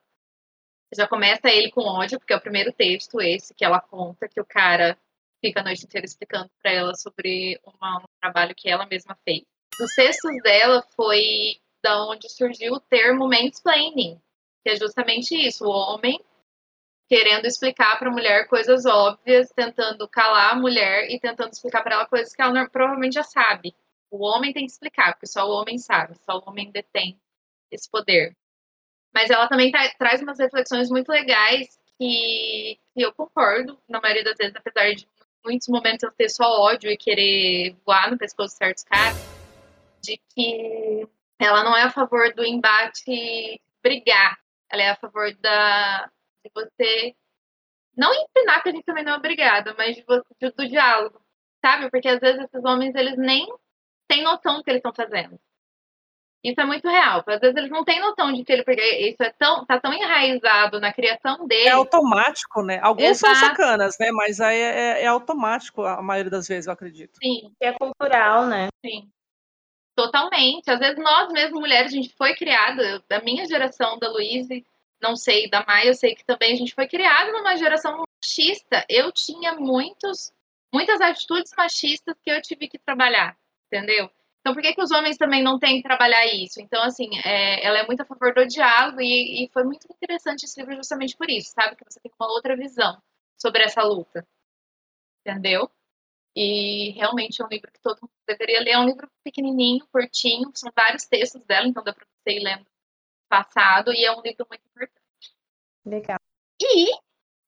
[0.94, 4.40] Já começa ele com ódio, porque é o primeiro texto esse que ela conta que
[4.40, 4.98] o cara
[5.44, 9.42] fica a noite inteira explicando para ela sobre uma, um trabalho que ela mesma fez.
[9.80, 14.20] Os textos dela foi da onde surgiu o termo mansplaining,
[14.64, 16.20] que é justamente isso, o homem
[17.08, 21.94] querendo explicar para a mulher coisas óbvias, tentando calar a mulher e tentando explicar para
[21.94, 23.74] ela coisas que ela provavelmente já sabe.
[24.10, 27.20] O homem tem que explicar, porque só o homem sabe, só o homem detém
[27.70, 28.36] esse poder.
[29.16, 34.22] Mas ela também tra traz umas reflexões muito legais que, que, eu concordo, na maioria
[34.22, 35.08] das vezes, apesar de
[35.42, 39.16] muitos momentos eu ter só ódio e querer voar no pescoço de certos caras,
[40.02, 44.38] de que ela não é a favor do embate brigar,
[44.70, 46.10] ela é a favor da,
[46.44, 47.16] de você
[47.96, 51.22] não ensinar que a gente também não é obrigada, mas de, do diálogo,
[51.64, 51.90] sabe?
[51.90, 53.50] Porque às vezes esses homens eles nem
[54.06, 55.40] têm noção do que eles estão fazendo.
[56.46, 57.24] Isso é muito real.
[57.26, 59.92] Às vezes eles não têm noção de que ele porque isso é tão tá tão
[59.92, 61.68] enraizado na criação dele.
[61.68, 62.78] É automático, né?
[62.80, 63.34] Alguns Exato.
[63.34, 64.12] são sacanas, né?
[64.12, 67.18] Mas aí é, é, é, automático a maioria das vezes, eu acredito.
[67.20, 67.52] Sim.
[67.60, 68.68] É cultural, né?
[68.84, 69.10] Sim.
[69.96, 70.70] Totalmente.
[70.70, 74.64] Às vezes nós mesmos mulheres a gente foi criada, da minha geração da Luíse,
[75.02, 78.86] não sei, da Maia, eu sei que também a gente foi criada numa geração machista.
[78.88, 80.32] Eu tinha muitos
[80.72, 83.36] muitas atitudes machistas que eu tive que trabalhar,
[83.66, 84.08] entendeu?
[84.46, 86.60] Então, por que, que os homens também não têm que trabalhar isso?
[86.60, 90.44] Então, assim, é, ela é muito a favor do diálogo e, e, foi muito interessante
[90.44, 91.74] esse livro justamente por isso, sabe?
[91.74, 92.96] Que você tem uma outra visão
[93.36, 94.24] sobre essa luta,
[95.26, 95.68] entendeu?
[96.36, 98.70] E realmente é um livro que todo mundo deveria ler.
[98.70, 102.66] É um livro pequenininho, curtinho, são vários textos dela, então dá para você ir lendo
[103.28, 105.34] passado, e é um livro muito importante.
[105.84, 106.20] Legal.
[106.62, 106.96] E,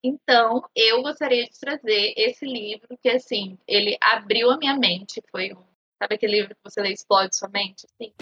[0.02, 5.52] então, eu gostaria de trazer esse livro, que, assim, ele abriu a minha mente, foi
[5.52, 5.67] um
[5.98, 7.84] Sabe aquele livro que você lê explode sua mente?
[7.86, 8.12] Assim?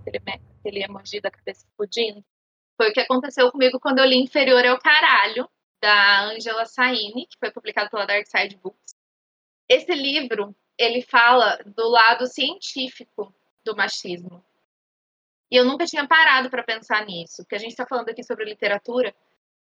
[0.00, 2.24] Aquele, aquele emoji da cabeça explodindo.
[2.78, 5.46] Foi o que aconteceu comigo quando eu li Inferior ao Caralho,
[5.82, 8.94] da Angela Saini, que foi publicado pela Dark Side Books.
[9.68, 14.42] Esse livro, ele fala do lado científico do machismo.
[15.50, 18.46] E eu nunca tinha parado para pensar nisso, porque a gente está falando aqui sobre
[18.46, 19.14] literatura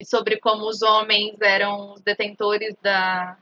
[0.00, 3.38] e sobre como os homens eram os detentores da,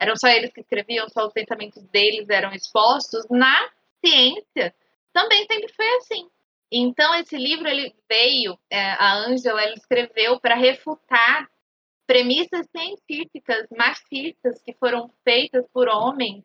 [0.00, 3.26] eram só eles que escreviam, só os pensamentos deles eram expostos.
[3.28, 3.70] Na
[4.02, 4.74] ciência,
[5.12, 6.30] também sempre foi assim.
[6.72, 11.50] Então, esse livro ele veio, é, a Angela ela escreveu para refutar
[12.06, 16.42] premissas científicas machistas que foram feitas por homens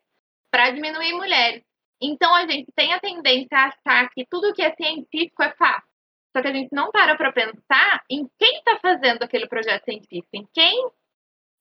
[0.50, 1.64] para diminuir mulheres.
[1.98, 5.88] Então, a gente tem a tendência a achar que tudo que é científico é fácil.
[6.36, 10.28] Só que a gente não para para pensar em quem está fazendo aquele projeto científico,
[10.34, 10.90] em quem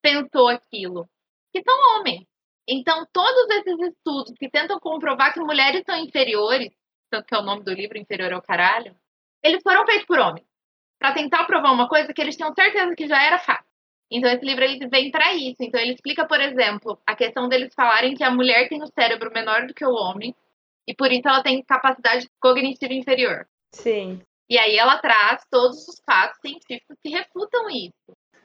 [0.02, 1.10] pensou aquilo
[1.56, 2.26] que são homens.
[2.68, 6.74] Então, todos esses estudos que tentam comprovar que mulheres são inferiores,
[7.10, 8.94] tanto que é o nome do livro Inferior ao Caralho,
[9.42, 10.46] eles foram feitos por homens,
[11.00, 13.64] para tentar provar uma coisa que eles tinham certeza que já era fácil.
[14.12, 15.58] Então, esse livro ele vem para isso.
[15.62, 18.88] Então, ele explica, por exemplo, a questão deles falarem que a mulher tem o um
[18.88, 20.36] cérebro menor do que o homem,
[20.88, 23.48] e por isso ela tem capacidade cognitiva inferior.
[23.72, 24.22] Sim.
[24.50, 27.94] E aí ela traz todos os fatos científicos que refutam isso.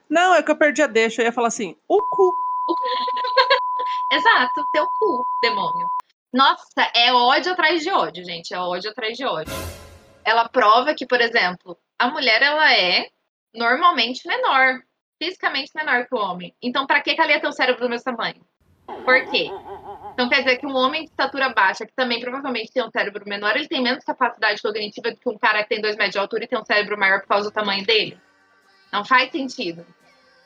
[0.09, 1.21] Não, é que eu perdi a deixa.
[1.21, 2.50] Eu ia falar assim, o cu
[4.11, 5.89] Exato, teu cu, demônio.
[6.33, 8.53] Nossa, é ódio atrás de ódio, gente.
[8.53, 9.53] É ódio atrás de ódio.
[10.23, 13.09] Ela prova que, por exemplo, a mulher ela é
[13.53, 14.81] normalmente menor,
[15.21, 16.55] fisicamente menor que o homem.
[16.61, 18.41] Então, para que, ela ia ter o cérebro do mesmo tamanho?
[19.05, 19.49] Por quê?
[20.13, 23.23] Então quer dizer que um homem de estatura baixa, que também provavelmente tem um cérebro
[23.25, 26.19] menor, ele tem menos capacidade cognitiva do que um cara que tem dois metros de
[26.19, 28.19] altura e tem um cérebro maior por causa do tamanho dele?
[28.91, 29.85] Não faz sentido.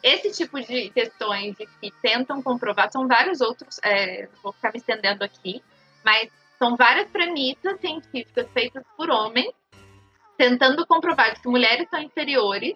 [0.06, 5.24] Esse tipo de questões que tentam comprovar, são vários outros, é, vou ficar me estendendo
[5.24, 5.64] aqui,
[6.04, 6.30] mas
[6.60, 9.52] são várias premissas científicas feitas por homens,
[10.38, 12.76] tentando comprovar que mulheres são inferiores,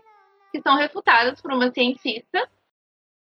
[0.52, 2.50] que são refutadas por uma cientista,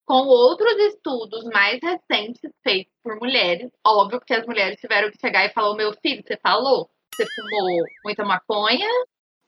[0.05, 3.71] com outros estudos mais recentes feitos por mulheres.
[3.81, 6.89] Óbvio que as mulheres tiveram que chegar e falar: meu filho, você falou?
[7.15, 8.89] Você fumou muita maconha?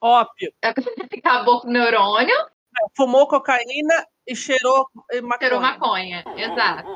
[0.02, 0.53] Óbvio.
[0.64, 2.57] Acabou com o neurônio.
[2.95, 4.88] Fumou cocaína e cheirou
[5.24, 5.38] maconha.
[5.40, 6.90] Cheirou maconha, exato.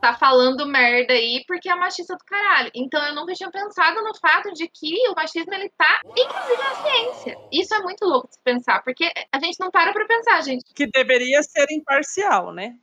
[0.00, 2.70] Tá falando merda aí porque é machista do caralho.
[2.74, 6.74] Então eu nunca tinha pensado no fato de que o machismo ele tá inclusive na
[6.74, 7.38] ciência.
[7.52, 10.64] Isso é muito louco de se pensar, porque a gente não para pra pensar, gente.
[10.74, 12.76] Que deveria ser imparcial, né?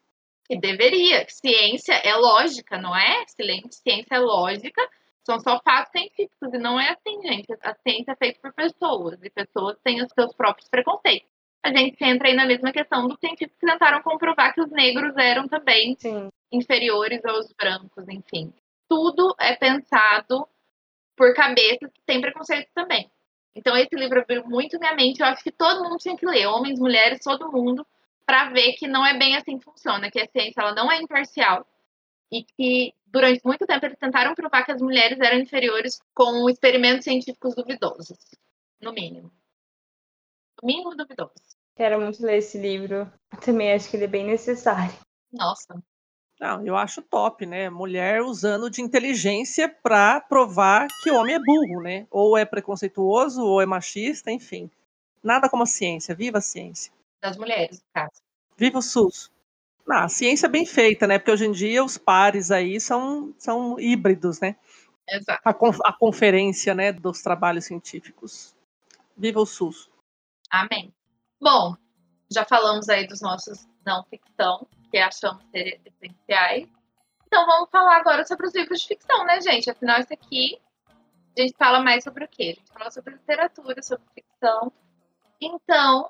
[0.48, 1.26] que deveria.
[1.30, 3.26] Ciência é lógica, não é?
[3.28, 4.82] Ciência é lógica,
[5.26, 6.54] são só fatos científicos.
[6.54, 7.48] E não é assim, gente.
[7.62, 11.30] A ciência é feita por pessoas, e pessoas têm os seus próprios preconceitos.
[11.64, 15.16] A gente entra aí na mesma questão dos científicos que tentaram comprovar que os negros
[15.18, 16.30] eram também Sim.
[16.52, 18.54] inferiores aos brancos, enfim.
[18.88, 20.48] Tudo é pensado
[21.16, 23.10] por cabeças que têm preconceito também.
[23.56, 25.20] Então, esse livro abriu muito minha mente.
[25.20, 27.86] Eu acho que todo mundo tinha que ler, homens, mulheres, todo mundo,
[28.26, 31.02] para ver que não é bem assim que funciona, que a ciência ela não é
[31.02, 31.66] imparcial
[32.32, 37.06] e que durante muito tempo eles tentaram provar que as mulheres eram inferiores com experimentos
[37.06, 38.18] científicos duvidosos,
[38.82, 39.32] no mínimo.
[40.62, 41.34] No mínimo duvidoso.
[41.76, 43.12] Quero muito ler esse livro.
[43.44, 44.94] Também acho que ele é bem necessário.
[45.32, 45.82] Nossa.
[46.40, 47.70] Não, eu acho top, né?
[47.70, 52.06] Mulher usando de inteligência para provar que o homem é burro, né?
[52.12, 54.70] Ou é preconceituoso, ou é machista, enfim.
[55.24, 56.14] Nada como a ciência.
[56.14, 56.92] Viva a ciência.
[57.22, 58.22] Das mulheres, no caso.
[58.56, 59.32] Viva o SUS.
[59.88, 61.18] Não, a ciência é bem feita, né?
[61.18, 64.56] Porque hoje em dia os pares aí são, são híbridos, né?
[65.10, 65.42] Exato.
[65.44, 68.54] A, conf a conferência, né, dos trabalhos científicos.
[69.16, 69.90] Viva o SUS.
[70.50, 70.94] Amém.
[71.40, 71.76] Bom,
[72.32, 76.68] já falamos aí dos nossos não ficção, que achamos ser essenciais.
[77.26, 79.70] Então vamos falar agora sobre os livros de ficção, né, gente?
[79.70, 80.60] Afinal, isso aqui
[81.38, 82.56] a gente fala mais sobre o quê?
[82.56, 84.72] A gente fala sobre literatura, sobre ficção.
[85.40, 86.10] Então,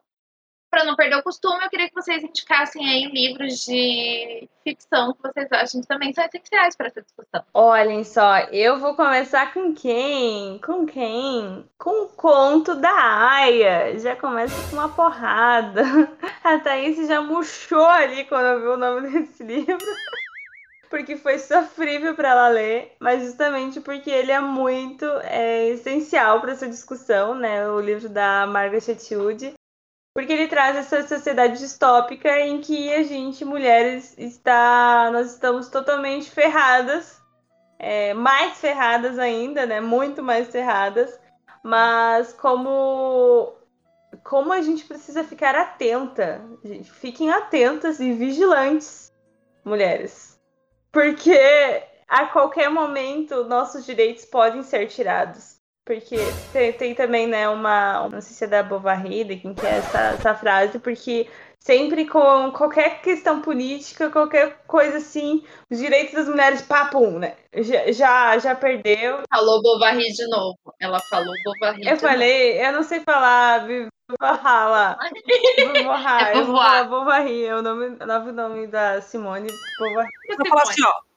[0.70, 5.22] para não perder o costume, eu queria que vocês indicassem aí livros de ficção que
[5.22, 7.44] vocês acham que também são essenciais para essa discussão.
[7.54, 10.60] Olhem só, eu vou começar com quem?
[10.60, 11.66] Com quem?
[11.78, 13.98] Com o conto da Aya.
[14.00, 15.84] Já começa com uma porrada.
[16.44, 19.78] A Thaís já murchou ali quando viu o nome desse livro.
[20.90, 26.54] Porque foi sofrível para ela ler, mas justamente porque ele é muito é, essencial para
[26.54, 27.68] essa discussão, né?
[27.68, 29.54] O livro da Margaret Atwood
[30.18, 36.32] porque ele traz essa sociedade distópica em que a gente, mulheres, está, nós estamos totalmente
[36.32, 37.22] ferradas,
[37.78, 39.80] é, mais ferradas ainda, né?
[39.80, 41.20] Muito mais ferradas,
[41.62, 43.54] mas como
[44.24, 49.14] como a gente precisa ficar atenta, gente, fiquem atentas e vigilantes,
[49.64, 50.42] mulheres,
[50.92, 51.40] porque
[52.08, 55.57] a qualquer momento nossos direitos podem ser tirados.
[55.88, 56.18] Porque
[56.52, 58.10] tem, tem, também, né, uma.
[58.10, 61.30] Não sei se é da Bovary, de quem que é essa, essa frase, porque
[61.62, 67.38] sempre com qualquer questão política, qualquer coisa assim, os direitos das mulheres, papum, né?
[67.54, 69.22] Já, já, já perdeu.
[69.34, 70.58] Falou Bovary de novo.
[70.78, 71.88] Ela falou Bovary.
[71.88, 72.66] Eu falei, novo.
[72.66, 73.66] eu não sei falar,
[74.20, 74.98] Borrala.
[74.98, 74.98] Borrala.
[76.28, 76.90] É Beauvoir.
[76.90, 79.48] Bovary, é o nome, novo nome da Simone
[79.80, 80.10] Bovary.
[80.28, 81.08] Eu vou falar assim, ó.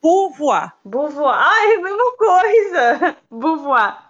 [0.00, 0.72] Beauvoir.
[0.84, 1.36] Beauvoir.
[1.36, 3.16] Ah, é a mesma coisa.
[3.30, 4.09] Beauvoir.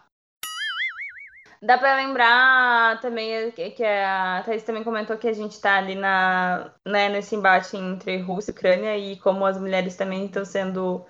[1.63, 6.75] Dá para lembrar também que a Thaís também comentou que a gente está ali na,
[6.87, 11.05] né, nesse embate entre Rússia e Ucrânia e como as mulheres também estão sendo,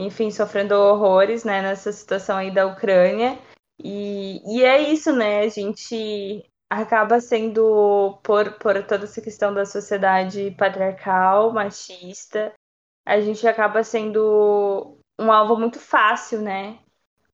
[0.00, 3.38] enfim, sofrendo horrores né, nessa situação aí da Ucrânia.
[3.78, 5.40] E, e é isso, né?
[5.40, 12.54] A gente acaba sendo, por, por toda essa questão da sociedade patriarcal, machista,
[13.06, 16.78] a gente acaba sendo um alvo muito fácil, né?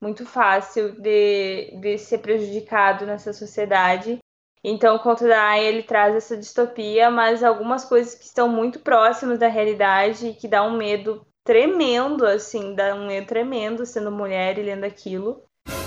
[0.05, 4.19] Muito fácil de, de ser prejudicado nessa sociedade.
[4.63, 8.81] Então, o conto da Aya, ele traz essa distopia, mas algumas coisas que estão muito
[8.81, 14.11] próximas da realidade e que dá um medo tremendo, assim, dá um medo tremendo sendo
[14.11, 15.43] mulher e lendo aquilo.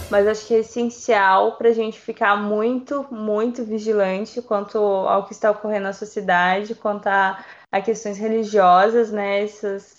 [0.10, 5.34] Mas acho que é essencial para a gente ficar muito, muito vigilante quanto ao que
[5.34, 9.44] está ocorrendo na sociedade, quanto a, a questões religiosas, né?
[9.44, 9.98] Essas,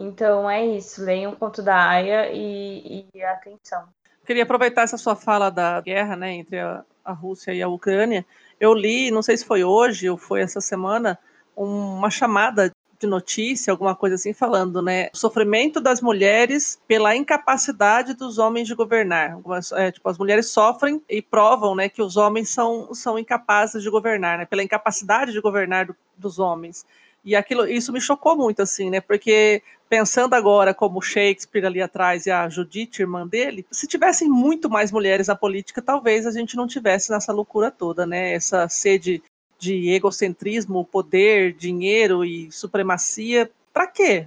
[0.00, 3.84] então é isso, leiam o conto da Aya e, e atenção.
[4.24, 8.24] Queria aproveitar essa sua fala da guerra né, entre a, a Rússia e a Ucrânia.
[8.60, 11.18] Eu li, não sei se foi hoje ou foi essa semana,
[11.56, 12.70] uma chamada
[13.00, 15.08] de notícia, alguma coisa assim, falando, né?
[15.14, 19.38] O sofrimento das mulheres pela incapacidade dos homens de governar.
[19.74, 23.90] É, tipo, as mulheres sofrem e provam, né, que os homens são, são incapazes de
[23.90, 24.46] governar, né?
[24.46, 26.84] Pela incapacidade de governar do, dos homens.
[27.24, 29.00] E aquilo, isso me chocou muito, assim, né?
[29.00, 34.68] Porque pensando agora como Shakespeare ali atrás e a Judith, irmã dele, se tivessem muito
[34.68, 38.32] mais mulheres na política, talvez a gente não tivesse nessa loucura toda, né?
[38.32, 39.22] Essa sede
[39.58, 43.50] de egocentrismo, poder, dinheiro e supremacia.
[43.72, 44.26] Para quê?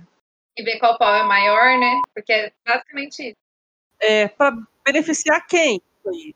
[0.58, 2.00] E ver qual pau é maior, né?
[2.14, 3.38] Porque é basicamente isso.
[4.00, 5.82] É, para beneficiar quem?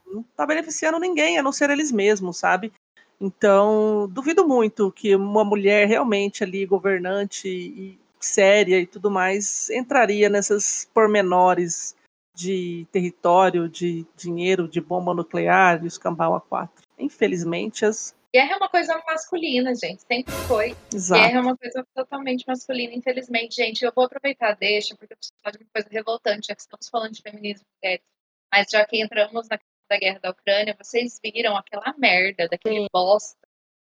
[0.06, 2.72] Não está beneficiando ninguém, a não ser eles mesmos, sabe?
[3.20, 10.30] Então, duvido muito que uma mulher realmente ali, governante e séria e tudo mais, entraria
[10.30, 11.96] nessas pormenores
[12.34, 16.70] de território, de dinheiro, de bomba nuclear, de escambau A4.
[17.00, 20.02] Infelizmente, as Guerra é uma coisa masculina, gente.
[20.02, 20.76] Sempre foi.
[20.94, 21.22] Exato.
[21.22, 23.56] Guerra é uma coisa totalmente masculina, infelizmente.
[23.56, 26.60] Gente, eu vou aproveitar, deixa, porque eu preciso falar de uma coisa revoltante, já que
[26.60, 28.04] estamos falando de feminismo mulheres.
[28.52, 29.58] Mas já que entramos na
[29.90, 32.88] da guerra da Ucrânia, vocês viram aquela merda daquele Sim.
[32.92, 33.40] bosta.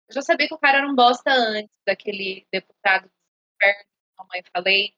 [0.10, 3.11] Eu já sabia que o cara era um bosta antes, daquele deputado do
[3.56, 4.94] inferno, que a mãe falei.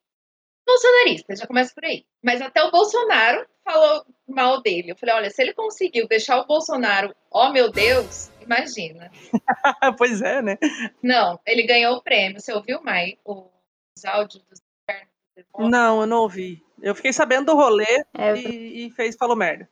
[0.65, 2.05] Bolsonarista, já começa por aí.
[2.23, 4.91] Mas até o Bolsonaro falou mal dele.
[4.91, 9.11] Eu falei, olha, se ele conseguiu deixar o Bolsonaro, ó meu Deus, imagina.
[9.97, 10.57] pois é, né?
[11.01, 12.39] Não, ele ganhou o prêmio.
[12.39, 15.69] Você ouviu, Mai, os áudios dos infernos do demônio?
[15.69, 16.63] Não, eu não ouvi.
[16.81, 19.69] Eu fiquei sabendo do rolê É, e, e fez, falou merda.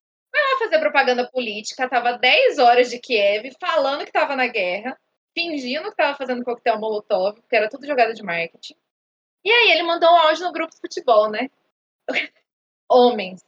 [0.52, 5.00] Pra fazer propaganda política, tava 10 horas de Kiev, falando que tava na guerra,
[5.34, 8.76] fingindo que tava fazendo coquetel molotov, porque era tudo jogada de marketing.
[9.46, 11.50] E aí ele mandou um áudio no grupo de futebol, né?
[12.90, 13.46] Homens,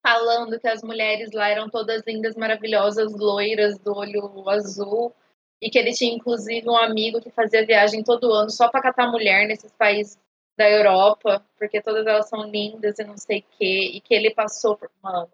[0.00, 5.12] falando que as mulheres lá eram todas lindas, maravilhosas, loiras, do olho azul,
[5.60, 9.10] e que ele tinha inclusive um amigo que fazia viagem todo ano só pra catar
[9.10, 10.16] mulher nesses países
[10.56, 14.32] da Europa, porque todas elas são lindas e não sei o quê, e que ele
[14.32, 14.88] passou por.
[15.02, 15.28] Mano,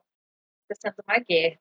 [0.71, 1.59] acontecendo uma guerra.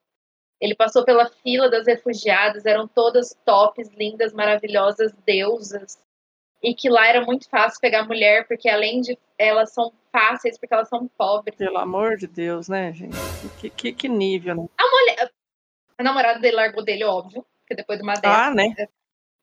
[0.62, 5.98] Ele passou pela fila das refugiadas, eram todas tops, lindas, maravilhosas, deusas.
[6.62, 10.74] E que lá era muito fácil pegar mulher, porque além de elas são fáceis, porque
[10.74, 11.58] elas são pobres.
[11.58, 13.16] Pelo amor de Deus, né, gente?
[13.62, 14.68] Que, que, que nível, né?
[15.98, 18.48] A namorada dele largou dele, óbvio, porque depois de uma dessa.
[18.48, 18.74] Ah, né?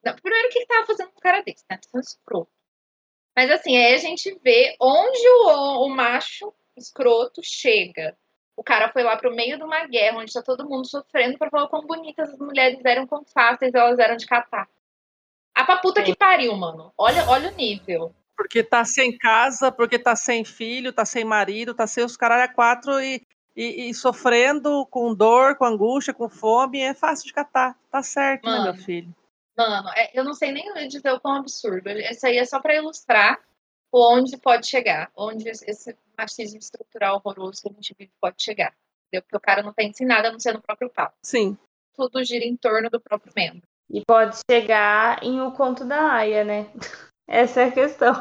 [0.05, 1.79] Não, primeiro, o que que tava fazendo com um cara desse, né?
[1.91, 2.51] Tão escroto.
[3.35, 8.17] Mas assim, aí a gente vê onde o, o macho escroto chega.
[8.57, 11.51] O cara foi lá pro meio de uma guerra, onde tá todo mundo sofrendo, pra
[11.51, 14.67] falar quão bonitas as mulheres eram, quão fáceis elas eram de catar.
[15.55, 16.93] A pra puta que pariu, mano.
[16.97, 18.15] Olha, olha o nível.
[18.37, 22.45] Porque tá sem casa, porque tá sem filho, tá sem marido, tá sem os caralho
[22.45, 27.33] a quatro e, e, e sofrendo com dor, com angústia, com fome, é fácil de
[27.33, 27.77] catar.
[27.91, 28.83] Tá certo, né, meu Mano.
[28.83, 29.15] filho?
[29.57, 31.89] Mano, é- eu não sei nem dizer o quão absurdo.
[31.91, 33.41] Isso aí é só pra ilustrar
[33.93, 38.75] onde pode chegar, onde esse- machismo estrutural horroroso que a gente vive pode chegar.
[39.07, 39.23] Entendeu?
[39.23, 41.15] Porque o cara não pensa em nada a não ser no próprio papo.
[41.23, 41.57] Sim.
[41.95, 43.63] Tudo gira em torno do próprio membro.
[43.91, 46.67] E pode chegar em O Conto da Aya, né?
[47.29, 48.21] Essa é a questão.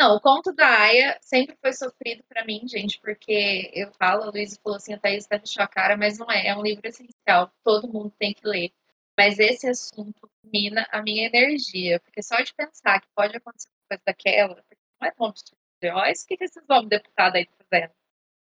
[0.00, 4.30] Não, o conto da Aya sempre foi sofrido pra mim, gente, porque eu falo, a
[4.30, 6.84] Luísa falou assim, a Thaís tá enchendo a cara, mas não é, é um livro
[6.88, 8.72] essencial, todo mundo tem que ler.
[9.16, 13.88] Mas esse assunto mina a minha energia, porque só de pensar que pode acontecer uma
[13.90, 15.56] coisa daquela, porque é tão absurdo.
[15.84, 17.92] Olha isso que que esses homens deputados aí estão fazendo.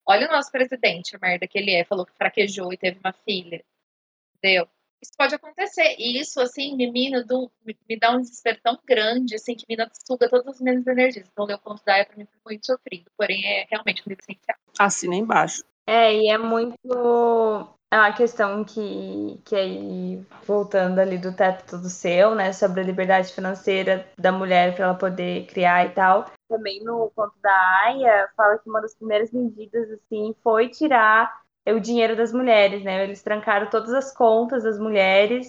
[0.05, 3.13] Olha o nosso presidente, a merda que ele é, falou que fraquejou e teve uma
[3.13, 3.63] filha.
[4.37, 4.67] Entendeu?
[5.01, 5.95] Isso pode acontecer.
[5.97, 9.65] E isso, assim, me mina, do, me, me dá um desespero tão grande, assim, que
[9.67, 9.75] me
[10.05, 11.27] suga todas as minhas energias.
[11.29, 13.11] Então, ler o conto da Aya, pra mim, foi muito sofrido.
[13.17, 14.57] Porém, é realmente um livro essencial.
[14.79, 15.63] Assina embaixo.
[15.85, 16.77] É, e é muito.
[17.93, 22.83] É uma questão que, que aí, voltando ali do teto tudo seu, né, sobre a
[22.83, 26.25] liberdade financeira da mulher para ela poder criar e tal.
[26.49, 27.55] Também no conto da
[27.85, 33.03] Aya, fala que uma das primeiras medidas, assim, foi tirar o dinheiro das mulheres, né?
[33.03, 35.45] Eles trancaram todas as contas das mulheres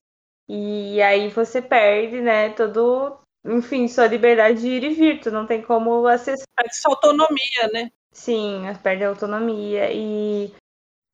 [0.47, 5.47] e aí você perde, né, todo, enfim, sua liberdade de ir e vir, tu não
[5.47, 6.45] tem como acessar.
[6.61, 7.91] É sua autonomia, né?
[8.13, 10.53] Sim, perde a autonomia e,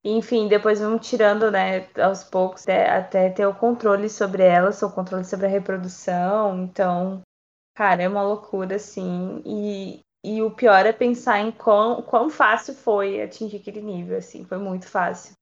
[0.04, 4.90] enfim, depois vão tirando, né, aos poucos, até, até ter o controle sobre elas, o
[4.90, 6.62] controle sobre a reprodução.
[6.62, 7.20] Então,
[7.74, 9.42] cara, é uma loucura, assim.
[9.44, 14.44] E, e o pior é pensar em quão, quão fácil foi atingir aquele nível, assim,
[14.44, 15.34] foi muito fácil.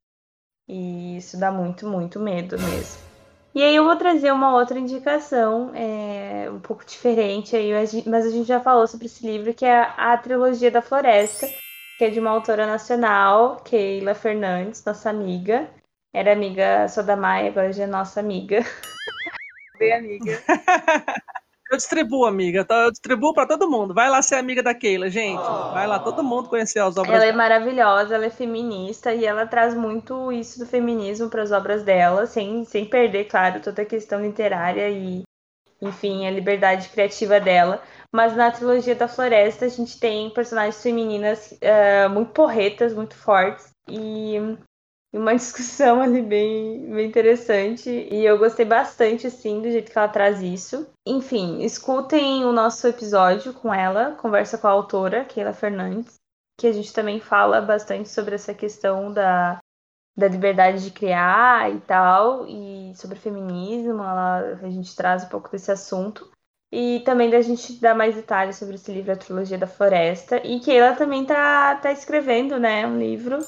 [0.69, 3.09] E isso dá muito, muito medo mesmo.
[3.55, 7.73] E aí eu vou trazer uma outra indicação, é, um pouco diferente, aí,
[8.07, 11.49] mas a gente já falou sobre esse livro, que é a Trilogia da Floresta,
[11.99, 15.69] que é de uma autora nacional, Keila Fernandes, nossa amiga.
[16.15, 18.61] Era amiga só da Maia, agora já é nossa amiga.
[19.79, 20.41] Bem amiga.
[21.71, 22.65] Eu distribuo, amiga.
[22.65, 22.85] tá?
[22.85, 23.93] Eu distribuo pra todo mundo.
[23.93, 25.43] Vai lá ser amiga da Keila, gente.
[25.73, 27.37] Vai lá, todo mundo conhecer as obras Ela é dela.
[27.37, 32.27] maravilhosa, ela é feminista e ela traz muito isso do feminismo para as obras dela,
[32.27, 35.23] sem, sem perder, claro, toda a questão literária e,
[35.83, 37.83] enfim, a liberdade criativa dela.
[38.15, 43.71] Mas na trilogia da Floresta a gente tem personagens femininas eh, muito porretas, muito fortes
[43.89, 44.39] e
[45.13, 47.89] e uma discussão ali bem, bem interessante.
[47.91, 50.89] E eu gostei bastante, assim, do jeito que ela traz isso.
[51.07, 56.15] Enfim, escutem o nosso episódio com ela, conversa com a autora, Keila Fernandes,
[56.59, 59.59] que a gente também fala bastante sobre essa questão da,
[60.17, 64.03] da liberdade de criar e tal, e sobre feminismo.
[64.03, 66.31] Ela, a gente traz um pouco desse assunto.
[66.71, 70.37] E também da gente dar mais detalhes sobre esse livro, A Trilogia da Floresta.
[70.47, 73.39] E que ela também tá, tá escrevendo, né, um livro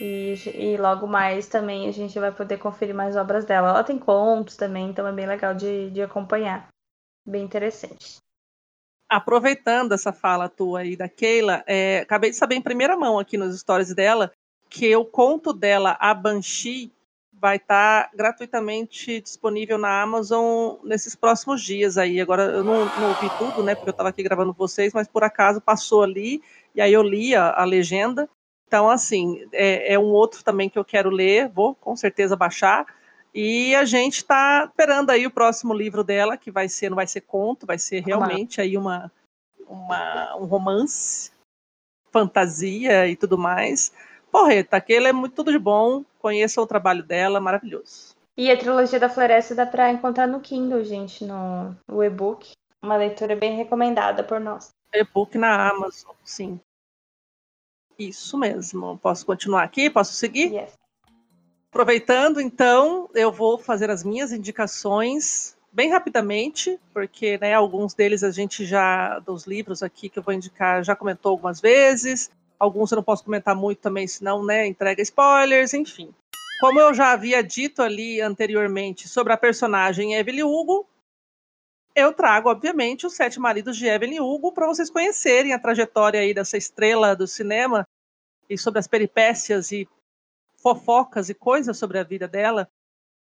[0.00, 3.68] E, e logo mais também a gente vai poder conferir mais obras dela.
[3.68, 6.68] Ela tem contos também, então é bem legal de, de acompanhar.
[7.26, 8.16] Bem interessante.
[9.08, 13.36] Aproveitando essa fala tua aí da Keila, é, acabei de saber em primeira mão aqui
[13.36, 14.32] nos stories dela
[14.70, 16.90] que o conto dela, A Banshee,
[17.42, 22.20] vai estar tá gratuitamente disponível na Amazon nesses próximos dias aí.
[22.20, 23.74] Agora eu não, não ouvi tudo, né?
[23.74, 26.40] Porque eu estava aqui gravando vocês, mas por acaso passou ali
[26.72, 28.30] e aí eu li a, a legenda.
[28.68, 32.86] Então, assim, é, é, um outro também que eu quero ler, vou com certeza baixar.
[33.34, 37.08] E a gente está esperando aí o próximo livro dela, que vai ser, não vai
[37.08, 39.10] ser conto, vai ser realmente aí uma,
[39.66, 41.32] uma um romance,
[42.12, 43.92] fantasia e tudo mais.
[44.32, 46.02] Porreta, aquele é muito tudo de bom.
[46.18, 48.16] Conheçam o trabalho dela, maravilhoso.
[48.34, 52.52] E a trilogia da Floresta dá para encontrar no Kindle, gente, no, no e-book.
[52.82, 54.70] Uma leitura bem recomendada por nós.
[54.90, 56.58] E-book na Amazon, sim.
[57.98, 58.98] Isso mesmo.
[58.98, 59.90] Posso continuar aqui?
[59.90, 60.50] Posso seguir?
[60.50, 60.72] Yes.
[61.70, 68.30] Aproveitando, então, eu vou fazer as minhas indicações bem rapidamente, porque né, alguns deles a
[68.30, 72.30] gente já, dos livros aqui que eu vou indicar, já comentou algumas vezes.
[72.62, 76.14] Alguns eu não posso comentar muito também, senão né, entrega spoilers, enfim.
[76.60, 80.86] Como eu já havia dito ali anteriormente sobre a personagem Evelyn Hugo,
[81.92, 86.32] eu trago, obviamente, os Sete Maridos de Evelyn Hugo para vocês conhecerem a trajetória aí
[86.32, 87.84] dessa estrela do cinema
[88.48, 89.88] e sobre as peripécias e
[90.58, 92.70] fofocas e coisas sobre a vida dela.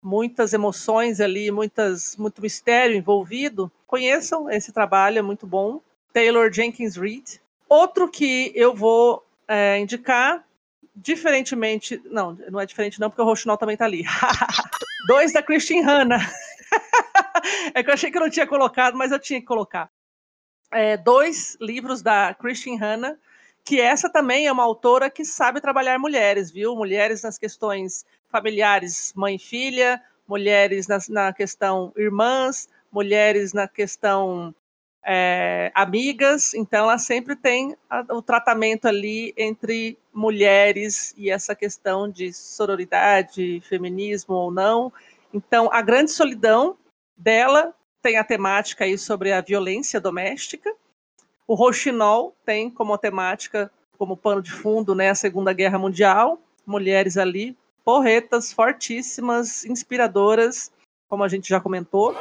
[0.03, 3.71] Muitas emoções ali, muitas, muito mistério envolvido.
[3.87, 5.81] Conheçam esse trabalho, é muito bom.
[6.13, 7.41] Taylor Jenkins Reid,
[7.73, 10.45] Outro que eu vou é, indicar,
[10.95, 11.99] diferentemente.
[12.05, 14.05] Não, não é diferente, não, porque o Rochinol também tá ali.
[15.09, 16.19] Dois da Christian Hanna.
[17.73, 19.91] é que eu achei que eu não tinha colocado, mas eu tinha que colocar.
[20.71, 23.19] É, dois livros da Christian Hanna,
[23.65, 26.77] que essa também é uma autora que sabe trabalhar mulheres, viu?
[26.77, 34.55] Mulheres nas questões familiares, mãe e filha, mulheres na, na questão irmãs, mulheres na questão
[35.05, 42.09] é, amigas, então ela sempre tem a, o tratamento ali entre mulheres e essa questão
[42.09, 44.93] de sororidade, feminismo ou não.
[45.33, 46.77] Então, a grande solidão
[47.17, 50.73] dela tem a temática aí sobre a violência doméstica.
[51.47, 57.17] O Rochinol tem como temática, como pano de fundo, né, a Segunda Guerra Mundial, mulheres
[57.17, 60.71] ali, porretas, fortíssimas, inspiradoras,
[61.09, 62.15] como a gente já comentou.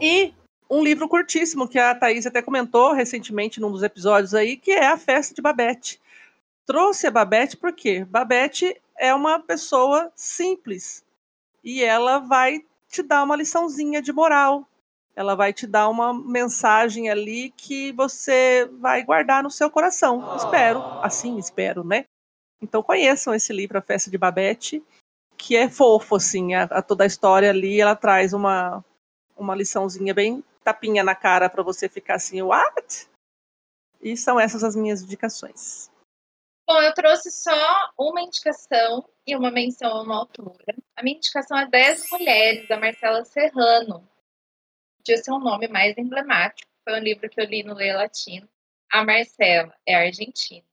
[0.00, 0.32] E
[0.70, 4.86] um livro curtíssimo que a Thaís até comentou recentemente num dos episódios aí, que é
[4.86, 6.00] A Festa de Babette.
[6.66, 11.02] Trouxe a Babette porque Babette é uma pessoa simples
[11.64, 14.66] e ela vai te dar uma liçãozinha de moral.
[15.16, 20.36] Ela vai te dar uma mensagem ali que você vai guardar no seu coração.
[20.36, 22.04] Espero, assim espero, né?
[22.60, 24.82] Então conheçam esse livro, A Festa de Babette,
[25.36, 28.84] que é fofo, assim, a, a toda a história ali, ela traz uma,
[29.36, 33.08] uma liçãozinha bem tapinha na cara para você ficar assim, what?
[34.02, 35.90] E são essas as minhas indicações.
[36.66, 40.76] Bom, eu trouxe só uma indicação e uma menção a uma autora.
[40.94, 44.06] A minha indicação é 10 Mulheres, da Marcela Serrano.
[44.98, 46.70] Podia ser um nome mais emblemático.
[46.84, 48.46] Foi um livro que eu li no Leia Latino.
[48.92, 50.66] A Marcela é argentina.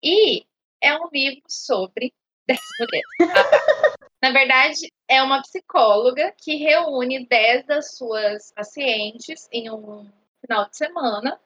[0.00, 0.46] E
[0.80, 2.14] é um livro sobre
[2.46, 3.91] 10 mulheres.
[4.22, 10.08] Na verdade, é uma psicóloga que reúne 10 das suas pacientes em um
[10.40, 11.40] final de semana,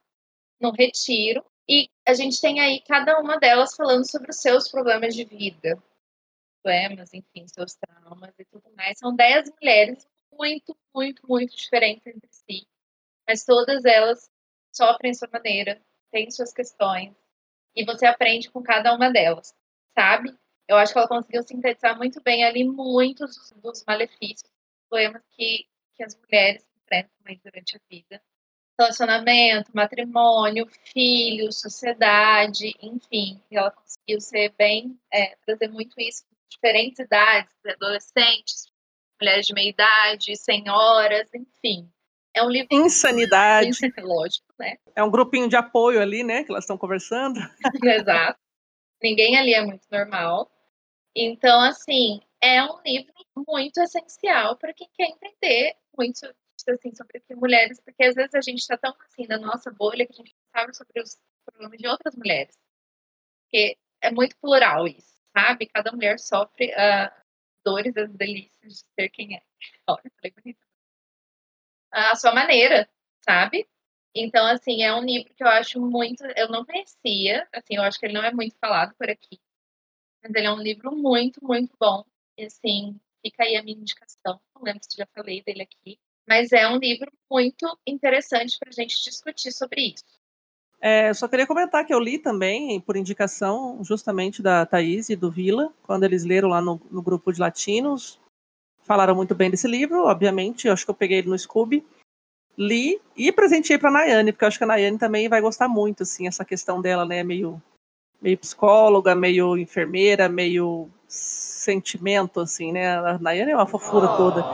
[0.61, 5.15] num retiro, e a gente tem aí cada uma delas falando sobre os seus problemas
[5.15, 5.83] de vida,
[6.63, 8.99] problemas, enfim, seus traumas e tudo mais.
[8.99, 12.67] São 10 mulheres muito, muito, muito diferentes entre si,
[13.27, 14.31] mas todas elas
[14.71, 15.81] sofrem sua maneira,
[16.11, 17.15] têm suas questões,
[17.75, 19.55] e você aprende com cada uma delas,
[19.95, 20.37] sabe?
[20.69, 24.51] Eu acho que ela conseguiu sintetizar muito bem ali muitos dos malefícios,
[24.89, 28.23] problemas que, que as mulheres enfrentam durante a vida.
[28.79, 33.41] Relacionamento, matrimônio, filhos, sociedade, enfim.
[33.51, 38.67] E ela conseguiu ser bem, é, trazer muito isso, diferentes idades, adolescentes,
[39.21, 41.91] mulheres de meia idade, senhoras, enfim.
[42.35, 42.69] É um livro.
[42.71, 43.71] Insanidade.
[43.99, 44.77] Lógico, né?
[44.95, 46.45] É um grupinho de apoio ali, né?
[46.45, 47.41] Que elas estão conversando.
[47.83, 48.39] Exato.
[49.03, 50.51] Ninguém ali é muito normal.
[51.19, 53.15] Então, assim, é um livro
[53.49, 56.21] muito essencial para quem quer entender muito
[56.69, 60.13] assim, sobre mulheres, porque às vezes a gente está tão assim na nossa bolha que
[60.13, 61.17] a gente sabe sobre os
[61.47, 62.59] problemas de outras mulheres.
[63.45, 65.67] Porque é muito plural isso, sabe?
[65.69, 67.11] Cada mulher sofre uh,
[67.65, 69.43] dores, as delícias de ser quem é.
[69.89, 70.61] Olha, falei bonito.
[71.91, 72.87] A sua maneira,
[73.25, 73.67] sabe?
[74.15, 76.25] Então, assim, é um livro que eu acho muito.
[76.37, 79.41] Eu não conhecia, assim, eu acho que ele não é muito falado por aqui.
[80.27, 82.05] Mas ele é um livro muito, muito bom.
[82.37, 84.41] E assim, fica aí a minha indicação.
[84.55, 85.99] Não lembro se já falei dele aqui.
[86.29, 90.05] Mas é um livro muito interessante para a gente discutir sobre isso.
[90.81, 95.31] É, só queria comentar que eu li também, por indicação justamente da Thaís e do
[95.31, 98.19] Vila, quando eles leram lá no, no grupo de latinos.
[98.83, 100.67] Falaram muito bem desse livro, obviamente.
[100.67, 101.85] Eu acho que eu peguei ele no Scooby.
[102.59, 105.69] Li e presenteei para a Nayane, porque eu acho que a Nayane também vai gostar
[105.69, 107.23] muito, assim, essa questão dela, né?
[107.23, 107.63] Meio,
[108.27, 112.99] meio psicóloga, meio enfermeira, meio sentimento, assim, né?
[112.99, 114.45] A Nayane é uma fofura toda.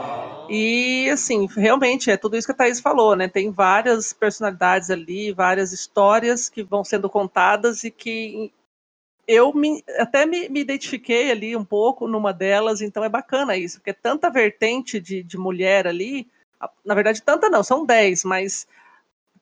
[0.47, 3.27] E, assim, realmente é tudo isso que a Thaís falou, né?
[3.27, 8.53] Tem várias personalidades ali, várias histórias que vão sendo contadas e que
[9.27, 13.79] eu me, até me, me, identifiquei ali um pouco numa delas, então é bacana isso,
[13.79, 16.27] porque tanta vertente de, de mulher ali,
[16.85, 18.67] na verdade, tanta não, são dez, mas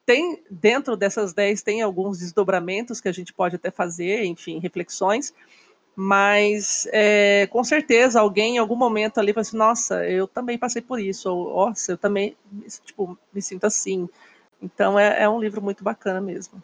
[0.04, 5.32] tem dentro dessas dez tem alguns desdobramentos que a gente pode até fazer, enfim, reflexões,
[5.94, 10.82] mas é, com certeza alguém em algum momento ali vai assim, nossa, eu também passei
[10.82, 12.36] por isso, ou nossa, eu também
[12.84, 14.08] tipo, me sinto assim.
[14.60, 16.62] Então é, é um livro muito bacana mesmo.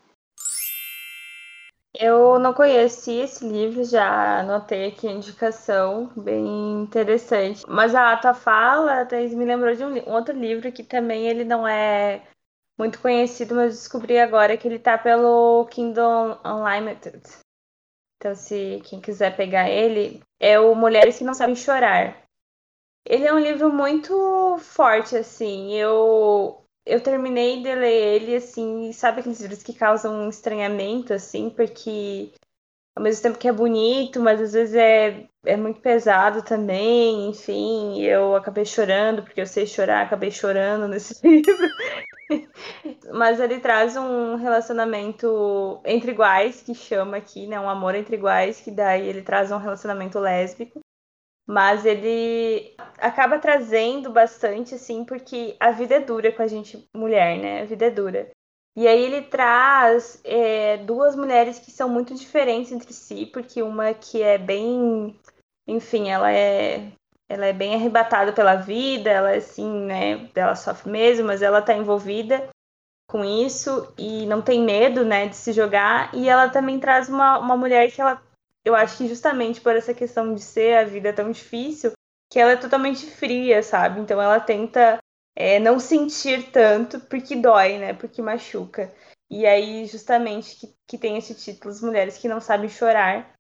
[2.01, 7.65] Eu não conheci esse livro, já anotei aqui a indicação, bem interessante.
[7.67, 11.45] Mas a tua fala, Thaís, me lembrou de um, um, outro livro que também ele
[11.45, 12.23] não é
[12.79, 17.21] muito conhecido, mas descobri agora que ele tá pelo Kindle Unlimited.
[18.17, 22.23] Então, se quem quiser pegar ele, é o Mulheres que Não Sabem Chorar.
[23.05, 25.73] Ele é um livro muito forte, assim.
[25.75, 31.51] Eu, eu terminei de ler ele, assim, sabe aqueles livros que causam um estranhamento, assim,
[31.51, 32.33] porque
[32.97, 38.03] ao mesmo tempo que é bonito, mas às vezes é, é muito pesado também, enfim,
[38.03, 41.73] eu acabei chorando, porque eu sei chorar, acabei chorando nesse livro.
[43.13, 48.61] Mas ele traz um relacionamento entre iguais, que chama aqui, né, um amor entre iguais,
[48.61, 50.81] que daí ele traz um relacionamento lésbico
[51.49, 57.39] mas ele acaba trazendo bastante, assim, porque a vida é dura com a gente, mulher,
[57.39, 57.63] né?
[57.63, 58.31] A vida é dura.
[58.77, 63.95] E aí ele traz é, duas mulheres que são muito diferentes entre si, porque uma
[63.95, 65.19] que é bem,
[65.67, 66.93] enfim, ela é
[67.29, 71.61] ela é bem arrebatada pela vida, ela é assim, né, ela sofre mesmo, mas ela
[71.61, 72.49] tá envolvida
[73.07, 76.15] com isso e não tem medo, né, de se jogar.
[76.15, 78.23] E ela também traz uma, uma mulher que ela
[78.65, 81.93] eu acho que justamente por essa questão de ser a vida tão difícil,
[82.31, 84.01] que ela é totalmente fria, sabe?
[84.01, 84.99] Então ela tenta
[85.35, 87.95] é, não sentir tanto porque dói, né?
[87.95, 88.93] Porque machuca.
[89.31, 93.35] E aí, justamente, que, que tem esse título, As Mulheres que Não Sabem Chorar.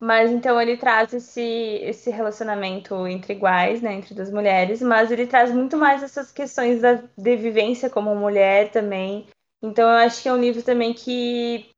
[0.00, 3.94] Mas então ele traz esse, esse relacionamento entre iguais, né?
[3.94, 8.70] Entre duas mulheres, mas ele traz muito mais essas questões da, de vivência como mulher
[8.70, 9.26] também.
[9.62, 11.70] Então eu acho que é um livro também que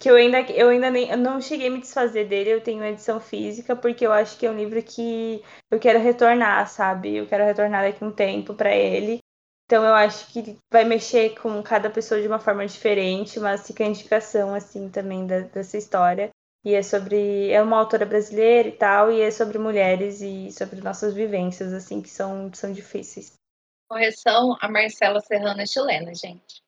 [0.00, 2.82] que eu ainda, eu ainda nem, eu não cheguei a me desfazer dele, eu tenho
[2.84, 7.16] edição física, porque eu acho que é um livro que eu quero retornar, sabe?
[7.16, 9.18] Eu quero retornar daqui um tempo para ele.
[9.66, 13.84] Então eu acho que vai mexer com cada pessoa de uma forma diferente, mas fica
[13.84, 16.30] a indicação, assim, também da, dessa história.
[16.64, 17.50] E é sobre.
[17.50, 22.00] É uma autora brasileira e tal, e é sobre mulheres e sobre nossas vivências, assim,
[22.00, 23.32] que são, são difíceis.
[23.88, 26.62] Correção, a Marcela Serrano é chilena, gente.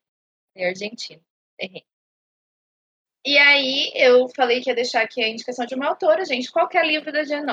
[0.55, 1.23] É argentina.
[1.59, 1.85] Errei.
[3.27, 6.87] E aí eu falei que ia deixar aqui a indicação de uma autora, gente, qualquer
[6.87, 7.47] livro da Jane.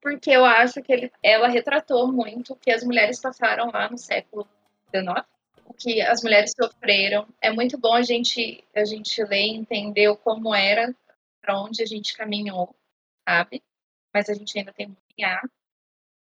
[0.00, 3.98] Porque eu acho que ele, ela retratou muito o que as mulheres passaram lá no
[3.98, 4.48] século
[4.90, 5.26] XIX,
[5.66, 7.26] o que as mulheres sofreram.
[7.40, 10.94] É muito bom a gente, a gente ler e entender como era,
[11.42, 12.74] para onde a gente caminhou,
[13.28, 13.62] sabe?
[14.14, 15.42] Mas a gente ainda tem muito caminhar.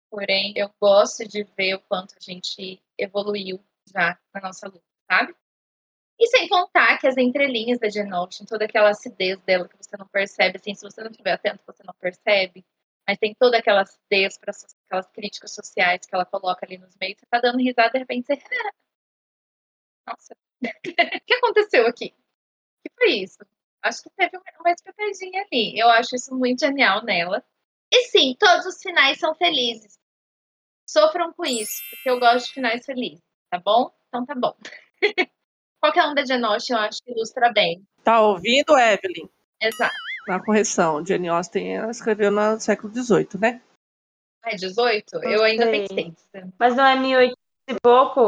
[0.10, 3.64] Porém, eu gosto de ver o quanto a gente evoluiu
[3.94, 5.36] já na nossa luta, sabe?
[6.20, 9.98] E sem contar que as entrelinhas da Jane Austen, toda aquela acidez dela que você
[9.98, 12.66] não percebe, assim, se você não estiver atento, você não percebe.
[13.08, 14.54] Mas tem toda aquela acidez para
[14.86, 17.20] aquelas críticas sociais que ela coloca ali nos meios.
[17.20, 18.40] Você tá dando risada, de repente você.
[20.08, 22.14] Nossa, o que aconteceu aqui?
[22.14, 23.40] O que foi isso?
[23.84, 25.80] Acho que teve uma espetadinha ali.
[25.80, 27.44] Eu acho isso muito genial nela.
[27.92, 30.00] E sim, todos os finais são felizes.
[30.88, 33.92] Sofram com isso, porque eu gosto de finais felizes, tá bom?
[34.08, 34.56] Então tá bom.
[35.82, 37.84] Qualquer um da Austen, eu acho que ilustra bem.
[38.04, 39.28] Tá ouvindo, Evelyn?
[39.60, 39.96] Exato.
[40.28, 43.62] Na correção, Jane Austen escreveu no século XVIII, né?
[44.46, 45.24] É 18?
[45.24, 46.14] Eu ainda pensei.
[46.60, 47.36] Mas não é 1800
[47.70, 48.22] e pouco?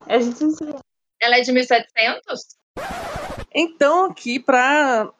[0.00, 0.74] A gente não sabe.
[1.20, 2.56] Ela é de 1700?
[3.58, 5.10] Então, aqui para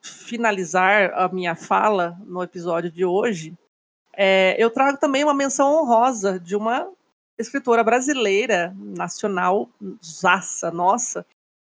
[0.00, 3.52] finalizar a minha fala no episódio de hoje,
[4.12, 6.88] é, eu trago também uma menção honrosa de uma
[7.36, 9.68] escritora brasileira, nacional,
[10.00, 11.26] zaça nossa,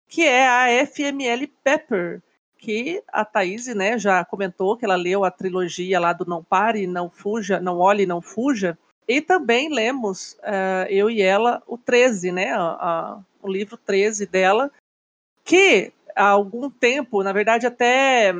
[0.07, 2.19] que é a FML Pepper,
[2.57, 6.88] que a Thaís né, já comentou que ela leu a trilogia lá do Não Pare,
[6.88, 8.76] Não Fuja, Não Olhe, Não Fuja.
[9.07, 14.26] E também lemos, uh, eu e ela, o 13, né, a, a, o livro 13
[14.26, 14.72] dela,
[15.43, 18.34] que há algum tempo, na verdade até,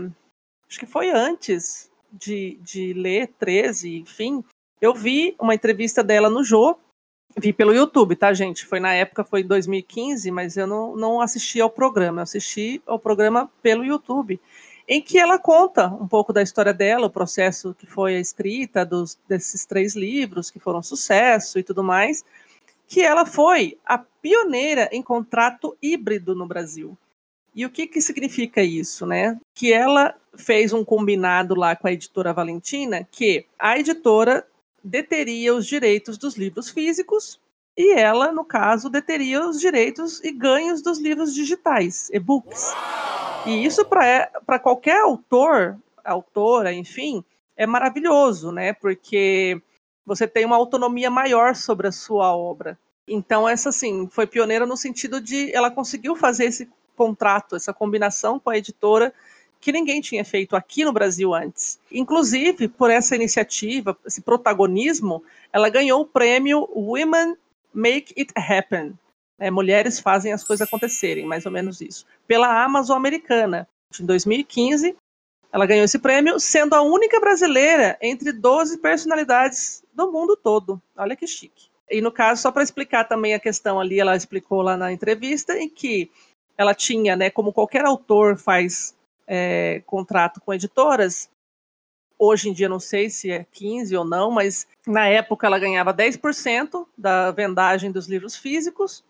[0.69, 4.43] acho que foi antes de, de ler 13, enfim,
[4.79, 6.77] eu vi uma entrevista dela no Jô,
[7.37, 8.65] vi pelo YouTube, tá, gente?
[8.65, 12.81] Foi na época, foi em 2015, mas eu não, não assisti ao programa, eu assisti
[12.85, 14.39] ao programa pelo YouTube
[14.87, 18.85] em que ela conta um pouco da história dela, o processo que foi a escrita
[18.85, 22.25] dos, desses três livros que foram sucesso e tudo mais,
[22.91, 26.97] que ela foi a pioneira em contrato híbrido no Brasil.
[27.55, 29.39] E o que, que significa isso, né?
[29.55, 34.45] Que ela fez um combinado lá com a editora Valentina, que a editora
[34.84, 37.39] deteria os direitos dos livros físicos
[37.77, 42.73] e ela, no caso, deteria os direitos e ganhos dos livros digitais, e-books.
[43.45, 47.23] E isso para qualquer autor, autora, enfim,
[47.55, 48.73] é maravilhoso, né?
[48.73, 49.61] Porque
[50.05, 52.77] você tem uma autonomia maior sobre a sua obra.
[53.07, 58.39] Então, essa, assim, foi pioneira no sentido de ela conseguiu fazer esse contrato, essa combinação
[58.39, 59.13] com a editora
[59.59, 61.79] que ninguém tinha feito aqui no Brasil antes.
[61.91, 65.23] Inclusive, por essa iniciativa, esse protagonismo,
[65.53, 67.35] ela ganhou o prêmio Women
[67.73, 68.97] Make It Happen,
[69.41, 72.05] é, mulheres fazem as coisas acontecerem, mais ou menos isso.
[72.27, 73.67] Pela Amazon americana.
[73.99, 74.95] Em 2015,
[75.51, 80.81] ela ganhou esse prêmio, sendo a única brasileira entre 12 personalidades do mundo todo.
[80.95, 81.69] Olha que chique.
[81.89, 85.57] E no caso, só para explicar também a questão ali, ela explicou lá na entrevista,
[85.57, 86.09] em que
[86.57, 88.95] ela tinha, né, como qualquer autor faz
[89.27, 91.29] é, contrato com editoras,
[92.17, 95.93] hoje em dia não sei se é 15 ou não, mas na época ela ganhava
[95.93, 99.03] 10% da vendagem dos livros físicos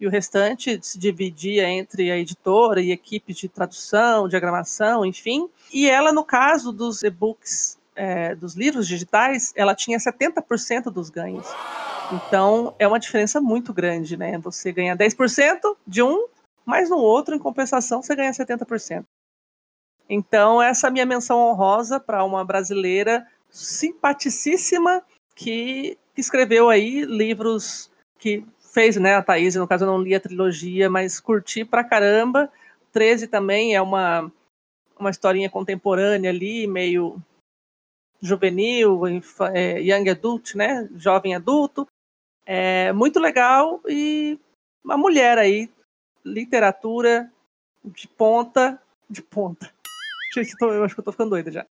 [0.00, 5.48] e o restante se dividia entre a editora e equipe de tradução, diagramação, enfim.
[5.72, 11.46] E ela, no caso dos e-books, é, dos livros digitais, ela tinha 70% dos ganhos.
[12.12, 14.38] Então, é uma diferença muito grande, né?
[14.38, 16.26] Você ganha 10% de um,
[16.64, 19.04] mas no outro, em compensação, você ganha 70%.
[20.08, 25.02] Então, essa é a minha menção honrosa para uma brasileira simpaticíssima
[25.34, 30.20] que escreveu aí livros que fez, né, a Thaís, no caso eu não li a
[30.20, 32.50] trilogia, mas curti pra caramba.
[32.92, 34.30] 13 também é uma,
[34.98, 37.20] uma historinha contemporânea ali, meio
[38.20, 39.02] juvenil,
[39.54, 41.86] é, young adult, né, jovem adulto.
[42.44, 44.38] É muito legal e
[44.82, 45.70] uma mulher aí,
[46.24, 47.30] literatura
[47.84, 49.72] de ponta, de ponta.
[50.60, 51.66] Eu acho que eu tô ficando doida já.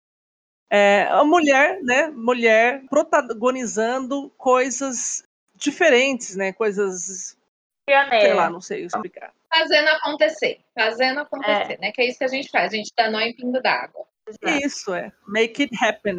[0.71, 5.25] É, a mulher, né, mulher protagonizando coisas
[5.63, 6.53] diferentes, né?
[6.53, 7.37] Coisas.
[7.87, 8.21] Pioneira.
[8.21, 9.33] Sei lá, não sei explicar.
[9.53, 10.61] Fazendo acontecer.
[10.75, 11.79] Fazendo acontecer, é.
[11.79, 11.93] né?
[11.93, 12.73] Que é isso que a gente faz.
[12.73, 14.07] A gente dá nó em pingo d'água.
[14.43, 15.13] Isso, é.
[15.27, 16.17] Make it happen.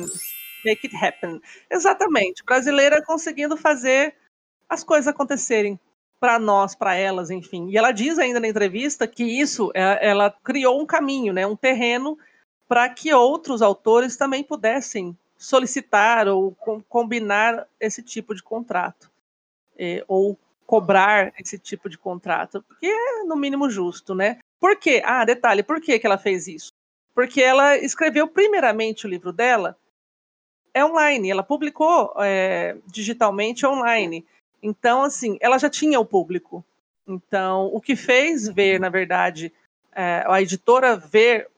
[0.65, 1.41] Make it happen.
[1.69, 2.43] Exatamente.
[2.43, 4.15] Brasileira conseguindo fazer
[4.69, 5.79] as coisas acontecerem
[6.19, 7.69] para nós, para elas, enfim.
[7.69, 11.55] E ela diz ainda na entrevista que isso, é, ela criou um caminho, né, um
[11.55, 12.17] terreno
[12.67, 16.55] para que outros autores também pudessem solicitar ou
[16.87, 19.12] combinar esse tipo de contrato
[19.83, 24.39] é, ou cobrar esse tipo de contrato, porque é no mínimo justo, né?
[24.59, 25.01] Por quê?
[25.03, 26.71] Ah, detalhe, por que, que ela fez isso?
[27.13, 29.77] Porque ela escreveu primeiramente o livro dela
[30.73, 34.25] é online, ela publicou é, digitalmente online.
[34.61, 36.65] Então, assim, ela já tinha o público.
[37.05, 39.53] Então, o que fez ver, na verdade,
[39.93, 41.49] é, a editora ver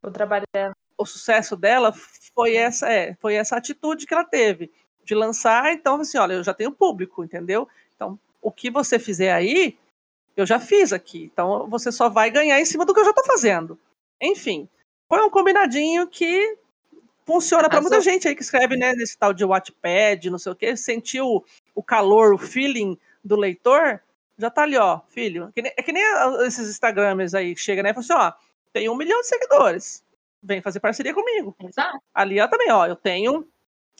[0.00, 1.92] o trabalho dela, o sucesso dela
[2.34, 4.70] foi essa, é, foi essa atitude que ela teve
[5.04, 7.68] de lançar, então assim, olha, eu já tenho público, entendeu?
[7.94, 9.76] Então, o que você fizer aí,
[10.36, 11.30] eu já fiz aqui.
[11.32, 13.78] Então, você só vai ganhar em cima do que eu já estou fazendo.
[14.20, 14.68] Enfim,
[15.08, 16.56] foi um combinadinho que
[17.24, 20.56] funciona para muita gente aí que escreve, né, nesse tal de Wattpad, não sei o
[20.56, 21.44] quê, sentiu
[21.74, 24.00] o calor, o feeling do leitor,
[24.38, 25.50] já tá ali, ó, filho.
[25.56, 26.02] é que nem
[26.46, 28.32] esses Instagramers aí que chega, né, e fala assim, ó,
[28.72, 30.04] tem um milhão de seguidores,
[30.42, 31.56] vem fazer parceria comigo.
[31.60, 31.98] Exato.
[32.12, 33.46] Ali, ó, também, ó, eu tenho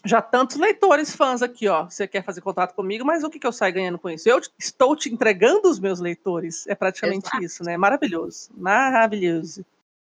[0.05, 1.85] já tantos leitores fãs aqui, ó.
[1.85, 4.29] Você quer fazer contato comigo, mas o que, que eu saio ganhando com isso?
[4.29, 6.67] Eu estou te entregando os meus leitores.
[6.67, 7.43] É praticamente Exato.
[7.43, 7.77] isso, né?
[7.77, 8.51] Maravilhoso.
[8.57, 9.65] Maravilhoso.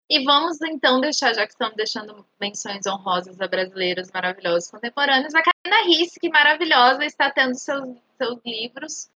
[0.10, 5.44] E vamos então deixar, já que estamos deixando menções honrosas a brasileiros maravilhosos contemporâneos, a
[5.44, 9.10] Karina Risse, que maravilhosa, está tendo seus, seus livros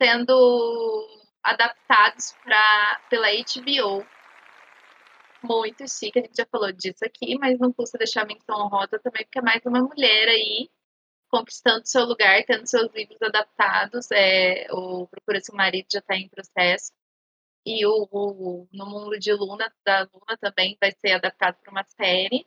[0.00, 1.08] sendo
[1.42, 4.06] adaptados pra, pela HBO
[5.42, 8.98] muito chique, a gente já falou disso aqui, mas não custa deixar a menção honrosa
[8.98, 10.70] também, porque é mais uma mulher aí
[11.28, 14.10] conquistando seu lugar, tendo seus livros adaptados.
[14.10, 16.92] É, o Procura Seu Marido já está em processo.
[17.66, 21.84] E o, o, No Mundo de Luna, da Luna, também vai ser adaptado para uma
[21.84, 22.46] série.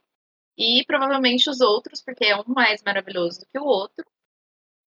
[0.58, 4.06] E provavelmente os outros, porque é um mais maravilhoso do que o outro,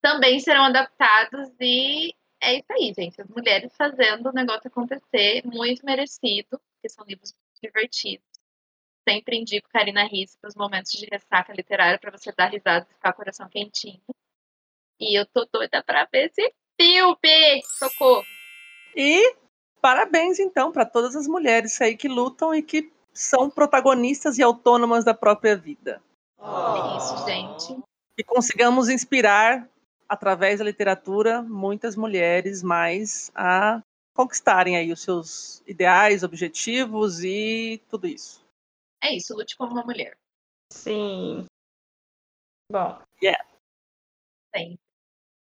[0.03, 1.51] também serão adaptados.
[1.61, 3.21] E é isso aí, gente.
[3.21, 7.35] As mulheres fazendo o negócio acontecer, muito merecido, porque são livros
[7.65, 8.25] divertidos.
[9.09, 12.95] Sempre indico Karina Risse para os momentos de ressaca literária, para você dar risada e
[12.95, 14.01] ficar com o coração quentinho.
[14.99, 17.63] E eu tô doida para ver esse filme!
[17.79, 18.25] Socorro!
[18.97, 19.37] E
[19.81, 25.05] parabéns, então, para todas as mulheres aí que lutam e que são protagonistas e autônomas
[25.05, 26.03] da própria vida.
[26.41, 27.83] É isso, gente.
[28.17, 29.69] Que consigamos inspirar,
[30.09, 33.83] através da literatura, muitas mulheres mais a
[34.15, 38.45] conquistarem aí os seus ideais, objetivos e tudo isso.
[39.03, 40.17] É isso, lute como uma mulher.
[40.73, 41.47] Sim.
[42.71, 43.03] Bom.
[43.23, 43.45] Yeah.
[44.57, 44.79] Sim.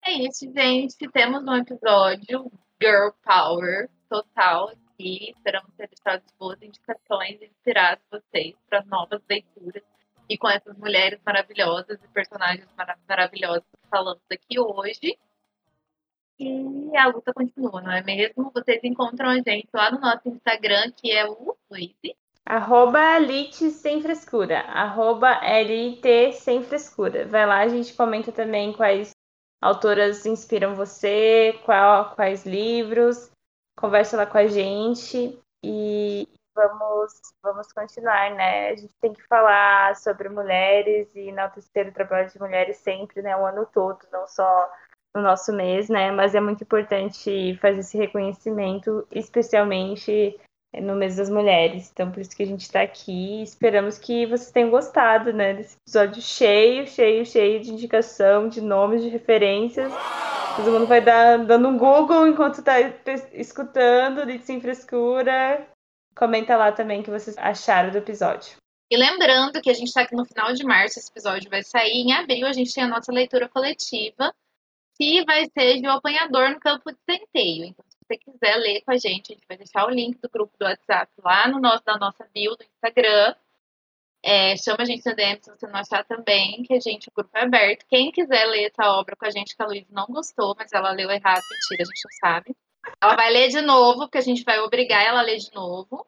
[0.05, 1.09] É isso, gente.
[1.11, 2.51] Temos um episódio
[2.81, 5.31] Girl Power total aqui.
[5.31, 9.83] Esperamos ter deixado boas indicações e inspirado vocês para novas leituras.
[10.27, 15.17] E com essas mulheres maravilhosas e personagens mar maravilhosos falando aqui hoje.
[16.39, 18.51] E a luta continua, não é mesmo?
[18.53, 21.95] Vocês encontram a gente lá no nosso Instagram, que é o Luiz.
[22.45, 24.59] Arroba Elite Sem Frescura.
[24.61, 27.25] Arroba LIT Sem Frescura.
[27.25, 29.15] Vai lá, a gente comenta também quais
[29.61, 33.31] autoras inspiram você, qual, quais livros.
[33.77, 38.69] Conversa lá com a gente e vamos, vamos continuar, né?
[38.69, 43.35] A gente tem que falar sobre mulheres e enaltecer o trabalho de mulheres sempre, né?
[43.35, 44.69] O ano todo, não só
[45.15, 46.11] no nosso mês, né?
[46.11, 50.35] Mas é muito importante fazer esse reconhecimento, especialmente
[50.81, 51.91] no mês das mulheres.
[51.91, 53.43] Então, por isso que a gente está aqui.
[53.43, 55.53] Esperamos que vocês tenham gostado, né?
[55.53, 59.93] Desse episódio cheio, cheio, cheio de indicação, de nomes, de referências.
[60.55, 62.79] Todo mundo vai dar, dando um Google enquanto está
[63.33, 65.67] escutando, de sem frescura.
[66.15, 68.55] Comenta lá também o que vocês acharam do episódio.
[68.91, 72.03] E lembrando que a gente está aqui no final de março, esse episódio vai sair.
[72.03, 74.31] Em abril, a gente tem a nossa leitura coletiva,
[74.97, 77.65] que vai ser de O Apanhador no Campo de Centeio.
[77.65, 80.53] Então, você quiser ler com a gente, a gente vai deixar o link do grupo
[80.59, 83.35] do WhatsApp lá no nosso, na nossa bio do Instagram.
[84.25, 87.11] É, chama a gente no DM se você não achar também, que a gente, o
[87.13, 87.85] grupo é aberto.
[87.89, 90.91] Quem quiser ler essa obra com a gente, que a Luísa não gostou, mas ela
[90.91, 92.55] leu errado, mentira, a gente não sabe.
[93.01, 96.07] Ela vai ler de novo, porque a gente vai obrigar ela a ler de novo.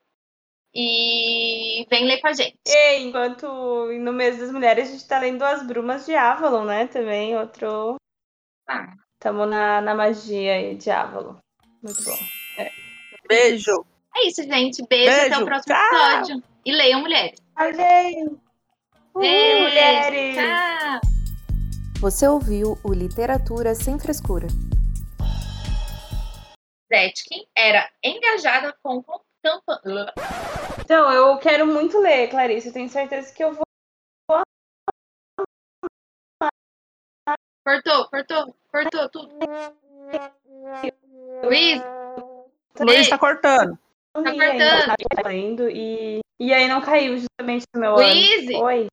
[0.73, 2.57] E vem ler com a gente.
[2.67, 6.87] E enquanto no mês das mulheres a gente tá lendo As Brumas de Avalon, né?
[6.87, 7.95] Também outro.
[8.67, 8.93] Ah.
[9.19, 11.35] Tamo na, na magia aí de Avalon.
[11.81, 12.17] Muito bom.
[12.57, 12.71] É.
[13.27, 13.85] Beijo.
[14.15, 14.85] É isso, gente.
[14.87, 15.33] Beijo, Beijo.
[15.33, 16.09] até o próximo Tchau.
[16.11, 16.43] episódio.
[16.65, 17.39] E leiam mulheres.
[17.55, 18.39] Valeu!
[19.17, 20.35] Beijo, mulheres!
[20.35, 21.01] Tchau!
[22.01, 24.47] Você ouviu o Literatura Sem Frescura.
[26.93, 29.03] Zetkin era engajada com
[29.43, 30.13] campanha.
[30.79, 32.67] Então, eu quero muito ler, Clarice.
[32.67, 33.64] Eu tenho certeza que eu vou.
[37.65, 39.35] Cortou, cortou, cortou tudo.
[41.43, 41.81] Luiz?
[42.79, 43.79] Luiz tá cortando.
[44.13, 45.23] Tá cortando.
[45.23, 48.47] Tá indo e, e aí não caiu justamente no meu Luiz?
[48.55, 48.87] Oi.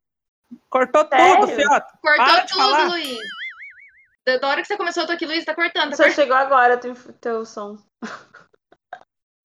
[0.71, 1.41] Cortou Sério?
[1.41, 1.99] tudo, Fiota.
[2.01, 2.91] Cortou Para tudo.
[2.93, 3.19] Luiz.
[4.41, 5.91] Da hora que você começou, eu tô aqui, Luiz, tá cortando.
[5.91, 6.15] Tá Só cortando.
[6.15, 7.77] chegou agora teu, teu som.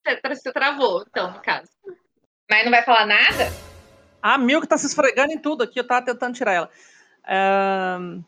[0.05, 1.69] Parece que você travou, então, no caso.
[2.49, 3.51] Mas não vai falar nada?
[4.21, 6.69] A Milk tá se esfregando em tudo aqui, eu tava tentando tirar ela.
[7.27, 8.23] Ahn,